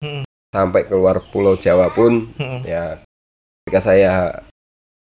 Hmm. 0.03 0.27
sampai 0.51 0.91
keluar 0.91 1.23
pulau 1.31 1.55
Jawa 1.55 1.93
pun 1.95 2.35
Hmm. 2.35 2.66
ya 2.66 2.99
ketika 3.62 3.95
saya 3.95 4.43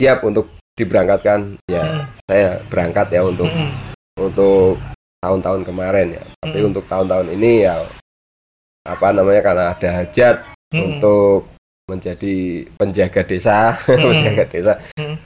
siap 0.02 0.26
untuk 0.26 0.50
diberangkatkan 0.74 1.62
ya 1.70 1.84
Hmm. 1.86 2.04
saya 2.26 2.48
berangkat 2.66 3.14
ya 3.14 3.22
untuk 3.22 3.46
Hmm. 3.52 3.70
untuk 4.18 4.82
tahun-tahun 5.22 5.68
kemarin 5.68 6.18
ya 6.18 6.24
tapi 6.42 6.58
Hmm. 6.64 6.70
untuk 6.74 6.88
tahun-tahun 6.90 7.30
ini 7.38 7.68
ya 7.68 7.86
apa 8.90 9.14
namanya 9.14 9.42
karena 9.46 9.66
ada 9.78 9.90
hajat 10.02 10.36
Hmm. 10.70 10.86
untuk 10.86 11.50
menjadi 11.90 12.36
penjaga 12.78 13.22
desa 13.26 13.74
Hmm. 13.90 14.14
penjaga 14.14 14.46
desa 14.46 14.74
Hmm. 14.98 15.18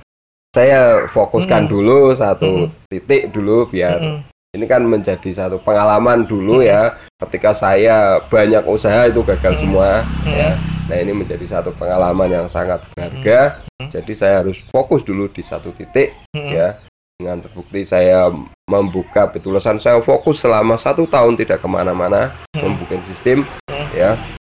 saya 0.56 1.08
fokuskan 1.12 1.68
Hmm. 1.68 1.72
dulu 1.72 2.00
satu 2.16 2.72
titik 2.88 3.32
dulu 3.36 3.68
biar 3.68 4.00
Hmm. 4.00 4.20
ini 4.56 4.66
kan 4.70 4.86
menjadi 4.88 5.34
satu 5.36 5.60
pengalaman 5.60 6.24
dulu 6.24 6.64
ya 6.64 6.96
ketika 7.28 7.52
saya 7.52 8.24
banyak 8.32 8.64
usaha 8.64 9.10
itu 9.12 9.20
gagal 9.28 9.60
Hmm. 9.60 9.62
semua 9.68 9.90
Hmm. 10.24 10.32
ya 10.32 10.52
nah 10.88 10.98
ini 11.00 11.12
menjadi 11.12 11.44
satu 11.48 11.72
pengalaman 11.76 12.28
yang 12.32 12.48
sangat 12.48 12.80
berharga 12.96 13.60
Hmm. 13.84 13.92
jadi 13.92 14.14
saya 14.16 14.36
harus 14.44 14.56
fokus 14.72 15.04
dulu 15.04 15.28
di 15.28 15.44
satu 15.44 15.76
titik 15.76 16.16
Hmm. 16.32 16.56
ya 16.56 16.80
dengan 17.20 17.44
terbukti 17.44 17.84
saya 17.84 18.32
membuka 18.66 19.28
petulasan 19.28 19.78
saya 19.78 20.00
fokus 20.00 20.40
selama 20.40 20.80
satu 20.80 21.04
tahun 21.06 21.36
tidak 21.36 21.60
ke 21.60 21.68
mana-mana 21.68 22.32
Hmm. 22.56 22.74
membuka 22.74 22.96
sistem 23.04 23.44
Hmm. 23.68 23.88
ya 23.92 24.12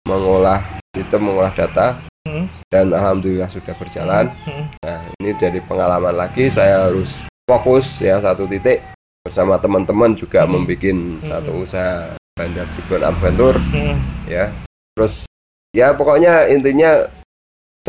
mengolah 0.10 0.66
sistem 0.92 1.30
mengolah 1.30 1.54
data 1.54 1.94
Hmm. 2.26 2.50
dan 2.74 2.90
alhamdulillah 2.90 3.48
sudah 3.48 3.74
berjalan 3.78 4.34
Hmm. 4.44 4.66
nah 4.82 5.00
ini 5.22 5.38
jadi 5.38 5.62
pengalaman 5.64 6.18
lagi 6.18 6.50
saya 6.50 6.90
harus 6.90 7.10
fokus 7.46 7.86
ya 8.02 8.18
satu 8.18 8.50
titik 8.50 8.82
bersama 9.22 9.62
teman-teman 9.62 10.18
juga 10.18 10.44
Hmm. 10.44 10.58
membuat 10.66 10.98
satu 11.22 11.52
usaha 11.62 12.18
bandar 12.34 12.66
Cirebon 12.74 13.04
Adventure 13.06 13.58
Hmm. 13.70 13.96
ya 14.26 14.50
terus 14.98 15.22
ya 15.70 15.94
pokoknya 15.94 16.50
intinya 16.50 17.06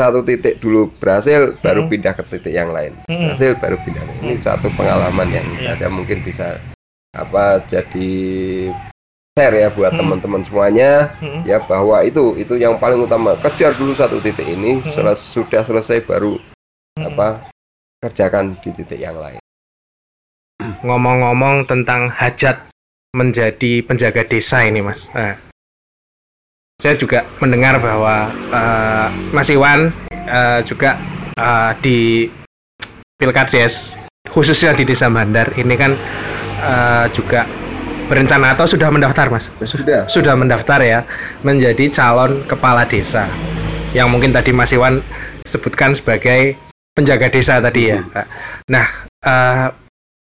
satu 0.01 0.25
titik 0.25 0.57
dulu 0.59 0.89
berhasil 0.97 1.53
baru 1.61 1.85
Hmm. 1.85 1.91
pindah 1.93 2.17
ke 2.17 2.25
titik 2.25 2.57
yang 2.57 2.73
lain 2.73 2.97
Hmm. 3.05 3.29
berhasil 3.29 3.53
baru 3.61 3.77
pindah 3.85 4.05
ini 4.25 4.41
satu 4.41 4.73
pengalaman 4.73 5.29
yang 5.29 5.45
Iya. 5.61 5.77
saya 5.77 5.91
mungkin 5.93 6.25
bisa 6.25 6.57
apa 7.13 7.61
jadi 7.69 8.11
share 9.37 9.57
ya 9.57 9.69
buat 9.71 9.93
Hmm. 9.93 10.01
teman-teman 10.01 10.41
semuanya 10.43 11.13
Hmm. 11.21 11.45
ya 11.45 11.61
bahwa 11.61 12.01
itu 12.01 12.33
itu 12.35 12.57
yang 12.57 12.81
paling 12.81 13.05
utama 13.05 13.37
kejar 13.45 13.77
dulu 13.77 13.93
satu 13.93 14.17
titik 14.19 14.49
ini 14.49 14.81
Hmm. 14.81 14.89
setelah 14.89 15.15
sudah 15.15 15.63
selesai 15.63 16.01
baru 16.03 16.41
Hmm. 16.97 17.13
apa 17.13 17.29
kerjakan 18.01 18.57
di 18.65 18.73
titik 18.73 18.97
yang 18.97 19.21
lain 19.21 19.37
ngomong-ngomong 20.81 21.69
tentang 21.69 22.09
hajat 22.09 22.57
menjadi 23.13 23.83
penjaga 23.85 24.25
desa 24.25 24.65
ini 24.65 24.81
mas 24.81 25.11
Nah, 25.13 25.37
saya 26.81 26.97
juga 26.97 27.29
mendengar 27.45 27.77
bahwa 27.77 28.33
eh, 28.33 29.07
Mas 29.37 29.53
Iwan 29.53 29.93
eh, 30.25 30.65
juga 30.65 30.97
eh, 31.37 31.71
di 31.85 31.99
Pilkades 33.21 34.01
khususnya 34.33 34.73
di 34.73 34.89
Desa 34.89 35.13
Bandar 35.13 35.53
ini 35.61 35.77
kan 35.77 35.93
eh, 36.65 37.07
juga 37.13 37.45
berencana 38.09 38.59
atau 38.59 38.67
sudah 38.67 38.91
mendaftar 38.91 39.31
mas? 39.31 39.47
Sudah. 39.63 40.09
Sudah 40.11 40.35
mendaftar 40.35 40.83
ya 40.83 41.07
menjadi 41.47 41.87
calon 41.95 42.43
kepala 42.51 42.83
desa. 42.83 43.31
Yang 43.95 44.09
mungkin 44.11 44.35
tadi 44.35 44.51
Mas 44.51 44.75
Iwan 44.75 44.99
sebutkan 45.47 45.95
sebagai 45.95 46.59
penjaga 46.99 47.31
desa 47.31 47.63
tadi 47.63 47.95
ya. 47.95 48.03
Nah, 48.67 48.87
eh, 49.23 49.69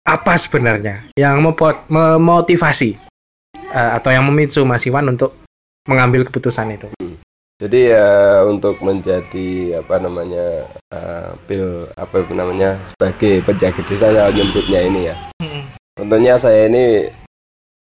apa 0.03 0.33
sebenarnya 0.35 1.07
yang 1.15 1.39
memotivasi 1.87 2.99
eh, 3.71 3.91
atau 3.95 4.11
yang 4.11 4.27
memicu 4.27 4.67
Mas 4.67 4.83
Iwan 4.83 5.15
untuk 5.15 5.39
mengambil 5.89 6.21
keputusan 6.29 6.77
itu? 6.77 6.87
jadi 7.59 7.79
ya 7.91 8.07
untuk 8.47 8.79
menjadi 8.79 9.83
apa 9.83 9.99
namanya 9.99 10.63
uh, 10.95 11.35
pil 11.43 11.91
apa 11.99 12.23
namanya 12.31 12.79
sebagai 12.87 13.43
penjaga 13.43 13.83
desa 13.83 14.15
saya 14.15 14.31
nyebutnya 14.31 14.79
ini 14.79 15.01
ya 15.11 15.15
Hmm. 15.43 15.67
tentunya 15.99 16.39
saya 16.39 16.71
ini 16.71 17.11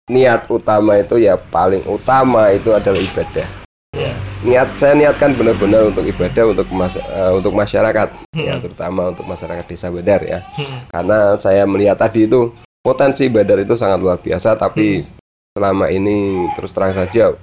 niat 0.09 0.49
utama 0.49 0.97
itu 0.97 1.21
ya 1.21 1.37
paling 1.37 1.85
utama 1.85 2.49
itu 2.49 2.73
adalah 2.73 2.97
ibadah 2.97 3.47
ya 3.93 4.11
niat 4.41 4.67
saya 4.81 4.97
niatkan 4.97 5.37
benar-benar 5.37 5.93
untuk 5.93 6.09
ibadah 6.09 6.43
untuk 6.49 6.67
mas, 6.73 6.97
eh, 6.97 7.31
untuk 7.37 7.53
masyarakat 7.53 8.09
ya 8.33 8.57
Hmm. 8.57 8.61
terutama 8.65 9.13
untuk 9.13 9.29
masyarakat 9.29 9.65
desa 9.69 9.93
Badar 9.93 10.25
ya 10.25 10.39
Hmm. 10.57 10.89
karena 10.89 11.37
saya 11.37 11.69
melihat 11.69 12.01
tadi 12.01 12.25
itu 12.25 12.49
potensi 12.81 13.29
Badar 13.29 13.61
itu 13.61 13.77
sangat 13.77 14.01
luar 14.01 14.17
biasa 14.17 14.57
tapi 14.57 15.05
selama 15.53 15.85
ini 15.93 16.49
terus 16.57 16.73
terang 16.73 16.97
saja 16.97 17.37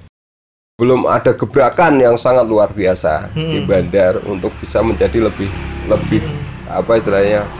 belum 0.79 1.11
ada 1.11 1.35
gebrakan 1.35 1.99
yang 1.99 2.15
sangat 2.15 2.47
luar 2.47 2.71
biasa 2.71 3.35
di 3.35 3.59
Hmm. 3.59 3.67
Bandar 3.67 4.23
untuk 4.23 4.55
bisa 4.63 4.79
menjadi 4.81 5.19
lebih 5.19 5.51
lebih 5.83 6.23
Hmm. 6.23 6.47
apa 6.71 7.03
istilahnya 7.03 7.51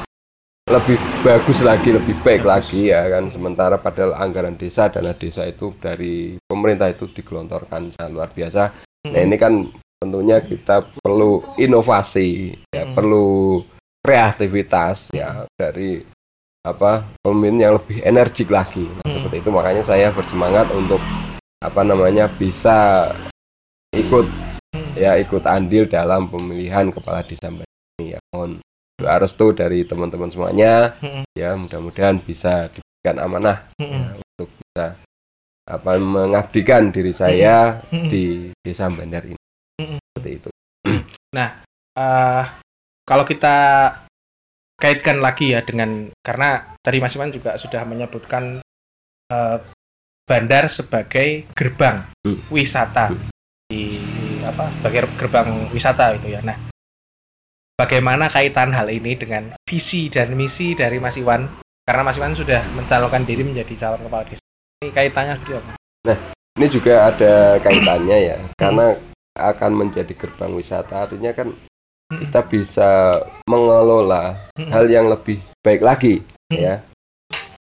lebih 0.71 1.03
bagus 1.19 1.59
lagi 1.65 1.91
lebih 1.91 2.23
baik 2.23 2.47
lagi 2.47 2.95
ya 2.95 3.11
kan 3.11 3.27
sementara 3.33 3.81
padahal 3.83 4.15
anggaran 4.15 4.55
desa 4.55 4.87
dana 4.87 5.11
desa 5.17 5.43
itu 5.49 5.75
dari 5.83 6.39
pemerintah 6.39 6.93
itu 6.95 7.11
digelontorkan 7.11 7.91
sangat 7.91 8.13
luar 8.15 8.31
biasa 8.31 8.63
nah 9.11 9.19
Hmm. 9.19 9.27
ini 9.27 9.37
kan 9.37 9.55
tentunya 9.99 10.39
kita 10.39 10.87
perlu 11.03 11.43
inovasi, 11.59 12.55
ya, 12.71 12.87
Mm. 12.87 12.95
perlu 12.95 13.59
kreativitas 13.99 15.11
ya 15.11 15.43
dari 15.59 15.99
apa 16.63 17.03
pemimpin 17.19 17.67
yang 17.67 17.75
lebih 17.83 18.07
energik 18.07 18.47
lagi. 18.47 18.87
Nah, 18.87 19.03
Mm. 19.03 19.15
seperti 19.19 19.37
itu 19.43 19.51
makanya 19.51 19.83
saya 19.83 20.15
bersemangat 20.15 20.71
untuk 20.71 21.03
apa 21.59 21.81
namanya 21.83 22.31
bisa 22.31 23.11
ikut 23.91 24.27
ya 24.95 25.19
ikut 25.19 25.43
andil 25.47 25.91
dalam 25.91 26.31
pemilihan 26.31 26.91
kepala 26.95 27.27
desa 27.27 27.51
Mbak 27.51 27.67
ini 27.99 28.15
ya. 28.15 28.21
Mohon 28.31 28.63
doa 28.99 29.17
restu 29.19 29.47
dari 29.55 29.83
teman-teman 29.87 30.31
semuanya. 30.31 30.95
Ya 31.35 31.55
mudah-mudahan 31.59 32.23
bisa 32.23 32.71
diberikan 32.71 33.17
amanah 33.23 33.71
ya, 33.79 34.15
untuk 34.15 34.51
bisa 34.55 34.99
apa 35.69 35.91
mengabdikan 36.01 36.89
diri 36.95 37.13
saya 37.13 37.85
di 37.91 38.55
desa 38.63 38.89
Bandar 38.89 39.27
ini. 39.27 39.39
Seperti 39.79 40.31
itu. 40.41 40.51
Eh, 41.99 42.45
kalau 43.03 43.25
kita 43.27 43.57
kaitkan 44.79 45.19
lagi 45.19 45.51
ya 45.51 45.67
dengan 45.67 46.07
karena 46.23 46.79
tadi 46.79 47.03
Mas 47.03 47.19
Iwan 47.19 47.35
juga 47.35 47.59
sudah 47.59 47.83
menyebutkan 47.83 48.63
eh, 49.27 49.59
bandar 50.29 50.69
sebagai 50.69 51.49
gerbang 51.57 52.05
Hmm. 52.23 52.39
wisata 52.53 53.17
di 53.73 53.97
apa 54.45 54.69
sebagai 54.77 55.09
gerbang 55.17 55.73
wisata 55.73 56.13
itu 56.21 56.37
ya. 56.37 56.45
Nah, 56.45 56.57
bagaimana 57.81 58.29
kaitan 58.29 58.77
hal 58.77 58.93
ini 58.93 59.17
dengan 59.17 59.57
visi 59.65 60.13
dan 60.13 60.37
misi 60.37 60.77
dari 60.77 61.01
Mas 61.01 61.17
Iwan? 61.17 61.49
Karena 61.89 62.05
Mas 62.05 62.21
Iwan 62.21 62.37
sudah 62.37 62.61
mencalonkan 62.77 63.25
diri 63.25 63.41
menjadi 63.41 63.73
calon 63.73 64.05
kepala 64.05 64.29
desa. 64.29 64.45
Ini 64.85 64.93
kaitannya 64.93 65.35
seperti 65.41 65.55
apa? 65.57 65.73
ini 66.59 66.67
juga 66.75 67.07
ada 67.07 67.55
kaitannya 67.63 68.19
ya 68.19 68.37
karena 68.59 68.99
akan 69.39 69.73
menjadi 69.79 70.11
gerbang 70.11 70.53
wisata 70.59 71.07
artinya 71.07 71.31
kan 71.31 71.55
Mm. 72.09 72.25
kita 72.25 72.41
bisa 72.49 72.91
mengelola 73.45 74.49
Mm. 74.57 74.71
hal 74.73 74.85
yang 74.89 75.07
lebih 75.13 75.39
baik 75.61 75.85
lagi 75.85 76.25
ya 76.49 76.81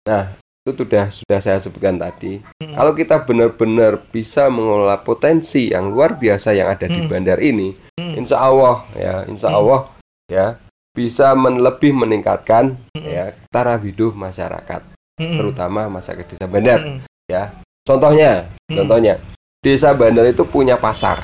nah 0.04 0.30
itu 0.64 0.80
sudah 0.80 1.12
sudah 1.12 1.40
saya 1.44 1.60
sebutkan 1.60 2.00
tadi 2.00 2.40
Mm. 2.40 2.72
kalau 2.72 2.96
kita 2.96 3.20
benar-benar 3.28 4.00
bisa 4.08 4.48
mengelola 4.48 4.96
potensi 4.96 5.68
yang 5.68 5.92
luar 5.92 6.16
biasa 6.16 6.56
yang 6.56 6.72
ada 6.72 6.88
di 6.88 7.04
Mm. 7.04 7.08
bandar 7.12 7.36
ini 7.44 7.76
Mm. 8.00 8.24
insya 8.24 8.40
Allah 8.40 8.80
ya 8.96 9.28
insya 9.28 9.52
Mm. 9.52 9.58
Allah 9.60 9.80
ya 10.24 10.46
bisa 10.96 11.36
men- 11.36 11.60
lebih 11.60 11.92
meningkatkan 11.92 12.80
Mm. 12.96 13.04
ya 13.04 13.24
taraf 13.52 13.84
hidup 13.84 14.16
masyarakat 14.16 14.80
Mm. 15.20 15.36
terutama 15.36 15.92
masyarakat 15.92 16.32
desa 16.32 16.48
bandar 16.48 16.80
Mm. 16.80 17.04
contohnya 17.84 18.48
Mm. 18.64 18.76
contohnya 18.80 19.14
desa 19.60 19.92
bandar 19.92 20.24
itu 20.24 20.48
punya 20.48 20.80
pasar 20.80 21.20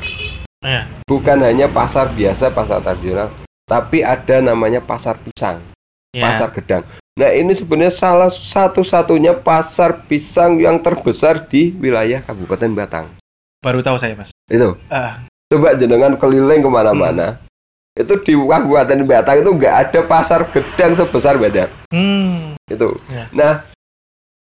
Ya. 0.61 0.85
bukan 1.09 1.41
hanya 1.41 1.73
pasar 1.73 2.13
biasa 2.13 2.53
pasar 2.53 2.85
tradisional 2.85 3.33
tapi 3.65 4.05
ada 4.05 4.45
namanya 4.45 4.85
pasar 4.85 5.17
pisang 5.17 5.65
Ya. 6.13 6.29
pasar 6.29 6.53
gedang 6.53 6.85
nah 7.19 7.31
ini 7.31 7.51
sebenarnya 7.51 7.91
salah 7.91 8.31
satu-satunya 8.31 9.41
pasar 9.41 10.07
pisang 10.07 10.63
yang 10.63 10.79
terbesar 10.79 11.47
di 11.47 11.75
wilayah 11.77 12.23
Kabupaten 12.23 12.71
Batang 12.73 13.07
Baru 13.61 13.85
tahu 13.85 14.01
saya, 14.01 14.17
Mas. 14.17 14.31
itu 14.49 14.73
Ah. 14.89 15.21
coba 15.51 15.75
jenengan 15.75 16.17
keliling 16.17 16.63
ke 16.63 16.71
mana-mana 16.71 17.37
itu 17.93 18.15
di 18.23 18.33
Kabupaten 18.33 19.03
Batang 19.05 19.43
itu 19.43 19.51
nggak 19.51 19.75
ada 19.91 20.01
pasar 20.07 20.49
gedang 20.55 20.95
sebesar 20.95 21.37
Bandar 21.37 21.69
Hmm. 21.91 22.55
itu. 22.71 22.89
Ya. 23.11 23.27
Nah, 23.35 23.67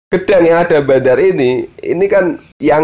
gedang 0.10 0.44
yang 0.44 0.58
ada 0.66 0.82
Bandar 0.82 1.22
ini, 1.22 1.70
ini 1.80 2.06
kan 2.10 2.42
yang 2.58 2.84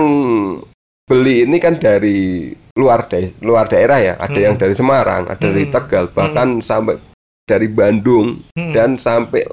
beli 1.03 1.43
ini 1.43 1.57
kan 1.57 1.81
dari 1.81 2.53
luar 2.77 3.09
daerah, 3.09 3.33
luar 3.41 3.65
daerah 3.67 3.99
ya. 3.99 4.13
Ada 4.21 4.37
Hmm. 4.37 4.45
yang 4.47 4.55
dari 4.55 4.75
Semarang, 4.77 5.27
ada 5.27 5.41
dari 5.41 5.65
Hmm. 5.67 5.73
Tegal, 5.73 6.05
bahkan 6.13 6.61
sampai 6.61 7.01
dari 7.43 7.67
Bandung 7.67 8.45
Hmm. 8.55 8.71
dan 8.71 8.95
sampai 8.95 9.43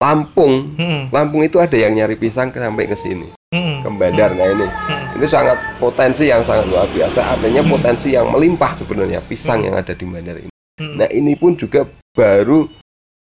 Lampung. 0.00 0.74
Hmm. 0.80 1.12
Lampung 1.12 1.44
itu 1.44 1.60
ada 1.60 1.76
yang 1.76 1.92
nyari 1.92 2.16
pisang 2.16 2.48
sampai 2.48 2.88
ke 2.88 2.96
sini, 2.96 3.28
Hmm. 3.52 3.84
ke 3.84 3.88
Bandar. 3.92 4.32
Nah 4.32 4.48
ini, 4.48 4.64
Hmm. 4.64 5.16
ini 5.20 5.26
sangat 5.28 5.60
potensi 5.76 6.24
yang 6.24 6.40
sangat 6.40 6.64
luar 6.72 6.88
biasa. 6.88 7.20
Artinya 7.36 7.60
Hmm. 7.60 7.72
potensi 7.76 8.16
yang 8.16 8.32
melimpah 8.32 8.72
sebenarnya 8.80 9.20
pisang 9.20 9.60
Hmm. 9.60 9.66
yang 9.68 9.74
ada 9.76 9.92
di 9.92 10.04
Bandar 10.08 10.36
ini. 10.40 10.50
Hmm. 10.80 10.96
Nah 10.96 11.08
ini 11.12 11.36
pun 11.36 11.52
juga 11.52 11.84
baru 12.16 12.64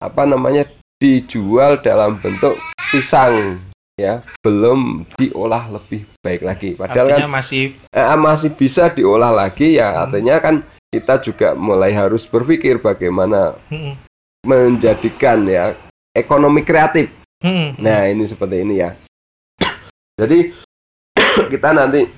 apa 0.03 0.27
namanya 0.27 0.67
dijual 0.99 1.81
dalam 1.81 2.19
bentuk 2.19 2.59
pisang 2.91 3.63
ya 3.97 4.21
belum 4.45 5.09
diolah 5.17 5.73
lebih 5.73 6.05
baik 6.21 6.45
lagi 6.45 6.77
padahal 6.77 7.09
Artinya 7.09 7.25
kan 7.25 7.33
masih 7.33 7.65
eh, 7.97 8.17
masih 8.21 8.51
bisa 8.53 8.93
diolah 8.93 9.33
lagi 9.33 9.81
ya 9.81 9.89
Hmm. 9.89 10.03
artinya 10.05 10.37
kan 10.37 10.55
kita 10.93 11.25
juga 11.25 11.57
mulai 11.57 11.97
harus 11.97 12.29
berpikir 12.29 12.77
bagaimana 12.77 13.57
Hmm. 13.73 13.97
menjadikan 14.45 15.49
ya 15.49 15.73
ekonomi 16.17 16.65
kreatif 16.65 17.13
Hmm. 17.45 17.77
nah 17.77 18.09
ini 18.09 18.25
seperti 18.25 18.65
ini 18.65 18.81
ya 18.81 18.97
jadi 20.17 20.49
kita 21.53 21.77
nanti 21.77 22.09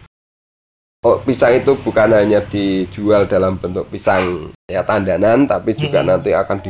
oh, 1.03 1.19
pisang 1.27 1.59
itu 1.59 1.75
bukan 1.83 2.15
hanya 2.15 2.39
dijual 2.47 3.27
dalam 3.27 3.59
bentuk 3.59 3.91
pisang 3.91 4.55
ya 4.71 4.87
tandanan 4.87 5.51
tapi 5.51 5.75
juga 5.75 6.07
Hmm. 6.07 6.15
nanti 6.15 6.31
akan 6.31 6.63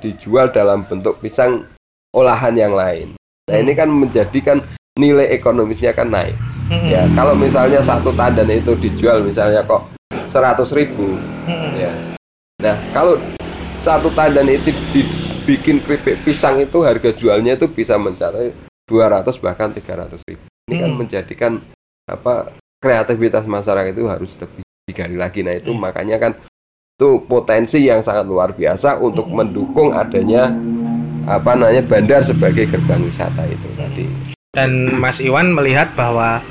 dijual 0.00 0.48
dalam 0.48 0.88
bentuk 0.88 1.20
pisang 1.20 1.68
olahan 2.16 2.56
yang 2.56 2.72
lain 2.72 3.12
nah 3.44 3.56
ini 3.60 3.76
Hmm. 3.76 3.80
kan 3.84 3.88
menjadikan 3.92 4.58
nilai 4.96 5.28
ekonomisnya 5.36 5.92
kan 5.92 6.08
naik 6.08 6.34
Hmm. 6.72 6.88
ya 6.88 7.04
kalau 7.12 7.36
misalnya 7.36 7.84
satu 7.84 8.16
tandan 8.16 8.48
itu 8.48 8.72
dijual 8.80 9.20
misalnya 9.20 9.60
kok 9.68 9.84
100.000 10.32 10.72
ribu 10.72 11.20
Hmm. 11.44 11.70
ya 11.76 11.92
nah 12.64 12.76
kalau 12.96 13.20
satu 13.84 14.08
tandan 14.16 14.48
itu 14.48 14.72
dibikin 15.50 15.82
keripik 15.82 16.22
pisang 16.22 16.62
itu 16.62 16.78
harga 16.86 17.10
jualnya 17.10 17.58
itu 17.58 17.66
bisa 17.66 17.98
mencapai 17.98 18.54
200 18.86 19.34
bahkan 19.42 19.74
300 19.74 20.22
ribu 20.30 20.46
ini 20.70 20.78
kan 20.78 20.90
Hmm. 20.94 20.98
menjadikan 21.02 21.52
apa 22.06 22.54
kreativitas 22.78 23.50
masyarakat 23.50 23.90
itu 23.90 24.06
harus 24.06 24.38
lebih 24.38 24.62
digali 24.86 25.18
lagi 25.18 25.42
nah 25.42 25.50
itu 25.50 25.74
Hmm. 25.74 25.82
makanya 25.82 26.22
kan 26.22 26.32
itu 26.94 27.18
potensi 27.26 27.82
yang 27.82 27.98
sangat 27.98 28.30
luar 28.30 28.54
biasa 28.54 29.02
untuk 29.02 29.26
Hmm. 29.26 29.42
mendukung 29.42 29.90
adanya 29.90 30.54
apa 31.26 31.58
namanya 31.58 31.82
bandar 31.82 32.22
sebagai 32.22 32.70
gerbang 32.70 33.02
wisata 33.02 33.42
itu 33.50 33.68
tadi 33.74 34.06
Dan 34.54 35.02
Mas 35.02 35.18
Iwan 35.18 35.50
melihat 35.50 35.90
bahwa 35.98 36.46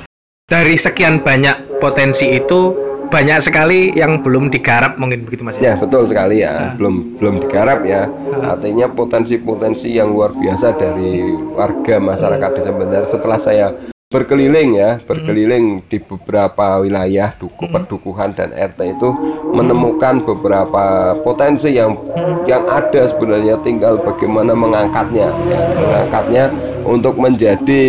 dari 0.51 0.75
sekian 0.75 1.23
banyak 1.23 1.79
potensi 1.79 2.35
itu 2.35 2.75
banyak 3.09 3.39
sekali 3.41 3.91
yang 3.97 4.21
belum 4.21 4.53
digarap 4.53 4.95
mungkin 4.95 5.25
begitu 5.25 5.41
Mas 5.41 5.57
Ya 5.57 5.75
betul 5.75 6.05
sekali 6.05 6.45
ya, 6.45 6.53
Ah. 6.53 6.71
belum 6.77 7.17
belum 7.17 7.35
digarap 7.43 7.81
ya. 7.83 8.05
Ah. 8.31 8.55
Artinya 8.55 8.85
potensi-potensi 8.87 9.91
yang 9.91 10.13
luar 10.13 10.31
biasa 10.31 10.77
dari 10.77 11.25
warga 11.51 11.97
masyarakat 11.97 12.49
desa 12.55 12.71
Bandar 12.71 13.03
setelah 13.09 13.39
saya 13.41 13.67
berkeliling 14.09 14.73
ya, 14.73 14.97
berkeliling 15.05 15.85
di 15.85 16.01
beberapa 16.01 16.81
wilayah 16.81 17.29
duku 17.37 17.69
Hmm. 17.69 17.73
perdukuhan 17.77 18.33
dan 18.33 18.49
RT 18.49 18.97
itu 18.97 19.09
menemukan 19.47 20.25
beberapa 20.25 21.13
potensi 21.21 21.73
yang 21.73 21.93
yang 22.45 22.65
ada 22.65 23.05
sebenarnya 23.05 23.61
tinggal 23.61 24.01
bagaimana 24.01 24.53
mengangkatnya, 24.53 25.29
ya, 25.29 25.59
mengangkatnya 25.77 26.43
untuk 26.81 27.21
menjadi 27.21 27.85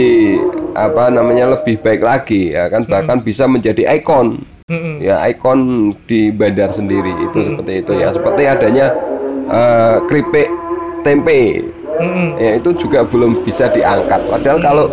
apa 0.71 1.09
namanya 1.09 1.59
lebih 1.59 1.83
baik 1.83 1.99
lagi 1.99 2.55
ya 2.55 2.71
kan 2.71 2.87
bahkan 2.87 3.19
bisa 3.19 3.43
menjadi 3.43 3.91
ikon 3.99 4.39
Hmm. 4.71 5.03
ya 5.03 5.19
ikon 5.27 5.61
di 6.07 6.31
bandar 6.31 6.71
sendiri 6.71 7.11
itu 7.27 7.35
Hmm. 7.37 7.47
seperti 7.59 7.73
itu 7.83 7.93
ya 7.99 8.09
seperti 8.15 8.43
adanya 8.47 8.87
eh, 9.51 9.97
keripik 10.07 10.47
tempe 11.03 11.67
Hmm. 11.99 12.39
ya 12.39 12.57
itu 12.57 12.71
juga 12.79 13.03
belum 13.03 13.43
bisa 13.43 13.67
diangkat 13.69 14.31
padahal 14.31 14.59
kalau 14.63 14.87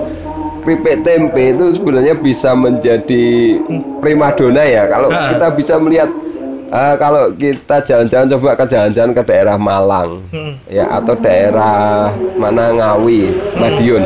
keripik 0.65 1.05
tempe 1.05 1.53
itu 1.53 1.77
sebenarnya 1.77 2.17
bisa 2.17 2.51
menjadi 2.51 3.55
primadona 4.01 4.65
ya 4.65 4.89
kalau 4.89 5.07
Ah. 5.07 5.31
kita 5.31 5.47
bisa 5.53 5.77
melihat 5.77 6.09
eh, 6.67 6.95
kalau 6.97 7.31
kita 7.31 7.79
jalan-jalan 7.79 8.27
coba 8.27 8.57
ke 8.57 8.65
jalan-jalan 8.67 9.11
ke 9.13 9.23
daerah 9.23 9.55
Malang 9.55 10.25
Hmm. 10.33 10.57
ya 10.67 10.89
atau 10.91 11.15
daerah 11.15 12.11
mana 12.35 12.73
Ngawi, 12.73 13.23
Madiun. 13.55 14.03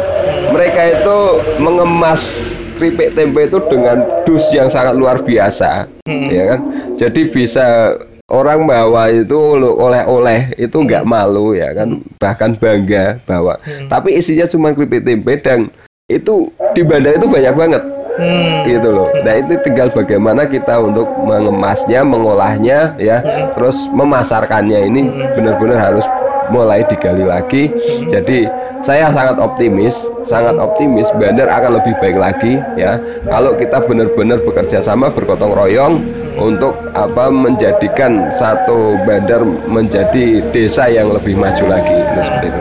Mereka 0.52 1.00
itu 1.00 1.18
mengemas 1.58 2.54
keripik 2.82 3.14
tempe 3.14 3.46
itu 3.46 3.62
dengan 3.70 4.02
dus 4.26 4.42
yang 4.50 4.66
sangat 4.66 4.98
luar 4.98 5.22
biasa, 5.22 5.86
Hmm. 6.10 6.34
ya 6.34 6.58
kan? 6.58 6.60
Jadi 6.98 7.30
bisa 7.30 7.94
orang 8.26 8.66
bawa 8.66 9.14
itu 9.14 9.38
oleh-oleh 9.62 10.58
itu 10.58 10.74
nggak 10.82 11.06
malu 11.06 11.54
ya 11.54 11.78
kan, 11.78 12.02
bahkan 12.18 12.58
bangga 12.58 13.22
bawa. 13.30 13.62
Hmm. 13.62 13.86
Tapi 13.86 14.18
isinya 14.18 14.50
cuma 14.50 14.74
keripik 14.74 15.06
tempe 15.06 15.38
dan 15.46 15.70
itu 16.10 16.50
di 16.74 16.82
bandar 16.82 17.22
itu 17.22 17.30
banyak 17.30 17.54
banget 17.54 17.84
Hmm. 18.18 18.68
gitu 18.68 18.90
loh. 18.92 19.08
Nah 19.24 19.40
itu 19.40 19.56
tinggal 19.64 19.88
bagaimana 19.94 20.44
kita 20.44 20.82
untuk 20.82 21.08
mengemasnya, 21.22 22.04
mengolahnya, 22.04 22.98
ya, 23.00 23.24
terus 23.56 23.78
memasarkannya 23.94 24.90
ini 24.90 25.02
benar-benar 25.38 25.80
harus 25.80 26.04
mulai 26.52 26.84
digali 26.86 27.24
lagi. 27.26 27.72
Jadi 28.12 28.46
saya 28.84 29.10
sangat 29.14 29.40
optimis, 29.40 29.96
sangat 30.28 30.60
optimis 30.60 31.08
Bandar 31.16 31.48
akan 31.48 31.80
lebih 31.80 31.94
baik 32.04 32.18
lagi 32.20 32.60
ya. 32.76 33.00
Kalau 33.26 33.56
kita 33.56 33.82
benar-benar 33.88 34.44
bekerja 34.44 34.84
sama 34.84 35.10
bergotong 35.10 35.56
royong 35.56 36.04
untuk 36.36 36.76
apa 36.94 37.32
menjadikan 37.32 38.36
satu 38.36 39.00
Bandar 39.08 39.42
menjadi 39.72 40.44
desa 40.52 40.92
yang 40.92 41.10
lebih 41.16 41.40
maju 41.40 41.66
lagi. 41.72 41.96
Nah, 41.96 42.24
seperti 42.28 42.48
itu. 42.52 42.60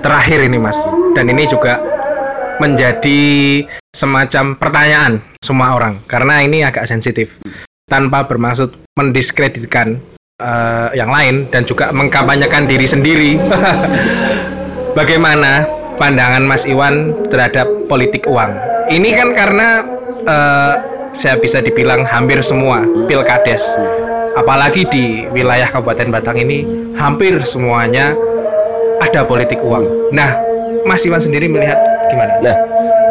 Terakhir 0.00 0.38
ini 0.48 0.56
Mas, 0.56 0.88
dan 1.12 1.28
ini 1.28 1.44
juga 1.44 1.76
menjadi 2.60 3.20
semacam 3.96 4.56
pertanyaan 4.56 5.12
semua 5.40 5.76
orang 5.76 5.96
karena 6.04 6.44
ini 6.44 6.60
agak 6.60 6.84
sensitif 6.84 7.40
tanpa 7.88 8.24
bermaksud 8.28 8.76
mendiskreditkan 9.00 9.98
uh, 10.40 10.88
yang 10.96 11.12
lain 11.12 11.46
dan 11.52 11.68
juga 11.68 11.92
mengkampanyekan 11.92 12.64
diri 12.66 12.88
sendiri. 12.88 13.32
Bagaimana 14.98 15.68
pandangan 16.00 16.42
Mas 16.42 16.66
Iwan 16.66 17.14
terhadap 17.30 17.68
politik 17.86 18.26
uang? 18.26 18.50
Ini 18.90 19.10
kan 19.14 19.28
karena 19.36 19.68
uh, 20.26 20.74
saya 21.14 21.38
bisa 21.38 21.62
dibilang 21.62 22.02
hampir 22.02 22.42
semua 22.42 22.82
pilkades, 23.06 23.62
apalagi 24.34 24.86
di 24.90 25.26
wilayah 25.30 25.70
Kabupaten 25.70 26.10
Batang 26.10 26.38
ini 26.42 26.66
hampir 26.98 27.38
semuanya 27.46 28.14
ada 28.98 29.22
politik 29.22 29.62
uang. 29.62 30.10
Nah, 30.10 30.34
Mas 30.86 31.06
Iwan 31.06 31.22
sendiri 31.22 31.46
melihat 31.46 31.78
gimana? 32.10 32.38
Nah, 32.42 32.56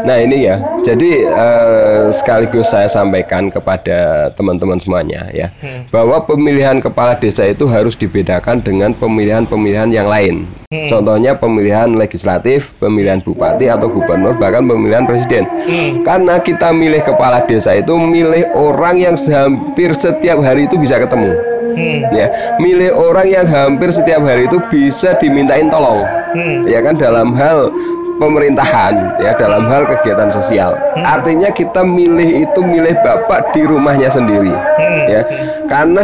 nah 0.04 0.18
ini 0.20 0.48
ya. 0.48 0.56
Jadi 0.84 1.26
uh, 1.28 2.10
sekaligus 2.14 2.72
saya 2.72 2.88
sampaikan 2.88 3.52
kepada 3.52 4.30
teman-teman 4.34 4.80
semuanya 4.80 5.28
ya, 5.32 5.52
hmm. 5.60 5.92
bahwa 5.92 6.24
pemilihan 6.24 6.80
kepala 6.80 7.18
desa 7.20 7.46
itu 7.48 7.68
harus 7.68 7.94
dibedakan 8.00 8.64
dengan 8.64 8.96
pemilihan-pemilihan 8.96 9.90
yang 9.92 10.08
lain. 10.08 10.48
Hmm. 10.70 10.86
Contohnya 10.86 11.34
pemilihan 11.34 11.90
legislatif, 11.98 12.70
pemilihan 12.78 13.20
bupati 13.26 13.68
atau 13.68 13.90
gubernur, 13.90 14.38
bahkan 14.38 14.66
pemilihan 14.66 15.10
presiden. 15.10 15.44
Hmm. 15.46 16.06
Karena 16.06 16.38
kita 16.40 16.70
milih 16.70 17.02
kepala 17.02 17.44
desa 17.50 17.74
itu 17.74 17.98
milih 17.98 18.54
orang 18.54 19.02
yang 19.02 19.16
hampir 19.18 19.92
setiap 19.98 20.40
hari 20.46 20.70
itu 20.70 20.78
bisa 20.78 21.02
ketemu. 21.02 21.34
Hmm. 21.70 22.02
Ya, 22.12 22.58
milih 22.58 22.92
orang 22.98 23.28
yang 23.30 23.46
hampir 23.46 23.94
setiap 23.94 24.26
hari 24.26 24.50
itu 24.50 24.58
bisa 24.74 25.14
dimintain 25.18 25.70
tolong. 25.70 26.06
Hmm. 26.34 26.66
Ya 26.70 26.86
kan 26.86 26.98
dalam 26.98 27.34
hal 27.34 27.74
pemerintahan 28.20 29.18
ya 29.24 29.34
dalam 29.40 29.66
hal 29.72 29.88
kegiatan 29.88 30.30
sosial. 30.30 30.76
Hmm. 30.94 31.08
Artinya 31.08 31.50
kita 31.50 31.82
milih 31.82 32.46
itu 32.46 32.60
milih 32.62 32.94
bapak 33.02 33.56
di 33.56 33.64
rumahnya 33.66 34.12
sendiri 34.12 34.52
hmm. 34.54 35.04
ya. 35.10 35.22
Karena 35.66 36.04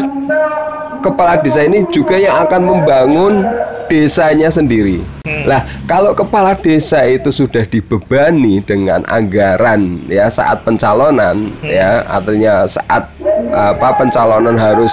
kepala 1.03 1.37
desa 1.43 1.61
ini 1.67 1.83
juga 1.91 2.17
yang 2.17 2.47
akan 2.47 2.61
membangun 2.63 3.33
desanya 3.91 4.49
sendiri. 4.49 5.03
Hmm. 5.27 5.45
Lah, 5.45 5.61
kalau 5.85 6.17
kepala 6.17 6.57
desa 6.57 7.05
itu 7.05 7.29
sudah 7.29 7.67
dibebani 7.69 8.63
dengan 8.65 9.05
anggaran 9.05 10.01
ya 10.09 10.31
saat 10.31 10.65
pencalonan 10.65 11.53
hmm. 11.61 11.69
ya, 11.69 12.01
artinya 12.09 12.65
saat 12.65 13.05
apa 13.53 13.89
pencalonan 13.99 14.57
harus 14.57 14.89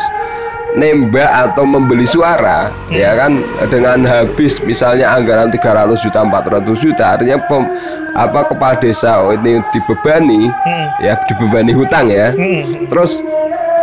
nembak 0.72 1.28
atau 1.28 1.68
membeli 1.68 2.08
suara 2.08 2.72
hmm. 2.88 2.96
ya 2.96 3.12
kan 3.16 3.44
dengan 3.68 4.08
habis 4.08 4.56
misalnya 4.64 5.12
anggaran 5.12 5.52
300 5.52 6.00
juta 6.00 6.18
400 6.24 6.64
juta 6.80 7.04
artinya 7.16 7.36
pem, 7.44 7.68
apa 8.16 8.48
kepala 8.48 8.80
desa 8.80 9.20
ini 9.36 9.60
dibebani 9.68 10.48
hmm. 10.48 10.86
ya 11.04 11.14
dibebani 11.28 11.72
hutang 11.76 12.08
ya 12.08 12.32
hmm. 12.32 12.88
terus 12.88 13.20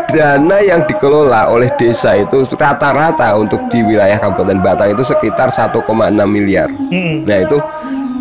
dana 0.09 0.57
yang 0.65 0.81
dikelola 0.89 1.53
oleh 1.53 1.69
desa 1.77 2.17
itu 2.17 2.41
rata-rata 2.57 3.37
untuk 3.37 3.61
di 3.69 3.85
wilayah 3.85 4.17
Kabupaten 4.17 4.57
Batang 4.57 4.97
itu 4.97 5.05
sekitar 5.05 5.53
1,6 5.53 5.85
miliar 6.25 6.73
hmm. 6.73 7.29
nah 7.29 7.37
itu 7.45 7.57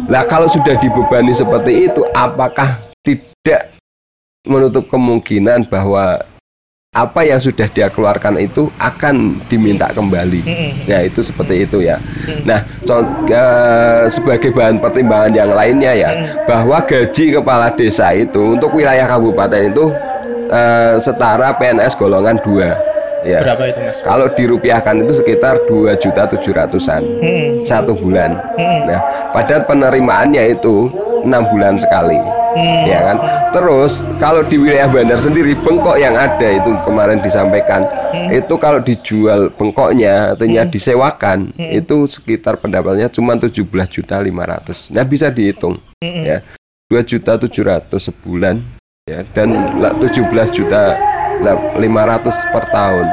lah 0.08 0.24
kalau 0.28 0.48
sudah 0.48 0.76
dibebani 0.76 1.32
seperti 1.32 1.88
itu 1.88 2.04
apakah 2.12 2.84
tidak 3.00 3.72
menutup 4.44 4.88
kemungkinan 4.92 5.68
bahwa 5.68 6.20
apa 6.98 7.22
yang 7.22 7.38
sudah 7.38 7.70
dia 7.70 7.86
keluarkan 7.86 8.34
itu 8.42 8.66
akan 8.82 9.38
diminta 9.46 9.86
kembali. 9.94 10.42
Ya 10.90 11.06
itu 11.06 11.22
seperti 11.22 11.62
itu 11.62 11.86
ya. 11.86 12.02
Nah, 12.42 12.66
contoh, 12.82 13.30
sebagai 14.10 14.50
bahan 14.50 14.82
pertimbangan 14.82 15.30
yang 15.30 15.54
lainnya 15.54 15.94
ya, 15.94 16.10
bahwa 16.50 16.82
gaji 16.82 17.38
kepala 17.38 17.70
desa 17.78 18.10
itu 18.10 18.58
untuk 18.58 18.74
wilayah 18.74 19.06
kabupaten 19.06 19.70
itu 19.70 19.94
uh, 20.50 20.98
setara 20.98 21.54
PNS 21.54 21.94
golongan 21.94 22.42
2 22.42 22.98
Ya. 23.26 23.42
Berapa 23.42 23.74
itu 23.74 23.82
mas? 23.82 23.98
Kalau 23.98 24.30
dirupiahkan 24.30 25.02
itu 25.02 25.18
sekitar 25.18 25.58
dua 25.66 25.98
juta 25.98 26.30
tujuh 26.30 26.54
ratusan 26.54 27.02
hmm. 27.02 27.66
satu 27.66 27.98
bulan. 27.98 28.38
Hmm. 28.54 28.86
Nah, 28.86 29.02
padahal 29.34 29.66
penerimaannya 29.66 30.54
itu 30.54 30.86
enam 31.26 31.42
bulan 31.50 31.74
sekali 31.82 32.37
hmm. 32.58 32.84
ya 32.90 32.98
kan 33.06 33.16
terus 33.54 34.02
kalau 34.18 34.42
di 34.42 34.58
wilayah 34.58 34.90
bandar 34.90 35.22
sendiri 35.22 35.54
bengkok 35.62 35.94
yang 35.94 36.18
ada 36.18 36.58
itu 36.58 36.74
kemarin 36.82 37.22
disampaikan 37.22 37.86
hmm. 38.10 38.34
itu 38.34 38.54
kalau 38.58 38.82
dijual 38.82 39.54
bengkoknya 39.54 40.34
artinya 40.34 40.66
hmm. 40.66 40.72
disewakan 40.74 41.38
hmm. 41.54 41.70
itu 41.78 42.10
sekitar 42.10 42.58
pendapatnya 42.58 43.06
cuma 43.06 43.38
17 43.38 43.62
juta 43.86 44.18
500 44.18 44.90
nah 44.90 45.04
bisa 45.06 45.30
dihitung 45.30 45.78
hmm. 46.02 46.24
ya 46.26 46.38
2 46.90 47.04
juta 47.06 47.38
700 47.38 47.86
sebulan 47.94 48.58
ya 49.06 49.24
dan 49.32 49.54
17 49.78 50.26
juta 50.52 50.96
500 51.38 52.52
per 52.52 52.64
tahun. 52.74 53.06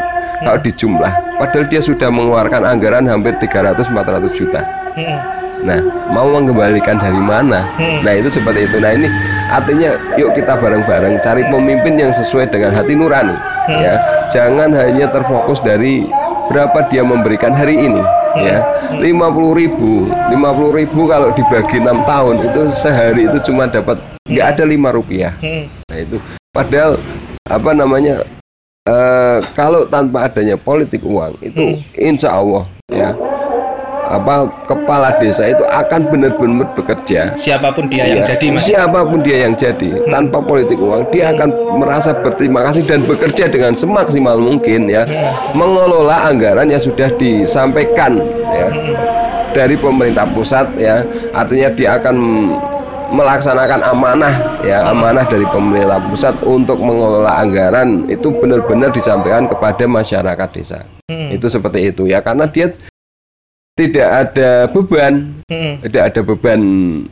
Kalau 0.44 0.60
dijumlah 0.60 1.14
padahal 1.40 1.66
dia 1.70 1.82
sudah 1.84 2.10
mengeluarkan 2.12 2.66
anggaran 2.66 3.06
hampir 3.08 3.36
300 3.40 3.88
400 3.88 4.34
juta 4.36 4.62
hmm 4.98 5.36
Nah, 5.66 5.82
mau 6.14 6.30
mengembalikan 6.30 7.02
dari 7.02 7.18
mana? 7.18 7.66
Hmm. 7.80 8.06
Nah, 8.06 8.14
itu 8.14 8.30
seperti 8.30 8.70
itu. 8.70 8.78
Nah, 8.78 8.94
ini 8.94 9.10
artinya 9.50 9.98
yuk 10.14 10.38
kita 10.38 10.60
bareng-bareng 10.62 11.18
cari 11.26 11.42
pemimpin 11.50 11.98
yang 11.98 12.14
sesuai 12.14 12.54
dengan 12.54 12.70
hati 12.70 12.94
nurani. 12.94 13.34
Hmm. 13.66 13.82
Ya, 13.82 13.94
jangan 14.30 14.70
hanya 14.78 15.10
terfokus 15.10 15.58
dari 15.66 16.06
berapa 16.54 16.86
dia 16.94 17.02
memberikan 17.02 17.56
hari 17.56 17.82
ini. 17.82 18.04
Ya, 18.36 18.62
lima 19.00 19.32
puluh 19.32 19.56
ribu, 19.56 20.12
lima 20.28 20.52
puluh 20.52 20.76
ribu 20.76 21.08
kalau 21.08 21.32
dibagi 21.32 21.80
enam 21.80 22.04
tahun 22.04 22.52
itu 22.52 22.62
sehari 22.76 23.32
itu 23.32 23.40
cuma 23.48 23.66
dapat 23.66 23.96
nggak 24.28 24.60
ada 24.60 24.64
lima 24.68 24.92
rupiah. 24.92 25.34
Nah, 25.42 25.98
itu 25.98 26.20
padahal 26.52 27.00
apa 27.48 27.72
namanya 27.72 28.28
uh, 28.90 29.38
kalau 29.58 29.86
tanpa 29.90 30.30
adanya 30.30 30.56
politik 30.56 31.02
uang 31.04 31.36
itu 31.42 31.58
hmm. 31.58 31.78
insya 31.98 32.38
Allah 32.38 32.64
ya 32.90 33.18
apa 34.06 34.46
kepala 34.70 35.18
desa 35.18 35.50
itu 35.50 35.66
akan 35.66 36.14
benar-benar 36.14 36.70
bekerja 36.78 37.34
siapa 37.34 37.74
pun 37.74 37.90
dia 37.90 38.06
ya, 38.06 38.14
yang 38.14 38.22
jadi 38.22 38.48
mas. 38.54 38.62
siapa 38.62 39.00
pun 39.02 39.20
dia 39.26 39.50
yang 39.50 39.58
jadi 39.58 39.90
hmm. 39.98 40.14
tanpa 40.14 40.46
politik 40.46 40.78
uang 40.78 41.10
dia 41.10 41.34
akan 41.34 41.50
merasa 41.82 42.14
berterima 42.14 42.62
kasih 42.70 42.86
dan 42.86 43.02
bekerja 43.10 43.50
dengan 43.50 43.74
semaksimal 43.74 44.38
mungkin 44.38 44.86
ya 44.86 45.10
hmm. 45.10 45.58
mengelola 45.58 46.30
anggaran 46.30 46.70
yang 46.70 46.82
sudah 46.82 47.10
disampaikan 47.18 48.22
ya 48.54 48.70
hmm. 48.70 48.94
dari 49.58 49.74
pemerintah 49.74 50.30
pusat 50.38 50.70
ya 50.78 51.02
artinya 51.34 51.74
dia 51.74 51.98
akan 51.98 52.16
melaksanakan 53.16 53.82
amanah 53.88 54.60
ya 54.68 54.92
amanah 54.92 55.24
dari 55.24 55.48
pemerintah 55.48 56.04
pusat 56.12 56.36
untuk 56.44 56.78
mengelola 56.84 57.40
anggaran 57.40 58.04
itu 58.12 58.36
benar-benar 58.36 58.92
disampaikan 58.92 59.48
kepada 59.48 59.88
masyarakat 59.88 60.50
desa. 60.52 60.84
Hmm. 61.06 61.30
itu 61.30 61.46
seperti 61.46 61.94
itu 61.94 62.10
ya 62.10 62.18
karena 62.20 62.50
dia 62.50 62.74
tidak 63.76 64.08
ada 64.08 64.72
beban, 64.72 65.36
hmm. 65.52 65.84
tidak 65.84 66.04
ada 66.08 66.22
beban 66.24 66.62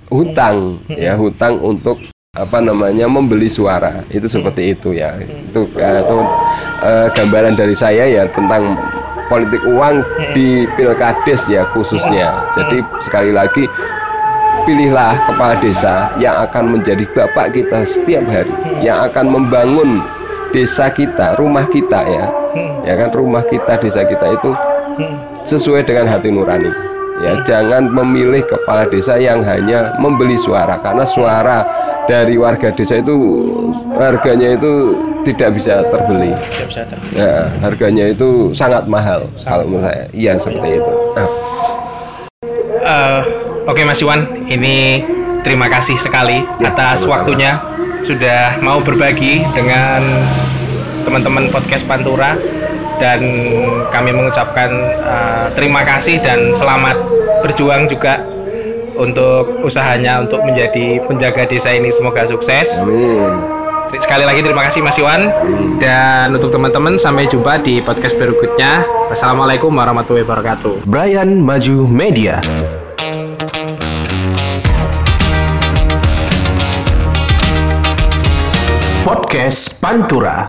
hutang, 0.08 0.80
hmm. 0.88 0.96
ya 0.96 1.20
hutang 1.20 1.60
untuk 1.60 2.00
apa 2.40 2.64
namanya 2.64 3.04
membeli 3.06 3.52
suara. 3.52 4.00
Itu 4.08 4.32
seperti 4.32 4.72
itu 4.72 4.96
ya. 4.96 5.12
Itu 5.20 5.68
uh, 5.76 6.00
itu 6.02 6.18
uh, 6.82 7.08
gambaran 7.12 7.60
dari 7.60 7.76
saya 7.76 8.08
ya 8.08 8.24
tentang 8.32 8.80
politik 9.28 9.60
uang 9.68 10.08
di 10.32 10.64
pilkades 10.80 11.52
ya 11.52 11.68
khususnya. 11.76 12.48
Jadi 12.56 12.80
sekali 13.04 13.36
lagi 13.36 13.68
pilihlah 14.64 15.16
kepala 15.28 15.56
desa 15.60 16.12
yang 16.20 16.36
akan 16.48 16.80
menjadi 16.80 17.04
bapak 17.12 17.56
kita 17.56 17.84
setiap 17.84 18.24
hari 18.28 18.52
yang 18.80 19.04
akan 19.08 19.32
membangun 19.32 20.00
desa 20.56 20.88
kita 20.94 21.36
rumah 21.40 21.68
kita 21.68 22.02
ya. 22.08 22.26
Ya 22.86 22.94
kan 23.00 23.10
rumah 23.16 23.42
kita 23.48 23.80
desa 23.82 24.06
kita 24.06 24.38
itu 24.38 24.52
sesuai 25.44 25.88
dengan 25.88 26.08
hati 26.08 26.30
nurani. 26.30 26.72
Ya 27.22 27.40
jangan 27.46 27.88
memilih 27.94 28.44
kepala 28.46 28.90
desa 28.90 29.16
yang 29.16 29.46
hanya 29.46 29.96
membeli 30.02 30.36
suara 30.36 30.82
karena 30.82 31.06
suara 31.08 31.64
dari 32.10 32.36
warga 32.36 32.74
desa 32.74 33.00
itu 33.00 33.16
harganya 33.96 34.60
itu 34.60 34.98
tidak 35.24 35.56
bisa 35.56 35.88
terbeli. 35.88 36.36
Tidak 36.36 36.68
bisa 36.68 36.82
terbeli. 36.86 37.16
Ya 37.16 37.48
harganya 37.64 38.06
itu 38.12 38.52
sangat 38.52 38.86
mahal 38.92 39.26
sangat 39.40 39.66
kalau 39.66 39.66
menurut 39.72 39.86
saya. 39.88 40.06
Iya 40.12 40.34
seperti 40.40 40.70
itu. 40.82 40.94
nah. 41.16 41.30
uh, 42.84 43.22
oke 43.68 43.82
Mas 43.84 44.00
Iwan 44.04 44.28
ini 44.48 45.04
terima 45.44 45.68
kasih 45.68 45.96
sekali 46.00 46.44
ya, 46.60 46.72
atas 46.72 47.04
sama-sama. 47.04 47.14
waktunya 47.20 47.52
sudah 48.04 48.60
mau 48.60 48.84
berbagi 48.84 49.44
dengan 49.56 50.04
teman-teman 51.08 51.52
podcast 51.52 51.88
Pantura 51.88 52.36
dan 53.00 53.22
kami 53.92 54.12
mengucapkan 54.16 54.72
uh, 55.04 55.48
terima 55.56 55.84
kasih 55.84 56.20
dan 56.24 56.56
selamat 56.56 56.96
berjuang 57.44 57.88
juga 57.92 58.24
untuk 58.96 59.66
usahanya 59.66 60.22
untuk 60.22 60.46
menjadi 60.46 61.02
penjaga 61.04 61.50
desa 61.50 61.74
ini 61.74 61.90
semoga 61.90 62.30
sukses. 62.30 62.86
Amin. 62.86 63.64
Sekali 63.94 64.26
lagi 64.26 64.42
terima 64.42 64.66
kasih 64.70 64.82
Mas 64.82 64.98
Iwan. 64.98 65.30
Dan 65.78 66.34
untuk 66.34 66.50
teman-teman 66.50 66.98
sampai 66.98 67.30
jumpa 67.30 67.62
di 67.62 67.78
podcast 67.82 68.18
berikutnya. 68.18 68.86
Wassalamualaikum 69.14 69.70
warahmatullahi 69.70 70.26
wabarakatuh. 70.26 70.90
Brian 70.90 71.42
Maju 71.46 71.86
Media. 71.86 72.42
Podcast 79.04 79.84
Pantura. 79.84 80.40